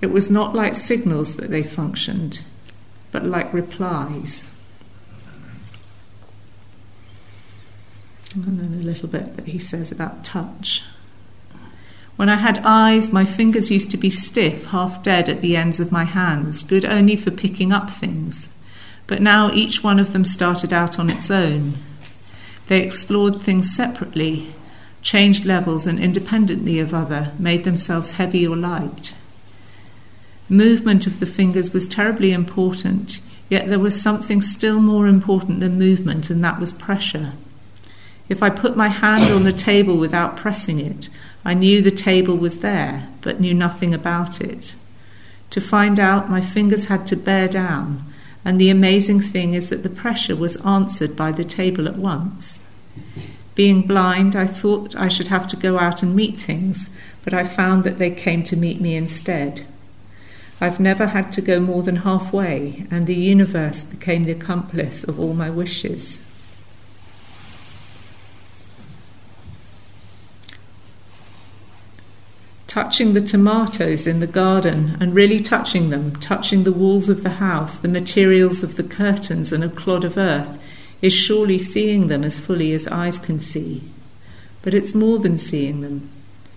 It 0.00 0.12
was 0.12 0.30
not 0.30 0.54
like 0.54 0.76
signals 0.76 1.36
that 1.36 1.50
they 1.50 1.62
functioned, 1.62 2.40
but 3.10 3.24
like 3.24 3.52
replies. 3.52 4.44
And 8.34 8.58
then 8.60 8.80
a 8.80 8.84
little 8.84 9.08
bit 9.08 9.36
that 9.36 9.48
he 9.48 9.58
says 9.58 9.90
about 9.90 10.24
touch. 10.24 10.82
When 12.16 12.28
I 12.28 12.36
had 12.36 12.60
eyes, 12.64 13.12
my 13.12 13.24
fingers 13.24 13.70
used 13.70 13.90
to 13.92 13.96
be 13.96 14.10
stiff, 14.10 14.66
half 14.66 15.02
dead 15.02 15.28
at 15.28 15.40
the 15.40 15.56
ends 15.56 15.80
of 15.80 15.90
my 15.90 16.04
hands, 16.04 16.62
good 16.62 16.84
only 16.84 17.16
for 17.16 17.30
picking 17.30 17.72
up 17.72 17.90
things. 17.90 18.48
But 19.06 19.22
now 19.22 19.50
each 19.52 19.82
one 19.82 19.98
of 19.98 20.12
them 20.12 20.24
started 20.24 20.72
out 20.72 20.98
on 20.98 21.08
its 21.08 21.30
own. 21.30 21.78
They 22.68 22.82
explored 22.82 23.40
things 23.40 23.74
separately, 23.74 24.54
changed 25.02 25.44
levels, 25.44 25.86
and 25.86 25.98
independently 25.98 26.78
of 26.78 26.94
other, 26.94 27.32
made 27.38 27.64
themselves 27.64 28.12
heavy 28.12 28.46
or 28.46 28.56
light. 28.56 29.14
Movement 30.48 31.06
of 31.06 31.20
the 31.20 31.26
fingers 31.26 31.72
was 31.72 31.88
terribly 31.88 32.32
important, 32.32 33.20
yet 33.48 33.68
there 33.68 33.78
was 33.78 34.00
something 34.00 34.42
still 34.42 34.78
more 34.78 35.06
important 35.06 35.60
than 35.60 35.78
movement, 35.78 36.28
and 36.28 36.44
that 36.44 36.60
was 36.60 36.72
pressure. 36.72 37.32
If 38.30 38.44
I 38.44 38.48
put 38.48 38.76
my 38.76 38.86
hand 38.88 39.24
on 39.32 39.42
the 39.42 39.52
table 39.52 39.96
without 39.96 40.36
pressing 40.36 40.78
it, 40.78 41.08
I 41.44 41.52
knew 41.52 41.82
the 41.82 41.90
table 41.90 42.36
was 42.36 42.58
there, 42.58 43.08
but 43.22 43.40
knew 43.40 43.52
nothing 43.52 43.92
about 43.92 44.40
it. 44.40 44.76
To 45.50 45.60
find 45.60 45.98
out, 45.98 46.30
my 46.30 46.40
fingers 46.40 46.84
had 46.84 47.08
to 47.08 47.16
bear 47.16 47.48
down, 47.48 48.04
and 48.44 48.60
the 48.60 48.70
amazing 48.70 49.20
thing 49.20 49.54
is 49.54 49.68
that 49.70 49.82
the 49.82 49.90
pressure 49.90 50.36
was 50.36 50.64
answered 50.64 51.16
by 51.16 51.32
the 51.32 51.42
table 51.42 51.88
at 51.88 51.96
once. 51.96 52.62
Being 53.56 53.82
blind, 53.82 54.36
I 54.36 54.46
thought 54.46 54.94
I 54.94 55.08
should 55.08 55.28
have 55.28 55.48
to 55.48 55.56
go 55.56 55.80
out 55.80 56.00
and 56.00 56.14
meet 56.14 56.38
things, 56.38 56.88
but 57.24 57.34
I 57.34 57.44
found 57.44 57.82
that 57.82 57.98
they 57.98 58.12
came 58.12 58.44
to 58.44 58.56
meet 58.56 58.80
me 58.80 58.94
instead. 58.94 59.66
I've 60.60 60.78
never 60.78 61.06
had 61.06 61.32
to 61.32 61.42
go 61.42 61.58
more 61.58 61.82
than 61.82 61.96
halfway, 61.96 62.86
and 62.92 63.08
the 63.08 63.14
universe 63.16 63.82
became 63.82 64.24
the 64.24 64.32
accomplice 64.32 65.02
of 65.02 65.18
all 65.18 65.34
my 65.34 65.50
wishes. 65.50 66.20
Touching 72.70 73.14
the 73.14 73.20
tomatoes 73.20 74.06
in 74.06 74.20
the 74.20 74.28
garden 74.28 74.96
and 75.00 75.12
really 75.12 75.40
touching 75.40 75.90
them, 75.90 76.14
touching 76.20 76.62
the 76.62 76.70
walls 76.70 77.08
of 77.08 77.24
the 77.24 77.30
house, 77.30 77.76
the 77.76 77.88
materials 77.88 78.62
of 78.62 78.76
the 78.76 78.84
curtains 78.84 79.52
and 79.52 79.64
a 79.64 79.68
clod 79.68 80.04
of 80.04 80.16
earth, 80.16 80.56
is 81.02 81.12
surely 81.12 81.58
seeing 81.58 82.06
them 82.06 82.22
as 82.22 82.38
fully 82.38 82.72
as 82.72 82.86
eyes 82.86 83.18
can 83.18 83.40
see. 83.40 83.82
But 84.62 84.72
it's 84.72 84.94
more 84.94 85.18
than 85.18 85.36
seeing 85.36 85.80
them, 85.80 86.10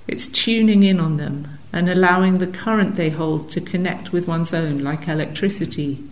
it's 0.07 0.27
tuning 0.27 0.83
in 0.83 0.99
on 0.99 1.17
them 1.17 1.57
and 1.71 1.89
allowing 1.89 2.37
the 2.37 2.45
current 2.45 2.95
they 2.95 3.09
hold 3.09 3.49
to 3.49 3.59
connect 3.59 4.11
with 4.11 4.27
one's 4.27 4.53
own 4.53 4.83
like 4.83 5.07
electricity. 5.07 6.03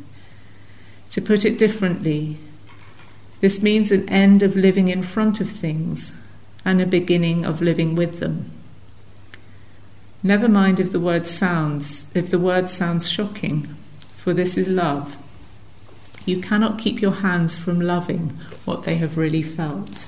To 1.11 1.21
put 1.21 1.45
it 1.45 1.59
differently, 1.59 2.39
this 3.39 3.61
means 3.61 3.91
an 3.91 4.09
end 4.09 4.41
of 4.41 4.55
living 4.55 4.87
in 4.87 5.03
front 5.03 5.39
of 5.39 5.51
things 5.51 6.11
and 6.65 6.81
a 6.81 6.87
beginning 6.87 7.45
of 7.45 7.61
living 7.61 7.93
with 7.93 8.19
them. 8.19 8.51
Never 10.23 10.47
mind 10.47 10.79
if 10.79 10.91
the 10.91 10.99
word 10.99 11.25
sounds, 11.25 12.05
if 12.15 12.29
the 12.29 12.37
word 12.37 12.69
sounds 12.69 13.09
shocking, 13.09 13.75
for 14.17 14.33
this 14.33 14.55
is 14.55 14.67
love. 14.67 15.17
You 16.25 16.39
cannot 16.39 16.77
keep 16.77 17.01
your 17.01 17.15
hands 17.15 17.57
from 17.57 17.81
loving 17.81 18.37
what 18.63 18.83
they 18.83 18.97
have 18.97 19.17
really 19.17 19.41
felt. 19.41 20.07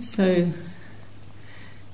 So, 0.00 0.52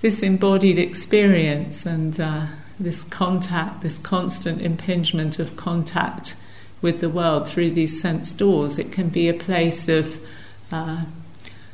this 0.01 0.23
embodied 0.23 0.79
experience 0.79 1.85
and 1.85 2.19
uh, 2.19 2.47
this 2.79 3.05
contact, 3.05 3.83
this 3.83 3.99
constant 3.99 4.61
impingement 4.63 5.39
of 5.39 5.57
contact 5.57 6.35
with 6.81 7.01
the 7.01 7.09
world 7.09 7.49
through 7.49 7.71
these 7.71 8.01
sense 8.01 8.33
doors. 8.33 8.79
It 8.79 8.93
can 8.93 9.09
be 9.09 9.29
a 9.29 9.35
place 9.35 9.89
of 9.89 10.21
uh, 10.71 11.05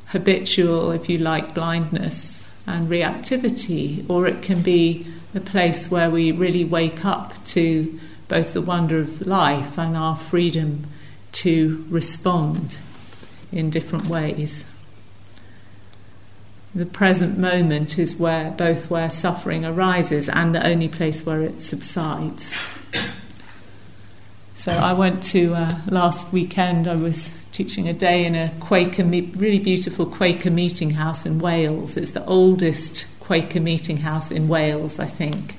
habitual, 0.07 0.91
if 0.93 1.09
you 1.09 1.19
like, 1.19 1.55
blindness 1.55 2.43
and 2.67 2.89
reactivity, 2.89 4.09
or 4.09 4.27
it 4.27 4.43
can 4.43 4.63
be 4.63 5.07
a 5.35 5.41
place 5.41 5.91
where 5.91 6.09
we 6.09 6.33
really 6.33 6.65
wake 6.65 7.05
up 7.05 7.45
to 7.47 7.99
both 8.29 8.55
the 8.55 8.63
wonder 8.63 8.99
of 8.99 9.27
life 9.27 9.79
and 9.79 9.97
our 9.97 10.17
freedom 10.17 10.87
to 11.33 11.85
respond 11.91 12.79
in 13.53 13.69
different 13.69 14.07
ways 14.07 14.65
the 16.75 16.87
present 16.87 17.39
moment 17.39 17.99
is 17.99 18.17
where 18.17 18.51
both 18.51 18.91
where 18.91 19.09
suffering 19.09 19.65
arises 19.65 20.29
and 20.29 20.55
the 20.55 20.67
only 20.67 20.89
place 20.89 21.25
where 21.25 21.41
it 21.41 21.63
subsides. 21.63 22.55
So 24.57 24.73
I 24.73 24.93
went 24.95 25.23
to 25.25 25.55
uh, 25.55 25.81
last 25.89 26.33
weekend. 26.33 26.89
I 26.89 26.97
was 26.97 27.31
teaching 27.53 27.87
a 27.87 27.93
day 27.93 28.25
in 28.25 28.35
a 28.35 28.53
Quaker, 28.61 29.05
really 29.05 29.59
beautiful 29.59 30.07
Quaker 30.07 30.51
meeting 30.51 30.91
house 30.91 31.27
in 31.27 31.39
Wales. 31.39 31.97
It's 31.97 32.13
the 32.13 32.25
oldest 32.25 33.07
Quaker 33.21 33.61
meeting 33.61 33.99
house 33.99 34.31
in 34.31 34.49
Wales, 34.49 34.99
I 34.99 35.07
think. 35.07 35.57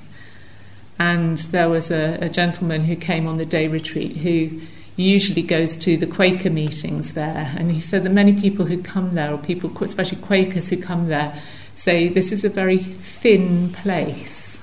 And 0.97 1.37
there 1.37 1.69
was 1.69 1.91
a, 1.91 2.17
a 2.19 2.29
gentleman 2.29 2.85
who 2.85 2.95
came 2.95 3.27
on 3.27 3.37
the 3.37 3.45
day 3.45 3.67
retreat 3.67 4.17
who 4.17 4.61
usually 5.03 5.41
goes 5.41 5.75
to 5.77 5.97
the 5.97 6.07
Quaker 6.07 6.49
meetings 6.49 7.13
there. 7.13 7.53
And 7.57 7.71
he 7.71 7.81
said 7.81 8.03
that 8.03 8.11
many 8.11 8.33
people 8.39 8.65
who 8.65 8.81
come 8.81 9.11
there, 9.13 9.33
or 9.33 9.37
people, 9.37 9.71
especially 9.83 10.19
Quakers 10.19 10.69
who 10.69 10.77
come 10.77 11.07
there, 11.07 11.41
say 11.73 12.07
this 12.07 12.31
is 12.31 12.45
a 12.45 12.49
very 12.49 12.77
thin 12.77 13.71
place. 13.71 14.59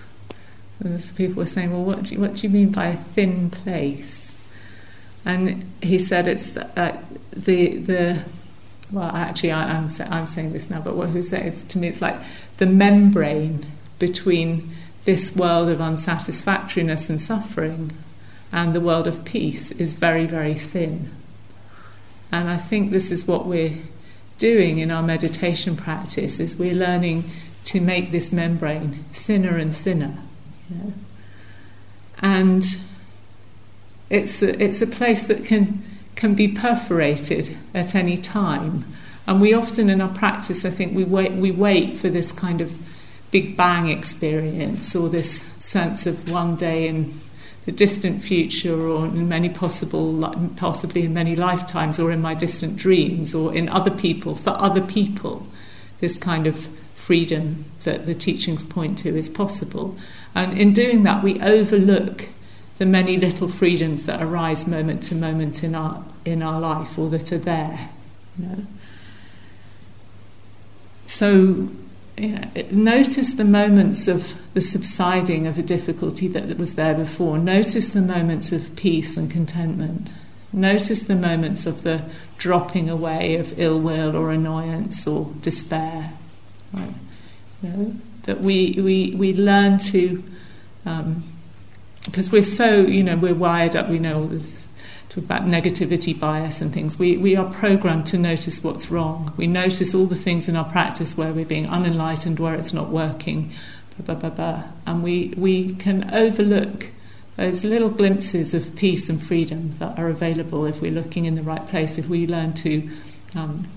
And 0.80 0.98
so 1.00 1.14
people 1.14 1.36
were 1.36 1.46
saying, 1.46 1.70
well, 1.70 1.84
what 1.84 2.04
do, 2.04 2.14
you, 2.14 2.20
what 2.20 2.34
do 2.34 2.46
you 2.46 2.50
mean 2.50 2.70
by 2.70 2.86
a 2.86 2.96
thin 2.96 3.50
place? 3.50 4.34
And 5.24 5.70
he 5.82 5.98
said 5.98 6.26
it's 6.26 6.56
uh, 6.56 7.00
the, 7.30 7.76
the, 7.76 8.24
well, 8.90 9.14
actually, 9.14 9.52
I, 9.52 9.70
am 9.70 9.88
I'm, 9.88 10.12
I'm 10.12 10.26
saying 10.26 10.52
this 10.52 10.70
now, 10.70 10.80
but 10.80 10.96
what 10.96 11.10
he 11.10 11.22
said 11.22 11.54
to 11.54 11.78
me, 11.78 11.88
it's 11.88 12.02
like 12.02 12.16
the 12.56 12.66
membrane 12.66 13.66
between 13.98 14.74
this 15.04 15.36
world 15.36 15.68
of 15.68 15.80
unsatisfactoriness 15.80 17.08
and 17.08 17.20
suffering 17.20 17.92
and 18.52 18.74
the 18.74 18.80
world 18.80 19.06
of 19.06 19.24
peace 19.24 19.70
is 19.72 19.94
very, 19.94 20.26
very 20.26 20.54
thin. 20.54 21.10
And 22.30 22.48
I 22.48 22.58
think 22.58 22.90
this 22.90 23.10
is 23.10 23.26
what 23.26 23.46
we're 23.46 23.78
doing 24.38 24.78
in 24.78 24.90
our 24.90 25.02
meditation 25.02 25.76
practice 25.76 26.38
is 26.38 26.56
we're 26.56 26.74
learning 26.74 27.30
to 27.64 27.80
make 27.80 28.10
this 28.10 28.32
membrane 28.32 29.04
thinner 29.12 29.56
and 29.56 29.74
thinner. 29.74 30.18
You 30.68 30.76
know? 30.76 30.92
And 32.18 32.64
it's 34.10 34.42
a, 34.42 34.62
it's 34.62 34.82
a 34.82 34.86
place 34.86 35.26
that 35.28 35.44
can 35.44 35.84
can 36.14 36.34
be 36.34 36.46
perforated 36.46 37.56
at 37.72 37.94
any 37.94 38.18
time. 38.18 38.84
And 39.26 39.40
we 39.40 39.54
often 39.54 39.88
in 39.88 40.00
our 40.00 40.12
practice 40.12 40.64
I 40.64 40.70
think 40.70 40.94
we 40.94 41.04
wait 41.04 41.32
we 41.32 41.50
wait 41.50 41.96
for 41.96 42.08
this 42.08 42.32
kind 42.32 42.60
of 42.60 42.72
big 43.30 43.56
bang 43.56 43.88
experience 43.88 44.94
or 44.94 45.08
this 45.08 45.46
sense 45.58 46.06
of 46.06 46.30
one 46.30 46.54
day 46.54 46.86
in 46.86 47.18
the 47.64 47.72
distant 47.72 48.22
future 48.22 48.88
or 48.88 49.06
in 49.06 49.28
many 49.28 49.48
possible 49.48 50.28
possibly 50.56 51.02
in 51.02 51.14
many 51.14 51.36
lifetimes 51.36 51.98
or 51.98 52.10
in 52.10 52.20
my 52.20 52.34
distant 52.34 52.76
dreams 52.76 53.34
or 53.34 53.54
in 53.54 53.68
other 53.68 53.90
people 53.90 54.34
for 54.34 54.50
other 54.60 54.80
people 54.80 55.46
this 56.00 56.18
kind 56.18 56.46
of 56.46 56.66
freedom 56.94 57.64
that 57.84 58.06
the 58.06 58.14
teachings 58.14 58.64
point 58.64 58.98
to 58.98 59.16
is 59.16 59.28
possible 59.28 59.96
and 60.34 60.58
in 60.58 60.72
doing 60.72 61.02
that 61.04 61.22
we 61.22 61.40
overlook 61.40 62.28
the 62.78 62.86
many 62.86 63.16
little 63.16 63.48
freedoms 63.48 64.06
that 64.06 64.20
arise 64.20 64.66
moment 64.66 65.02
to 65.02 65.14
moment 65.14 65.62
in 65.62 65.74
our 65.74 66.04
in 66.24 66.42
our 66.42 66.60
life 66.60 66.98
or 66.98 67.08
that 67.10 67.30
are 67.32 67.38
there 67.38 67.90
you 68.38 68.46
know? 68.46 68.66
so 71.06 71.68
yeah, 72.16 72.46
notice 72.70 73.34
the 73.34 73.44
moments 73.44 74.06
of 74.06 74.34
the 74.54 74.60
subsiding 74.60 75.46
of 75.46 75.58
a 75.58 75.62
difficulty 75.62 76.28
that 76.28 76.58
was 76.58 76.74
there 76.74 76.94
before. 76.94 77.38
Notice 77.38 77.88
the 77.90 78.02
moments 78.02 78.52
of 78.52 78.76
peace 78.76 79.16
and 79.16 79.30
contentment. 79.30 80.08
Notice 80.52 81.02
the 81.02 81.14
moments 81.14 81.64
of 81.64 81.82
the 81.82 82.02
dropping 82.36 82.90
away 82.90 83.36
of 83.36 83.58
ill 83.58 83.80
will 83.80 84.14
or 84.14 84.30
annoyance 84.30 85.06
or 85.06 85.32
despair. 85.40 86.12
Right? 86.72 86.94
You 87.62 87.68
know, 87.68 87.96
that 88.24 88.40
we, 88.40 88.72
we, 88.78 89.14
we 89.16 89.32
learn 89.32 89.78
to, 89.78 90.22
because 90.84 92.28
um, 92.28 92.32
we're 92.32 92.42
so, 92.42 92.80
you 92.82 93.02
know, 93.02 93.16
we're 93.16 93.34
wired 93.34 93.74
up, 93.74 93.88
we 93.88 93.98
know 93.98 94.20
all 94.20 94.26
this 94.26 94.68
talk 95.14 95.24
about 95.24 95.42
negativity 95.42 96.18
bias 96.18 96.62
and 96.62 96.72
things, 96.72 96.98
we, 96.98 97.18
we 97.18 97.36
are 97.36 97.52
programmed 97.52 98.06
to 98.06 98.16
notice 98.16 98.64
what's 98.64 98.90
wrong. 98.90 99.32
We 99.36 99.46
notice 99.46 99.94
all 99.94 100.06
the 100.06 100.16
things 100.16 100.48
in 100.48 100.56
our 100.56 100.64
practice 100.64 101.16
where 101.16 101.32
we're 101.32 101.44
being 101.44 101.66
unenlightened, 101.66 102.38
where 102.38 102.54
it's 102.54 102.72
not 102.72 102.88
working, 102.88 103.52
blah, 103.98 104.14
blah, 104.14 104.30
blah, 104.30 104.64
and 104.86 105.02
we, 105.02 105.34
we 105.36 105.74
can 105.74 106.12
overlook 106.14 106.88
those 107.36 107.62
little 107.62 107.90
glimpses 107.90 108.54
of 108.54 108.74
peace 108.74 109.08
and 109.08 109.22
freedom 109.22 109.72
that 109.72 109.98
are 109.98 110.08
available 110.08 110.64
if 110.64 110.80
we're 110.80 110.90
looking 110.90 111.26
in 111.26 111.34
the 111.34 111.42
right 111.42 111.66
place, 111.68 111.98
if 111.98 112.08
we 112.08 112.26
learn 112.26 112.54
to 112.54 112.90
um, 113.34 113.68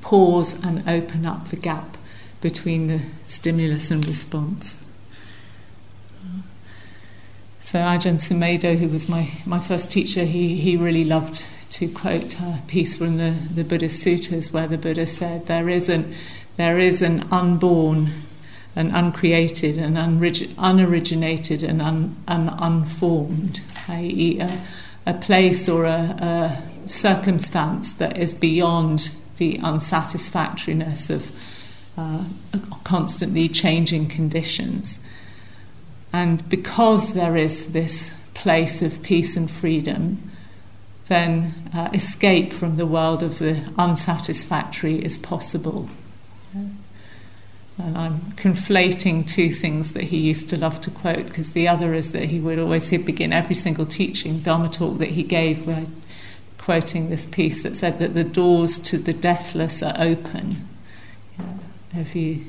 pause 0.00 0.54
and 0.62 0.86
open 0.88 1.24
up 1.24 1.48
the 1.48 1.56
gap 1.56 1.96
between 2.40 2.86
the 2.86 3.00
stimulus 3.26 3.90
and 3.90 4.06
response. 4.06 4.78
So 7.68 7.80
Ajahn 7.80 8.14
Sumedho, 8.14 8.78
who 8.78 8.88
was 8.88 9.10
my, 9.10 9.30
my 9.44 9.58
first 9.58 9.90
teacher, 9.90 10.24
he, 10.24 10.56
he 10.56 10.78
really 10.78 11.04
loved 11.04 11.46
to 11.72 11.86
quote 11.86 12.34
a 12.40 12.62
piece 12.66 12.96
from 12.96 13.18
the, 13.18 13.34
the 13.52 13.62
Buddhist 13.62 14.02
sutras 14.02 14.50
where 14.50 14.66
the 14.66 14.78
Buddha 14.78 15.04
said, 15.04 15.48
there 15.48 15.68
is 15.68 15.90
an, 15.90 16.14
there 16.56 16.78
is 16.78 17.02
an 17.02 17.28
unborn, 17.30 18.22
an 18.74 18.94
uncreated, 18.94 19.76
an 19.76 19.96
unrig- 19.96 20.48
unoriginated, 20.54 21.62
and 21.62 21.82
un, 21.82 22.16
an 22.26 22.48
unformed, 22.58 23.60
i.e., 23.86 24.40
a, 24.40 24.66
a 25.04 25.12
place 25.12 25.68
or 25.68 25.84
a, 25.84 26.62
a 26.86 26.88
circumstance 26.88 27.92
that 27.92 28.16
is 28.16 28.32
beyond 28.32 29.10
the 29.36 29.58
unsatisfactoriness 29.58 31.10
of 31.10 31.30
uh, 31.98 32.24
constantly 32.84 33.46
changing 33.46 34.08
conditions. 34.08 35.00
And 36.12 36.48
because 36.48 37.14
there 37.14 37.36
is 37.36 37.68
this 37.68 38.10
place 38.34 38.82
of 38.82 39.02
peace 39.02 39.36
and 39.36 39.50
freedom, 39.50 40.30
then 41.08 41.70
uh, 41.74 41.90
escape 41.92 42.52
from 42.52 42.76
the 42.76 42.86
world 42.86 43.22
of 43.22 43.38
the 43.38 43.62
unsatisfactory 43.76 45.04
is 45.04 45.18
possible. 45.18 45.88
And 47.78 47.96
I'm 47.96 48.32
conflating 48.32 49.26
two 49.26 49.52
things 49.52 49.92
that 49.92 50.04
he 50.04 50.18
used 50.18 50.50
to 50.50 50.56
love 50.56 50.80
to 50.82 50.90
quote 50.90 51.26
because 51.26 51.52
the 51.52 51.68
other 51.68 51.94
is 51.94 52.12
that 52.12 52.30
he 52.30 52.40
would 52.40 52.58
always 52.58 52.88
he'd 52.88 53.06
begin 53.06 53.32
every 53.32 53.54
single 53.54 53.86
teaching 53.86 54.40
Dharma 54.40 54.68
talk 54.68 54.98
that 54.98 55.10
he 55.10 55.22
gave 55.22 55.64
by 55.64 55.86
quoting 56.58 57.08
this 57.08 57.24
piece 57.24 57.62
that 57.62 57.76
said 57.76 58.00
that 58.00 58.14
the 58.14 58.24
doors 58.24 58.78
to 58.80 58.98
the 58.98 59.12
deathless 59.12 59.82
are 59.82 59.94
open. 59.96 60.68
if 61.94 62.16
you 62.16 62.46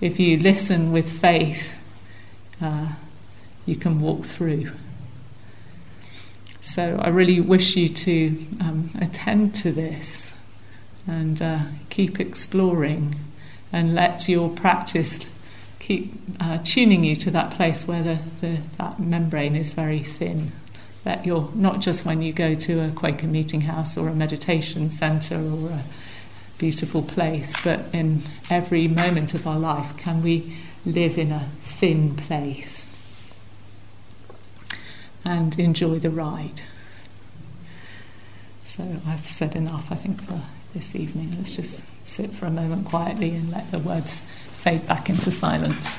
if 0.00 0.20
you 0.20 0.38
listen 0.38 0.92
with 0.92 1.10
faith, 1.10 1.72
uh, 2.60 2.88
you 3.66 3.76
can 3.76 4.00
walk 4.00 4.24
through. 4.24 4.70
So 6.60 6.98
I 7.00 7.08
really 7.08 7.40
wish 7.40 7.76
you 7.76 7.88
to 7.88 8.46
um, 8.60 8.90
attend 9.00 9.54
to 9.56 9.72
this 9.72 10.30
and 11.06 11.40
uh, 11.40 11.60
keep 11.88 12.20
exploring 12.20 13.16
and 13.72 13.94
let 13.94 14.28
your 14.28 14.50
practice 14.50 15.20
keep 15.80 16.12
uh, 16.40 16.58
tuning 16.64 17.04
you 17.04 17.16
to 17.16 17.30
that 17.30 17.50
place 17.52 17.86
where 17.86 18.02
the, 18.02 18.18
the, 18.40 18.58
that 18.76 19.00
membrane 19.00 19.56
is 19.56 19.70
very 19.70 20.00
thin. 20.00 20.52
That 21.04 21.24
you're 21.24 21.50
not 21.54 21.80
just 21.80 22.04
when 22.04 22.20
you 22.20 22.32
go 22.32 22.54
to 22.54 22.80
a 22.80 22.90
Quaker 22.90 23.26
meeting 23.26 23.62
house 23.62 23.96
or 23.96 24.08
a 24.08 24.14
meditation 24.14 24.90
centre 24.90 25.36
or 25.36 25.70
a 25.70 25.84
beautiful 26.58 27.02
place, 27.02 27.54
but 27.64 27.86
in 27.92 28.22
every 28.50 28.88
moment 28.88 29.32
of 29.32 29.46
our 29.46 29.58
life, 29.58 29.96
can 29.96 30.22
we 30.22 30.56
live 30.84 31.16
in 31.16 31.32
a 31.32 31.48
thin 31.78 32.16
place 32.16 32.92
and 35.24 35.58
enjoy 35.58 35.98
the 35.98 36.10
ride? 36.10 36.62
So 38.64 38.84
I've 39.06 39.26
said 39.26 39.56
enough, 39.56 39.90
I 39.90 39.94
think, 39.94 40.22
for 40.22 40.40
this 40.74 40.94
evening. 40.94 41.34
Let's 41.36 41.56
just 41.56 41.82
sit 42.02 42.30
for 42.30 42.46
a 42.46 42.50
moment 42.50 42.86
quietly 42.86 43.30
and 43.30 43.50
let 43.50 43.70
the 43.70 43.78
words 43.78 44.20
fade 44.62 44.86
back 44.86 45.08
into 45.08 45.30
silence. 45.30 45.98